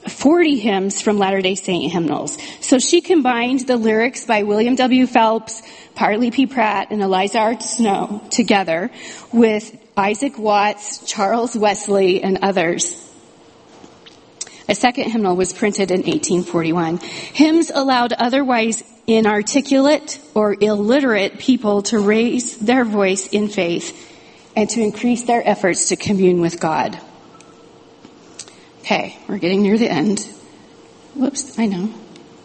40 0.08 0.56
hymns 0.58 1.00
from 1.00 1.18
Latter-day 1.18 1.54
Saint 1.54 1.92
hymnals. 1.92 2.38
So 2.60 2.78
she 2.78 3.00
combined 3.00 3.60
the 3.60 3.76
lyrics 3.76 4.26
by 4.26 4.42
William 4.42 4.74
W. 4.74 5.06
Phelps, 5.06 5.62
Parley 5.94 6.30
P. 6.30 6.46
Pratt, 6.46 6.88
and 6.90 7.02
Eliza 7.02 7.38
R. 7.38 7.60
Snow 7.60 8.22
together 8.30 8.90
with 9.32 9.76
Isaac 9.96 10.38
Watts, 10.38 11.06
Charles 11.06 11.56
Wesley, 11.56 12.22
and 12.22 12.38
others. 12.42 13.02
A 14.68 14.74
second 14.74 15.10
hymnal 15.10 15.36
was 15.36 15.52
printed 15.52 15.90
in 15.90 15.98
1841. 15.98 16.98
Hymns 16.98 17.70
allowed 17.70 18.12
otherwise 18.12 18.82
inarticulate 19.06 20.20
or 20.34 20.56
illiterate 20.60 21.38
people 21.38 21.82
to 21.82 21.98
raise 21.98 22.58
their 22.58 22.84
voice 22.84 23.28
in 23.28 23.48
faith 23.48 24.12
and 24.56 24.68
to 24.70 24.82
increase 24.82 25.22
their 25.22 25.46
efforts 25.46 25.88
to 25.88 25.96
commune 25.96 26.40
with 26.40 26.60
God. 26.60 26.98
Okay, 28.80 29.16
we're 29.28 29.38
getting 29.38 29.62
near 29.62 29.78
the 29.78 29.90
end. 29.90 30.20
Whoops, 31.14 31.58
I 31.58 31.66
know. 31.66 31.92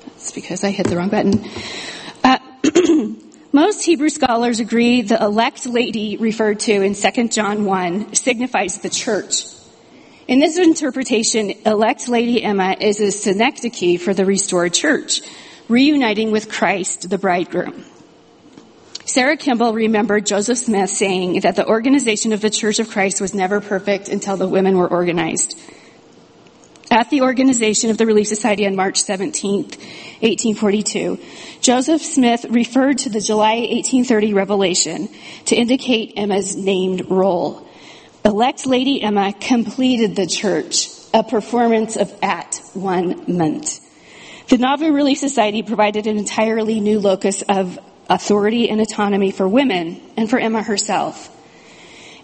That's 0.06 0.32
because 0.32 0.64
I 0.64 0.70
hit 0.70 0.88
the 0.88 0.98
wrong 0.98 1.10
button. 1.10 1.50
Uh, 2.24 2.38
most 3.52 3.84
Hebrew 3.84 4.10
scholars 4.10 4.60
agree 4.60 5.02
the 5.02 5.22
elect 5.22 5.66
lady 5.66 6.18
referred 6.18 6.60
to 6.62 6.82
in 6.82 6.96
2 6.96 7.28
John 7.28 7.66
1 7.66 8.16
signifies 8.16 8.80
the 8.80 8.90
church. 8.90 9.46
In 10.28 10.40
this 10.40 10.58
interpretation, 10.58 11.52
elect 11.66 12.08
lady 12.08 12.42
Emma 12.44 12.76
is 12.80 13.02
a 13.02 13.12
synecdoche 13.12 14.00
for 14.00 14.14
the 14.14 14.26
restored 14.26 14.74
church, 14.74 15.22
reuniting 15.68 16.32
with 16.32 16.50
Christ, 16.50 17.10
the 17.10 17.18
bridegroom. 17.18 17.84
Sarah 19.06 19.36
Kimball 19.36 19.74
remembered 19.74 20.26
Joseph 20.26 20.58
Smith 20.58 20.90
saying 20.90 21.42
that 21.42 21.58
the 21.58 21.68
organization 21.68 22.32
of 22.32 22.40
the 22.40 22.50
Church 22.50 22.80
of 22.80 22.90
Christ 22.90 23.20
was 23.20 23.34
never 23.34 23.60
perfect 23.60 24.08
until 24.08 24.38
the 24.38 24.48
women 24.48 24.78
were 24.78 24.88
organized. 24.88 25.60
At 26.92 27.10
the 27.10 27.22
organization 27.22 27.90
of 27.90 27.98
the 27.98 28.06
Relief 28.06 28.28
Society 28.28 28.68
on 28.68 28.76
March 28.76 29.02
17, 29.02 29.64
1842, 29.64 31.18
Joseph 31.62 32.02
Smith 32.02 32.46
referred 32.50 32.98
to 33.00 33.10
the 33.10 33.22
July 33.22 33.60
1830 33.60 34.34
revelation 34.34 35.08
to 35.46 35.56
indicate 35.56 36.12
Emma's 36.18 36.58
named 36.58 37.10
role. 37.10 37.66
Elect 38.26 38.66
Lady 38.66 39.02
Emma 39.02 39.32
completed 39.32 40.18
the 40.18 40.28
church, 40.28 40.90
a 41.14 41.24
performance 41.24 41.96
of 41.96 42.14
at 42.22 42.62
one 42.74 43.38
month. 43.38 43.80
The 44.50 44.58
Nauvoo 44.58 44.92
Relief 44.92 45.18
Society 45.18 45.64
provided 45.64 46.08
an 46.08 46.18
entirely 46.18 46.82
new 46.82 47.00
locus 47.00 47.42
of 47.48 47.80
authority 48.10 48.70
and 48.70 48.82
autonomy 48.82 49.32
for 49.32 49.48
women 49.48 50.02
and 50.18 50.30
for 50.30 50.38
Emma 50.38 50.62
herself. 50.62 51.30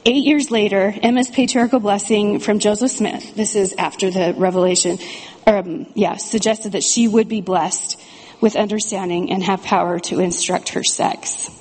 Eight 0.09 0.23
years 0.23 0.49
later, 0.51 0.93
Emma's 1.03 1.29
patriarchal 1.29 1.81
blessing 1.81 2.39
from 2.39 2.59
Joseph 2.59 2.91
Smith, 2.91 3.35
this 3.35 3.57
is 3.57 3.75
after 3.77 4.09
the 4.09 4.33
revelation, 4.37 4.99
um, 5.45 5.85
yeah, 5.95 6.15
suggested 6.15 6.71
that 6.71 6.83
she 6.85 7.09
would 7.09 7.27
be 7.27 7.41
blessed 7.41 7.99
with 8.39 8.55
understanding 8.55 9.33
and 9.33 9.43
have 9.43 9.63
power 9.63 9.99
to 9.99 10.21
instruct 10.21 10.69
her 10.69 10.83
sex. 10.85 11.51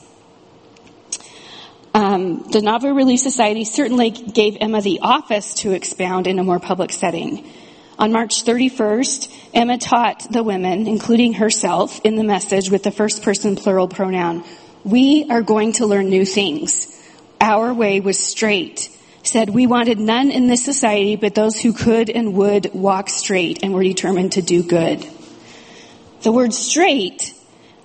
Um, 1.92 2.48
the 2.52 2.62
Nauvoo 2.62 2.94
Relief 2.94 3.18
Society 3.18 3.64
certainly 3.64 4.10
gave 4.10 4.56
Emma 4.60 4.80
the 4.80 5.00
office 5.02 5.54
to 5.54 5.72
expound 5.72 6.28
in 6.28 6.38
a 6.38 6.44
more 6.44 6.60
public 6.60 6.92
setting. 6.92 7.50
On 7.98 8.12
March 8.12 8.44
31st, 8.44 9.28
Emma 9.54 9.76
taught 9.76 10.24
the 10.30 10.44
women, 10.44 10.86
including 10.86 11.32
herself, 11.32 12.00
in 12.04 12.14
the 12.14 12.22
message 12.22 12.70
with 12.70 12.84
the 12.84 12.92
first 12.92 13.24
person 13.24 13.56
plural 13.56 13.88
pronoun. 13.88 14.44
We 14.84 15.26
are 15.30 15.42
going 15.42 15.72
to 15.72 15.86
learn 15.86 16.10
new 16.10 16.24
things. 16.24 16.92
Our 17.40 17.74
way 17.74 18.00
was 18.00 18.18
straight. 18.18 18.90
Said 19.22 19.50
we 19.50 19.66
wanted 19.66 19.98
none 19.98 20.30
in 20.30 20.46
this 20.46 20.64
society 20.64 21.16
but 21.16 21.34
those 21.34 21.60
who 21.60 21.72
could 21.72 22.08
and 22.10 22.34
would 22.34 22.72
walk 22.72 23.08
straight 23.08 23.62
and 23.62 23.74
were 23.74 23.82
determined 23.82 24.32
to 24.32 24.42
do 24.42 24.62
good. 24.62 25.06
The 26.22 26.32
word 26.32 26.54
straight 26.54 27.34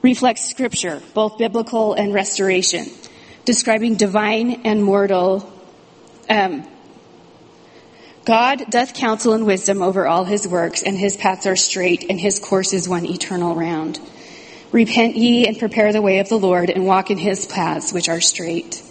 reflects 0.02 0.50
scripture, 0.50 1.02
both 1.14 1.38
biblical 1.38 1.94
and 1.94 2.14
restoration, 2.14 2.86
describing 3.46 3.96
divine 3.96 4.62
and 4.66 4.84
mortal. 4.84 5.52
Um, 6.30 6.68
God 8.26 8.70
doth 8.70 8.94
counsel 8.94 9.34
and 9.34 9.46
wisdom 9.46 9.82
over 9.82 10.08
all 10.08 10.26
his 10.26 10.48
works, 10.48 10.84
and 10.84 10.98
his 10.98 11.18
paths 11.18 11.48
are 11.48 11.56
straight, 11.56 12.06
and 12.10 12.20
his 12.20 12.40
course 12.40 12.74
is 12.74 12.88
one 12.88 13.06
eternal 13.06 13.56
round. 13.56 14.00
Repent 14.72 15.16
ye 15.16 15.48
and 15.48 15.58
prepare 15.58 15.92
the 15.92 16.02
way 16.02 16.20
of 16.20 16.30
the 16.30 16.38
Lord, 16.38 16.70
and 16.70 16.86
walk 16.86 17.12
in 17.12 17.18
his 17.18 17.46
paths, 17.48 17.92
which 17.92 18.10
are 18.10 18.22
straight. 18.22 18.84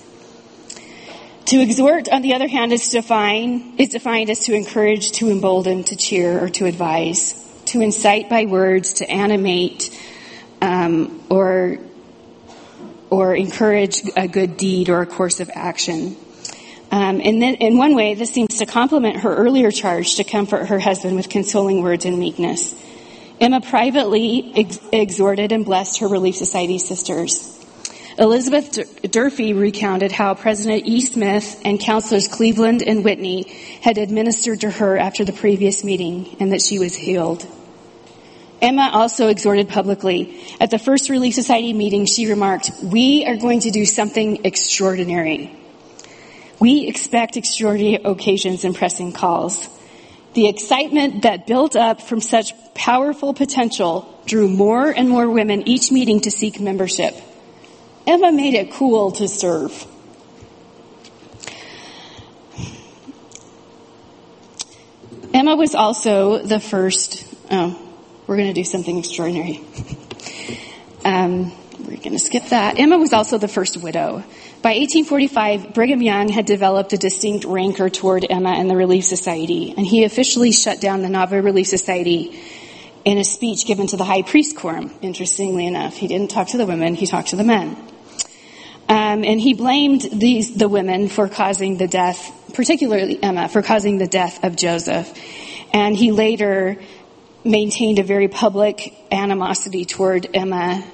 To 1.51 1.61
exhort, 1.61 2.09
on 2.09 2.23
the 2.23 2.35
other 2.35 2.47
hand, 2.47 2.73
is 2.73 2.91
define 2.91 3.75
is 3.77 3.89
defined 3.89 4.31
as 4.31 4.39
to 4.45 4.55
encourage, 4.55 5.11
to 5.19 5.29
embolden, 5.33 5.83
to 5.83 5.97
cheer, 5.97 6.45
or 6.45 6.49
to 6.51 6.67
advise, 6.67 7.35
to 7.65 7.81
incite 7.81 8.31
by 8.31 8.45
words, 8.45 8.93
to 8.95 9.11
animate, 9.11 9.91
um, 10.63 11.21
or 11.29 11.79
or 13.11 13.35
encourage 13.35 14.01
a 14.17 14.29
good 14.29 14.59
deed 14.59 14.91
or 14.91 15.03
a 15.03 15.07
course 15.07 15.41
of 15.41 15.51
action. 15.53 16.15
Um, 16.93 17.21
and 17.21 17.43
then, 17.43 17.57
in 17.57 17.77
one 17.77 17.97
way, 17.97 18.15
this 18.15 18.31
seems 18.31 18.59
to 18.59 18.67
complement 18.67 19.17
her 19.23 19.35
earlier 19.35 19.73
charge 19.73 20.15
to 20.19 20.23
comfort 20.23 20.67
her 20.67 20.79
husband 20.79 21.17
with 21.17 21.29
consoling 21.29 21.83
words 21.83 22.05
and 22.05 22.17
meekness. 22.21 22.77
Emma 23.41 23.61
privately 23.61 24.53
ex- 24.55 24.79
exhorted 24.93 25.51
and 25.51 25.65
blessed 25.65 25.99
her 25.99 26.07
Relief 26.07 26.37
Society 26.37 26.79
sisters. 26.79 27.60
Elizabeth 28.21 29.01
Durfee 29.11 29.55
recounted 29.55 30.13
how 30.13 30.35
President 30.35 30.85
E. 30.85 31.01
Smith 31.01 31.59
and 31.65 31.81
counselors 31.81 32.29
Cleveland 32.29 32.83
and 32.83 33.03
Whitney 33.03 33.45
had 33.81 33.97
administered 33.97 34.61
to 34.61 34.71
her 34.71 34.99
after 34.99 35.25
the 35.25 35.33
previous 35.33 35.83
meeting 35.83 36.37
and 36.39 36.53
that 36.53 36.61
she 36.61 36.79
was 36.79 36.95
healed. 36.95 37.47
Emma 38.61 38.91
also 38.93 39.29
exhorted 39.29 39.71
publicly. 39.71 40.39
At 40.61 40.71
the 40.71 40.79
first 40.79 41.09
Relief 41.09 41.35
Society 41.35 41.73
meeting, 41.73 42.05
she 42.05 42.29
remarked, 42.29 42.71
We 42.83 43.25
are 43.25 43.37
going 43.37 43.61
to 43.61 43.71
do 43.71 43.87
something 43.87 44.45
extraordinary. 44.45 45.59
We 46.61 46.89
expect 46.89 47.39
extraordinary 47.39 48.03
occasions 48.05 48.67
and 48.67 48.77
pressing 48.77 49.15
calls. 49.15 49.67
The 50.35 50.47
excitement 50.47 51.23
that 51.23 51.47
built 51.47 51.75
up 51.75 52.03
from 52.03 52.21
such 52.21 52.53
powerful 52.75 53.33
potential 53.33 54.21
drew 54.27 54.47
more 54.47 54.91
and 54.91 55.09
more 55.09 55.31
women 55.31 55.67
each 55.67 55.91
meeting 55.91 56.21
to 56.21 56.31
seek 56.31 56.61
membership. 56.61 57.15
Emma 58.07 58.33
made 58.33 58.55
it 58.55 58.73
cool 58.73 59.13
to 59.13 59.29
serve. 59.29 59.87
Emma 65.33 65.55
was 65.57 65.75
also 65.75 66.39
the 66.39 66.59
first, 66.59 67.25
oh, 67.51 67.79
we're 68.27 68.37
going 68.37 68.49
to 68.49 68.55
do 68.55 68.65
something 68.65 68.99
extraordinary. 68.99 69.61
Um, 71.05 71.53
we're 71.79 71.97
going 71.97 72.13
to 72.13 72.19
skip 72.19 72.47
that. 72.51 72.79
Emma 72.79 72.99
was 72.99 73.13
also 73.13 73.39
the 73.39 73.49
first 73.49 73.77
widow. 73.77 74.23
By 74.63 74.77
1845, 74.77 75.73
Brigham 75.73 76.03
Young 76.03 76.29
had 76.29 76.45
developed 76.45 76.93
a 76.93 76.99
distinct 76.99 77.47
rancor 77.47 77.89
toward 77.89 78.27
Emma 78.29 78.51
and 78.51 78.69
the 78.69 78.77
Relief 78.77 79.05
Society, 79.05 79.73
and 79.75 79.87
he 79.87 80.05
officially 80.05 80.53
shut 80.53 80.81
down 80.81 81.01
the 81.01 81.09
Nauvoo 81.09 81.41
Relief 81.41 81.69
Society 81.69 82.39
in 83.05 83.19
a 83.19 83.25
speech 83.25 83.67
given 83.67 83.87
to 83.89 83.97
the 83.97 84.05
High 84.05 84.23
Priest 84.23 84.57
Quorum, 84.57 84.91
interestingly 85.03 85.67
enough. 85.67 85.97
He 85.97 86.07
didn't 86.09 86.31
talk 86.31 86.49
to 86.49 86.59
the 86.59 86.67
women, 86.67 86.95
he 86.95 87.07
talked 87.07 87.29
to 87.29 87.37
the 87.37 87.45
men. 87.45 87.77
Um, 88.89 89.25
and 89.25 89.41
he 89.41 89.55
blamed 89.55 90.03
these, 90.13 90.55
the 90.55 90.69
women 90.69 91.09
for 91.09 91.29
causing 91.29 91.77
the 91.77 91.87
death, 91.87 92.53
particularly 92.55 93.23
Emma, 93.23 93.49
for 93.49 93.63
causing 93.63 93.99
the 93.99 94.09
death 94.09 94.43
of 94.43 94.57
Joseph. 94.57 95.13
And 95.73 95.97
he 95.97 96.11
later 96.11 96.77
maintained 97.45 97.99
a 98.01 98.03
very 98.03 98.29
public 98.29 98.95
animosity 99.11 99.85
toward 99.85 100.29
Emma 100.35 100.85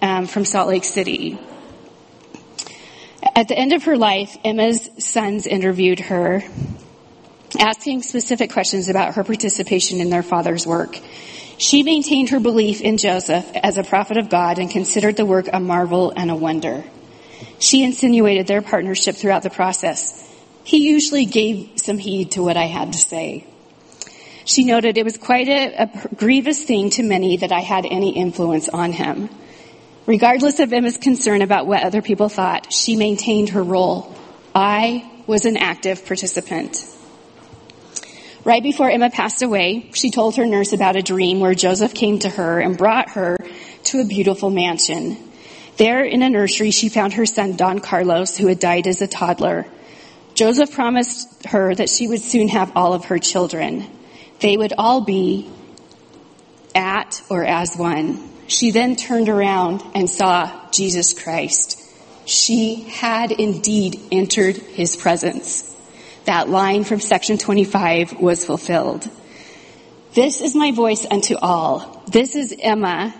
um, 0.00 0.26
from 0.26 0.44
Salt 0.44 0.68
Lake 0.68 0.84
City. 0.84 1.38
At 3.34 3.48
the 3.48 3.58
end 3.58 3.72
of 3.72 3.84
her 3.84 3.96
life, 3.96 4.36
Emma's 4.44 4.88
sons 4.98 5.46
interviewed 5.46 6.00
her, 6.00 6.42
asking 7.58 8.02
specific 8.02 8.52
questions 8.52 8.88
about 8.88 9.14
her 9.14 9.24
participation 9.24 10.00
in 10.00 10.10
their 10.10 10.22
father's 10.22 10.66
work. 10.66 10.98
She 11.58 11.82
maintained 11.82 12.30
her 12.30 12.40
belief 12.40 12.80
in 12.80 12.96
Joseph 12.96 13.48
as 13.54 13.78
a 13.78 13.84
prophet 13.84 14.16
of 14.16 14.28
God 14.28 14.58
and 14.58 14.70
considered 14.70 15.16
the 15.16 15.26
work 15.26 15.48
a 15.52 15.60
marvel 15.60 16.12
and 16.14 16.30
a 16.30 16.36
wonder. 16.36 16.84
She 17.58 17.84
insinuated 17.84 18.46
their 18.46 18.62
partnership 18.62 19.16
throughout 19.16 19.42
the 19.42 19.50
process. 19.50 20.18
He 20.64 20.88
usually 20.88 21.26
gave 21.26 21.70
some 21.76 21.98
heed 21.98 22.32
to 22.32 22.42
what 22.42 22.56
I 22.56 22.64
had 22.64 22.92
to 22.92 22.98
say. 22.98 23.46
She 24.44 24.64
noted 24.64 24.98
it 24.98 25.04
was 25.04 25.16
quite 25.16 25.48
a, 25.48 25.84
a 25.84 26.08
grievous 26.16 26.62
thing 26.62 26.90
to 26.90 27.02
many 27.02 27.36
that 27.38 27.52
I 27.52 27.60
had 27.60 27.86
any 27.86 28.16
influence 28.16 28.68
on 28.68 28.92
him. 28.92 29.28
Regardless 30.06 30.58
of 30.58 30.72
Emma's 30.72 30.98
concern 30.98 31.42
about 31.42 31.66
what 31.66 31.84
other 31.84 32.02
people 32.02 32.28
thought, 32.28 32.72
she 32.72 32.96
maintained 32.96 33.50
her 33.50 33.62
role. 33.62 34.12
I 34.54 35.08
was 35.26 35.44
an 35.44 35.56
active 35.56 36.04
participant. 36.04 36.84
Right 38.44 38.62
before 38.62 38.90
Emma 38.90 39.08
passed 39.08 39.42
away, 39.42 39.88
she 39.94 40.10
told 40.10 40.34
her 40.34 40.46
nurse 40.46 40.72
about 40.72 40.96
a 40.96 41.02
dream 41.02 41.38
where 41.38 41.54
Joseph 41.54 41.94
came 41.94 42.18
to 42.20 42.28
her 42.28 42.58
and 42.58 42.76
brought 42.76 43.10
her 43.10 43.36
to 43.84 44.00
a 44.00 44.04
beautiful 44.04 44.50
mansion. 44.50 45.16
There 45.76 46.04
in 46.04 46.22
a 46.22 46.28
nursery, 46.28 46.72
she 46.72 46.88
found 46.88 47.12
her 47.14 47.24
son 47.24 47.54
Don 47.54 47.78
Carlos, 47.78 48.36
who 48.36 48.48
had 48.48 48.58
died 48.58 48.88
as 48.88 49.00
a 49.00 49.06
toddler. 49.06 49.66
Joseph 50.34 50.72
promised 50.72 51.46
her 51.46 51.72
that 51.72 51.88
she 51.88 52.08
would 52.08 52.20
soon 52.20 52.48
have 52.48 52.72
all 52.76 52.94
of 52.94 53.06
her 53.06 53.18
children. 53.18 53.86
They 54.40 54.56
would 54.56 54.72
all 54.76 55.02
be 55.02 55.48
at 56.74 57.22
or 57.30 57.44
as 57.44 57.76
one. 57.76 58.28
She 58.48 58.72
then 58.72 58.96
turned 58.96 59.28
around 59.28 59.84
and 59.94 60.10
saw 60.10 60.68
Jesus 60.70 61.14
Christ. 61.14 61.80
She 62.24 62.82
had 62.82 63.30
indeed 63.30 64.00
entered 64.10 64.56
his 64.56 64.96
presence. 64.96 65.71
That 66.24 66.48
line 66.48 66.84
from 66.84 67.00
section 67.00 67.38
25 67.38 68.20
was 68.20 68.44
fulfilled. 68.44 69.08
This 70.14 70.40
is 70.40 70.54
my 70.54 70.72
voice 70.72 71.06
unto 71.10 71.36
all. 71.36 72.02
This 72.06 72.36
is 72.36 72.54
Emma, 72.58 73.14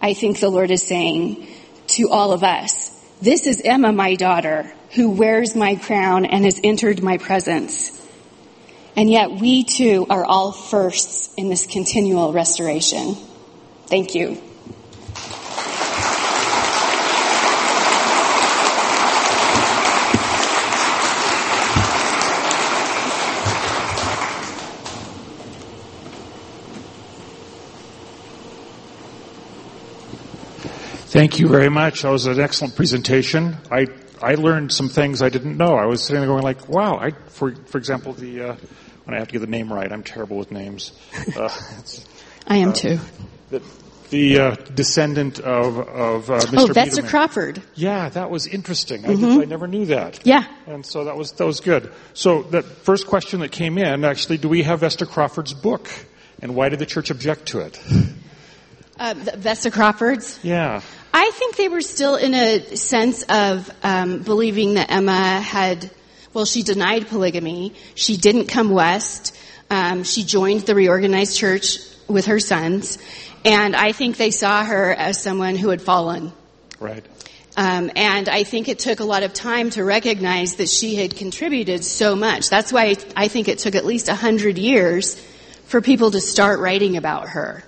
I 0.00 0.14
think 0.14 0.38
the 0.38 0.50
Lord 0.50 0.70
is 0.70 0.82
saying 0.82 1.46
to 1.88 2.10
all 2.10 2.32
of 2.32 2.44
us. 2.44 2.90
This 3.22 3.46
is 3.46 3.62
Emma, 3.64 3.92
my 3.92 4.16
daughter, 4.16 4.70
who 4.94 5.10
wears 5.10 5.56
my 5.56 5.76
crown 5.76 6.26
and 6.26 6.44
has 6.44 6.60
entered 6.62 7.02
my 7.02 7.16
presence. 7.18 7.90
And 8.96 9.10
yet 9.10 9.30
we 9.30 9.64
too 9.64 10.06
are 10.10 10.24
all 10.24 10.52
firsts 10.52 11.32
in 11.34 11.48
this 11.48 11.66
continual 11.66 12.32
restoration. 12.32 13.16
Thank 13.86 14.14
you. 14.14 14.40
Thank 31.14 31.38
you 31.38 31.46
very 31.46 31.68
much. 31.68 32.02
That 32.02 32.10
was 32.10 32.26
an 32.26 32.40
excellent 32.40 32.74
presentation. 32.74 33.56
I 33.70 33.86
I 34.20 34.34
learned 34.34 34.72
some 34.72 34.88
things 34.88 35.22
I 35.22 35.28
didn't 35.28 35.56
know. 35.56 35.76
I 35.76 35.86
was 35.86 36.02
sitting 36.02 36.20
there 36.20 36.26
going 36.26 36.42
like, 36.42 36.68
wow. 36.68 36.96
I 36.96 37.12
for 37.28 37.54
for 37.54 37.78
example 37.78 38.14
the 38.14 38.40
uh, 38.40 38.56
when 39.04 39.14
I 39.14 39.20
have 39.20 39.28
to 39.28 39.32
get 39.32 39.38
the 39.38 39.46
name 39.46 39.72
right, 39.72 39.92
I'm 39.92 40.02
terrible 40.02 40.36
with 40.36 40.50
names. 40.50 40.90
Uh, 41.36 41.56
I 42.48 42.56
am 42.56 42.72
too. 42.72 42.98
The, 43.50 43.62
the 44.10 44.38
uh, 44.40 44.54
descendant 44.74 45.38
of 45.38 45.78
of 45.78 46.30
uh, 46.30 46.40
Mr. 46.40 46.58
Oh, 46.58 46.66
that's 46.66 46.98
Bidamon. 46.98 47.08
Crawford. 47.08 47.62
Yeah, 47.76 48.08
that 48.08 48.28
was 48.28 48.48
interesting. 48.48 49.04
I, 49.04 49.14
did, 49.14 49.24
I 49.24 49.44
never 49.44 49.68
knew 49.68 49.86
that. 49.86 50.26
Yeah. 50.26 50.44
And 50.66 50.84
so 50.84 51.04
that 51.04 51.16
was 51.16 51.30
that 51.30 51.46
was 51.46 51.60
good. 51.60 51.92
So 52.14 52.42
that 52.50 52.64
first 52.64 53.06
question 53.06 53.38
that 53.38 53.52
came 53.52 53.78
in, 53.78 54.04
actually, 54.04 54.38
do 54.38 54.48
we 54.48 54.64
have 54.64 54.80
Vesta 54.80 55.06
Crawford's 55.06 55.54
book, 55.54 55.88
and 56.42 56.56
why 56.56 56.70
did 56.70 56.80
the 56.80 56.86
church 56.86 57.12
object 57.12 57.46
to 57.50 57.60
it? 57.60 57.80
Uh, 58.98 59.14
Vesta 59.16 59.70
Crawford's. 59.70 60.38
Yeah. 60.42 60.80
I 61.16 61.30
think 61.30 61.54
they 61.54 61.68
were 61.68 61.80
still 61.80 62.16
in 62.16 62.34
a 62.34 62.76
sense 62.76 63.22
of 63.28 63.70
um, 63.84 64.22
believing 64.22 64.74
that 64.74 64.90
Emma 64.90 65.40
had, 65.40 65.88
well, 66.32 66.44
she 66.44 66.64
denied 66.64 67.06
polygamy. 67.06 67.74
She 67.94 68.16
didn't 68.16 68.48
come 68.48 68.70
west. 68.70 69.32
Um, 69.70 70.02
she 70.02 70.24
joined 70.24 70.62
the 70.62 70.74
reorganized 70.74 71.36
church 71.36 71.78
with 72.08 72.26
her 72.26 72.40
sons, 72.40 72.98
and 73.44 73.76
I 73.76 73.92
think 73.92 74.16
they 74.16 74.32
saw 74.32 74.64
her 74.64 74.92
as 74.92 75.22
someone 75.22 75.54
who 75.54 75.68
had 75.68 75.80
fallen. 75.80 76.32
Right. 76.80 77.06
Um, 77.56 77.92
and 77.94 78.28
I 78.28 78.42
think 78.42 78.66
it 78.66 78.80
took 78.80 78.98
a 78.98 79.04
lot 79.04 79.22
of 79.22 79.32
time 79.32 79.70
to 79.70 79.84
recognize 79.84 80.56
that 80.56 80.68
she 80.68 80.96
had 80.96 81.14
contributed 81.14 81.84
so 81.84 82.16
much. 82.16 82.50
That's 82.50 82.72
why 82.72 82.96
I 83.16 83.28
think 83.28 83.46
it 83.46 83.60
took 83.60 83.76
at 83.76 83.84
least 83.84 84.08
a 84.08 84.16
hundred 84.16 84.58
years 84.58 85.14
for 85.66 85.80
people 85.80 86.10
to 86.10 86.20
start 86.20 86.58
writing 86.58 86.96
about 86.96 87.28
her. 87.28 87.62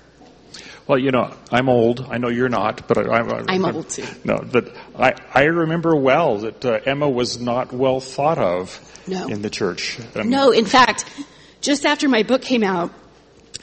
Well, 0.87 0.99
you 0.99 1.11
know, 1.11 1.35
I'm 1.51 1.69
old. 1.69 2.07
I 2.11 2.19
know 2.19 2.29
you're 2.29 2.49
not, 2.49 2.87
but 2.87 2.97
I, 2.97 3.19
I, 3.19 3.45
I'm 3.49 3.65
old 3.65 3.89
too. 3.89 4.05
No, 4.25 4.39
but 4.39 4.73
I, 4.97 5.15
I 5.35 5.43
remember 5.45 5.97
well 5.97 6.39
that 6.39 6.65
uh, 6.65 6.79
Emma 6.87 7.09
was 7.11 7.41
not 7.41 7.73
well 7.73 7.99
thought 8.01 8.39
of 8.39 8.79
No. 9.09 9.27
in 9.27 9.43
the 9.43 9.51
church. 9.51 9.99
And 10.15 10.31
No, 10.31 10.53
in 10.53 10.65
fact, 10.65 11.05
just 11.61 11.85
after 11.85 12.09
my 12.09 12.23
book 12.23 12.43
came 12.43 12.63
out, 12.63 12.93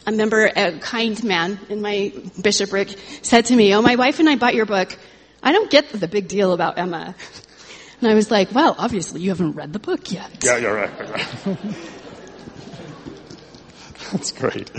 I 0.05 0.11
remember 0.11 0.51
a 0.53 0.78
kind 0.80 1.24
man 1.24 1.59
in 1.69 1.82
my 1.82 2.11
bishopric 2.41 2.97
said 3.21 3.45
to 3.45 3.55
me, 3.55 3.74
Oh, 3.74 3.82
my 3.82 3.95
wife 3.95 4.19
and 4.19 4.28
I 4.30 4.36
bought 4.36 4.53
your 4.53 4.65
book. 4.65 4.97
I 5.41 5.53
don't 5.53 5.71
get 5.71 5.89
the 5.93 6.09
big 6.09 6.28
deal 6.28 6.51
about 6.51 6.78
Emma. 6.78 7.15
And 8.01 8.11
I 8.11 8.15
was 8.15 8.30
like, 8.30 8.51
Well, 8.51 8.76
obviously 8.78 9.21
you 9.21 9.30
haven't 9.30 9.53
read 9.53 9.71
the 9.71 9.80
book 9.80 10.11
yet. 10.11 10.30
Yeah, 10.43 10.57
you're 10.57 10.76
right. 10.76 10.91
That's 14.14 14.32
great. 14.32 14.72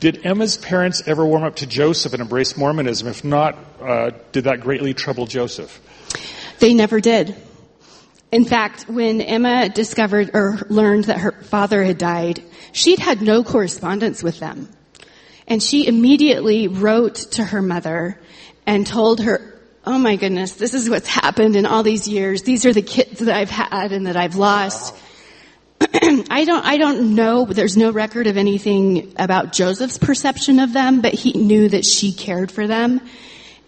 Did 0.00 0.26
Emma's 0.26 0.56
parents 0.56 1.04
ever 1.06 1.24
warm 1.24 1.44
up 1.44 1.54
to 1.56 1.68
Joseph 1.68 2.14
and 2.14 2.20
embrace 2.20 2.56
Mormonism? 2.56 3.06
If 3.06 3.22
not, 3.22 3.56
uh, 3.80 4.10
did 4.32 4.44
that 4.44 4.60
greatly 4.60 4.92
trouble 4.92 5.26
Joseph? 5.26 5.80
They 6.58 6.74
never 6.74 7.00
did. 7.00 7.36
In 8.32 8.44
fact, 8.44 8.88
when 8.88 9.20
Emma 9.20 9.68
discovered 9.68 10.32
or 10.34 10.66
learned 10.68 11.04
that 11.04 11.18
her 11.18 11.30
father 11.30 11.84
had 11.84 11.96
died, 11.96 12.42
she'd 12.72 12.98
had 12.98 13.22
no 13.22 13.44
correspondence 13.44 14.20
with 14.20 14.40
them. 14.40 14.68
And 15.46 15.62
she 15.62 15.86
immediately 15.86 16.66
wrote 16.66 17.14
to 17.32 17.44
her 17.44 17.62
mother 17.62 18.18
and 18.66 18.84
told 18.84 19.20
her, 19.20 19.60
Oh 19.84 19.98
my 19.98 20.16
goodness, 20.16 20.54
this 20.54 20.74
is 20.74 20.90
what's 20.90 21.08
happened 21.08 21.54
in 21.54 21.66
all 21.66 21.84
these 21.84 22.08
years. 22.08 22.42
These 22.42 22.66
are 22.66 22.72
the 22.72 22.82
kids 22.82 23.20
that 23.20 23.36
I've 23.36 23.50
had 23.50 23.92
and 23.92 24.08
that 24.08 24.16
I've 24.16 24.34
lost. 24.34 24.96
I 26.30 26.44
don't, 26.44 26.64
I 26.64 26.76
don't 26.76 27.14
know, 27.14 27.44
there's 27.44 27.76
no 27.76 27.90
record 27.90 28.26
of 28.26 28.36
anything 28.36 29.14
about 29.16 29.52
Joseph's 29.52 29.98
perception 29.98 30.60
of 30.60 30.72
them, 30.72 31.00
but 31.00 31.12
he 31.12 31.32
knew 31.32 31.68
that 31.68 31.84
she 31.84 32.12
cared 32.12 32.52
for 32.52 32.66
them. 32.66 33.00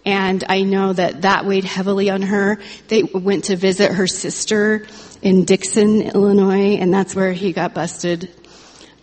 And 0.05 0.43
I 0.47 0.61
know 0.61 0.93
that 0.93 1.23
that 1.23 1.45
weighed 1.45 1.63
heavily 1.63 2.09
on 2.09 2.21
her. 2.21 2.59
They 2.87 3.03
went 3.03 3.45
to 3.45 3.55
visit 3.55 3.91
her 3.91 4.07
sister 4.07 4.85
in 5.21 5.45
Dixon, 5.45 6.03
Illinois, 6.03 6.77
and 6.77 6.93
that's 6.93 7.15
where 7.15 7.33
he 7.33 7.53
got 7.53 7.73
busted 7.73 8.29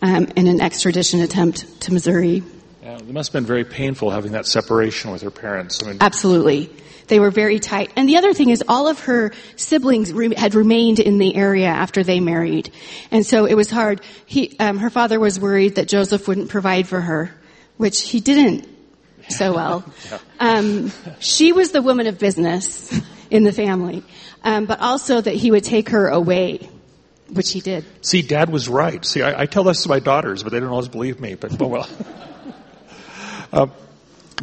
um, 0.01 0.27
in 0.35 0.47
an 0.47 0.61
extradition 0.61 1.19
attempt 1.19 1.81
to 1.81 1.93
Missouri. 1.93 2.41
Yeah, 2.81 2.97
it 2.97 3.07
must 3.07 3.33
have 3.33 3.41
been 3.41 3.47
very 3.47 3.65
painful 3.65 4.09
having 4.09 4.31
that 4.31 4.45
separation 4.45 5.11
with 5.11 5.21
her 5.21 5.31
parents. 5.31 5.83
I 5.83 5.87
mean, 5.87 5.97
Absolutely. 5.99 6.69
They 7.07 7.19
were 7.19 7.31
very 7.31 7.59
tight. 7.59 7.91
And 7.95 8.07
the 8.07 8.17
other 8.17 8.33
thing 8.33 8.49
is 8.49 8.63
all 8.67 8.87
of 8.87 9.01
her 9.01 9.31
siblings 9.55 10.11
re- 10.11 10.35
had 10.35 10.55
remained 10.55 10.99
in 10.99 11.17
the 11.17 11.35
area 11.35 11.67
after 11.67 12.03
they 12.03 12.19
married. 12.19 12.71
And 13.11 13.25
so 13.25 13.45
it 13.45 13.55
was 13.55 13.69
hard. 13.69 14.01
He, 14.25 14.57
um, 14.59 14.77
her 14.77 14.89
father 14.89 15.19
was 15.19 15.39
worried 15.39 15.75
that 15.75 15.87
Joseph 15.87 16.27
wouldn't 16.27 16.49
provide 16.49 16.87
for 16.87 17.01
her, 17.01 17.31
which 17.77 18.01
he 18.09 18.19
didn't 18.19 18.67
so 19.29 19.53
well. 19.53 19.85
Um, 20.39 20.91
she 21.21 21.53
was 21.53 21.71
the 21.71 21.81
woman 21.81 22.05
of 22.07 22.19
business 22.19 22.93
in 23.29 23.43
the 23.45 23.53
family. 23.53 24.03
Um, 24.43 24.65
but 24.65 24.81
also 24.81 25.21
that 25.21 25.33
he 25.33 25.51
would 25.51 25.63
take 25.63 25.89
her 25.89 26.09
away, 26.09 26.69
which 27.29 27.51
he 27.51 27.61
did. 27.61 27.85
see, 28.01 28.21
Dad 28.21 28.49
was 28.49 28.67
right. 28.67 29.05
See, 29.05 29.21
I, 29.21 29.43
I 29.43 29.45
tell 29.45 29.63
this 29.63 29.83
to 29.83 29.89
my 29.89 29.99
daughters, 29.99 30.43
but 30.43 30.51
they 30.51 30.59
don't 30.59 30.67
always 30.67 30.89
believe 30.89 31.21
me. 31.21 31.35
But 31.35 31.61
oh 31.61 31.67
well. 31.67 31.89
uh, 33.53 33.67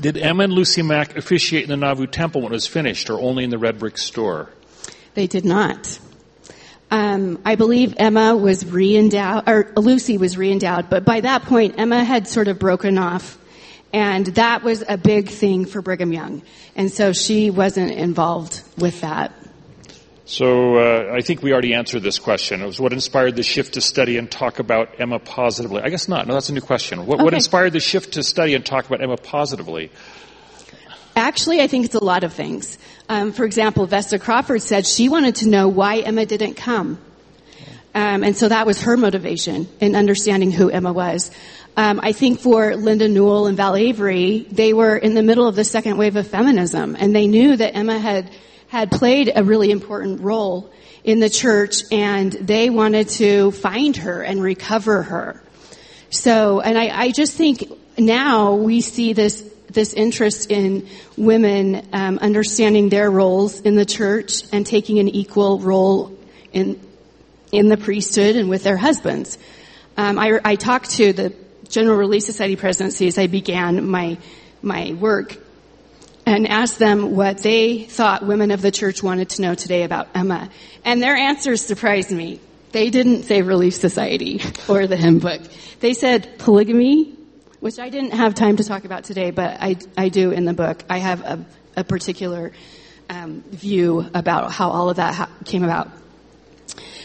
did 0.00 0.16
Emma 0.16 0.44
and 0.44 0.52
Lucy 0.52 0.82
Mack 0.82 1.16
officiate 1.16 1.64
in 1.64 1.70
the 1.70 1.76
Nauvoo 1.76 2.06
Temple 2.06 2.42
when 2.42 2.52
it 2.52 2.56
was 2.56 2.66
finished, 2.66 3.10
or 3.10 3.20
only 3.20 3.44
in 3.44 3.50
the 3.50 3.58
red 3.58 3.78
brick 3.78 3.98
store? 3.98 4.48
They 5.14 5.26
did 5.26 5.44
not. 5.44 5.98
Um, 6.90 7.40
I 7.44 7.54
believe 7.54 7.94
Emma 7.98 8.36
was 8.36 8.66
re-endowed, 8.66 9.48
or 9.48 9.72
Lucy 9.76 10.18
was 10.18 10.36
re-endowed, 10.36 10.90
but 10.90 11.04
by 11.04 11.20
that 11.20 11.42
point, 11.42 11.76
Emma 11.78 12.02
had 12.02 12.26
sort 12.26 12.48
of 12.48 12.58
broken 12.58 12.98
off, 12.98 13.38
and 13.92 14.26
that 14.26 14.64
was 14.64 14.82
a 14.88 14.96
big 14.96 15.28
thing 15.28 15.66
for 15.66 15.82
Brigham 15.82 16.12
Young, 16.12 16.42
and 16.74 16.90
so 16.90 17.12
she 17.12 17.50
wasn't 17.50 17.92
involved 17.92 18.62
with 18.76 19.02
that. 19.02 19.32
So 20.30 20.76
uh, 20.76 21.12
I 21.12 21.22
think 21.22 21.42
we 21.42 21.52
already 21.52 21.74
answered 21.74 22.04
this 22.04 22.20
question. 22.20 22.62
It 22.62 22.66
was 22.66 22.78
what 22.78 22.92
inspired 22.92 23.34
the 23.34 23.42
shift 23.42 23.74
to 23.74 23.80
study 23.80 24.16
and 24.16 24.30
talk 24.30 24.60
about 24.60 25.00
Emma 25.00 25.18
positively. 25.18 25.82
I 25.82 25.88
guess 25.88 26.06
not. 26.06 26.28
No, 26.28 26.34
that's 26.34 26.48
a 26.48 26.52
new 26.52 26.60
question. 26.60 27.04
What, 27.04 27.18
what 27.18 27.34
inspired 27.34 27.72
the 27.72 27.80
shift 27.80 28.12
to 28.12 28.22
study 28.22 28.54
and 28.54 28.64
talk 28.64 28.86
about 28.86 29.02
Emma 29.02 29.16
positively? 29.16 29.90
Actually, 31.16 31.60
I 31.60 31.66
think 31.66 31.84
it's 31.84 31.96
a 31.96 32.04
lot 32.04 32.22
of 32.22 32.32
things. 32.32 32.78
Um, 33.08 33.32
for 33.32 33.44
example, 33.44 33.86
Vesta 33.86 34.20
Crawford 34.20 34.62
said 34.62 34.86
she 34.86 35.08
wanted 35.08 35.34
to 35.36 35.48
know 35.48 35.66
why 35.66 35.98
Emma 35.98 36.24
didn't 36.26 36.54
come. 36.54 37.00
Um, 37.92 38.22
and 38.22 38.36
so 38.36 38.48
that 38.48 38.66
was 38.66 38.82
her 38.82 38.96
motivation 38.96 39.66
in 39.80 39.96
understanding 39.96 40.52
who 40.52 40.70
Emma 40.70 40.92
was. 40.92 41.32
Um, 41.76 41.98
I 42.04 42.12
think 42.12 42.38
for 42.38 42.76
Linda 42.76 43.08
Newell 43.08 43.48
and 43.48 43.56
Val 43.56 43.74
Avery, 43.74 44.46
they 44.48 44.74
were 44.74 44.96
in 44.96 45.14
the 45.14 45.24
middle 45.24 45.48
of 45.48 45.56
the 45.56 45.64
second 45.64 45.96
wave 45.96 46.14
of 46.14 46.28
feminism, 46.28 46.94
and 46.96 47.16
they 47.16 47.26
knew 47.26 47.56
that 47.56 47.74
Emma 47.74 47.98
had 47.98 48.30
had 48.70 48.90
played 48.90 49.32
a 49.34 49.42
really 49.42 49.70
important 49.72 50.20
role 50.20 50.70
in 51.02 51.18
the 51.18 51.28
church, 51.28 51.82
and 51.90 52.32
they 52.32 52.70
wanted 52.70 53.08
to 53.08 53.50
find 53.50 53.96
her 53.96 54.22
and 54.22 54.40
recover 54.40 55.02
her. 55.02 55.42
So, 56.10 56.60
and 56.60 56.78
I, 56.78 56.88
I 56.88 57.10
just 57.10 57.36
think 57.36 57.64
now 57.98 58.54
we 58.54 58.80
see 58.80 59.12
this 59.12 59.44
this 59.68 59.92
interest 59.92 60.50
in 60.50 60.88
women 61.16 61.88
um, 61.92 62.18
understanding 62.18 62.88
their 62.88 63.08
roles 63.08 63.60
in 63.60 63.76
the 63.76 63.84
church 63.84 64.42
and 64.52 64.66
taking 64.66 64.98
an 64.98 65.08
equal 65.08 65.58
role 65.58 66.16
in 66.52 66.80
in 67.50 67.68
the 67.68 67.76
priesthood 67.76 68.36
and 68.36 68.48
with 68.48 68.62
their 68.62 68.76
husbands. 68.76 69.36
Um, 69.96 70.18
I, 70.18 70.40
I 70.44 70.54
talked 70.54 70.92
to 70.92 71.12
the 71.12 71.34
General 71.68 71.96
Relief 71.96 72.22
Society 72.22 72.56
presidency 72.56 73.08
as 73.08 73.18
I 73.18 73.26
began 73.26 73.88
my 73.88 74.18
my 74.62 74.92
work 74.92 75.36
and 76.26 76.46
asked 76.46 76.78
them 76.78 77.14
what 77.16 77.38
they 77.38 77.84
thought 77.84 78.26
women 78.26 78.50
of 78.50 78.62
the 78.62 78.70
church 78.70 79.02
wanted 79.02 79.30
to 79.30 79.42
know 79.42 79.54
today 79.54 79.82
about 79.82 80.08
Emma. 80.14 80.50
And 80.84 81.02
their 81.02 81.16
answers 81.16 81.64
surprised 81.64 82.10
me. 82.10 82.40
They 82.72 82.90
didn't 82.90 83.24
say 83.24 83.42
Relief 83.42 83.74
Society 83.74 84.40
or 84.68 84.86
the 84.86 84.96
hymn 84.96 85.18
book. 85.18 85.42
They 85.80 85.94
said 85.94 86.38
polygamy, 86.38 87.16
which 87.60 87.78
I 87.78 87.88
didn't 87.88 88.12
have 88.12 88.34
time 88.34 88.56
to 88.56 88.64
talk 88.64 88.84
about 88.84 89.04
today, 89.04 89.30
but 89.30 89.58
I, 89.60 89.76
I 89.96 90.08
do 90.08 90.30
in 90.30 90.44
the 90.44 90.54
book. 90.54 90.82
I 90.88 90.98
have 90.98 91.22
a, 91.22 91.44
a 91.76 91.84
particular 91.84 92.52
um, 93.08 93.42
view 93.42 94.08
about 94.14 94.52
how 94.52 94.70
all 94.70 94.88
of 94.88 94.96
that 94.96 95.14
ha- 95.14 95.30
came 95.44 95.64
about. 95.64 95.90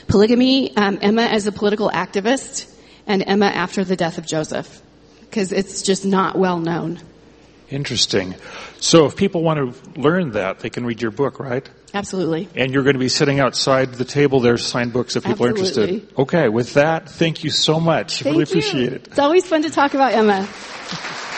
Polygamy, 0.08 0.76
um, 0.78 1.00
Emma 1.02 1.24
as 1.24 1.48
a 1.48 1.52
political 1.52 1.90
activist, 1.90 2.72
and 3.08 3.24
Emma 3.26 3.48
after 3.48 3.84
the 3.84 3.96
death 3.96 4.18
of 4.18 4.26
Joseph, 4.26 4.82
because 5.22 5.52
it's 5.52 5.82
just 5.82 6.06
not 6.06 6.38
well 6.38 6.60
known. 6.60 7.00
Interesting. 7.70 8.36
So 8.80 9.06
if 9.06 9.16
people 9.16 9.42
want 9.42 9.74
to 9.74 10.00
learn 10.00 10.32
that, 10.32 10.60
they 10.60 10.70
can 10.70 10.86
read 10.86 11.02
your 11.02 11.12
book, 11.12 11.40
right? 11.40 11.68
Absolutely. 11.94 12.50
And 12.56 12.72
you're 12.74 12.84
going 12.84 12.96
to 12.96 13.00
be 13.00 13.10
sitting 13.10 13.40
outside 13.40 13.94
the 13.94 14.06
table 14.06 14.40
there, 14.40 14.58
sign 14.58 14.90
books 14.90 15.16
if 15.16 15.24
people 15.24 15.46
are 15.46 15.50
Absolutely. 15.50 15.94
interested. 15.96 16.20
Okay, 16.20 16.50
with 16.50 16.74
that, 16.74 17.10
thank 17.10 17.44
you 17.44 17.50
so 17.50 17.80
much. 17.80 18.22
Thank 18.22 18.36
really 18.36 18.40
you. 18.40 18.60
appreciate 18.60 18.94
it. 18.94 19.08
It's 19.08 19.20
always 19.20 19.48
fun 19.48 19.64
to 19.64 19.70
talk 19.70 19.94
about 19.94 20.14
Emma. 20.14 20.48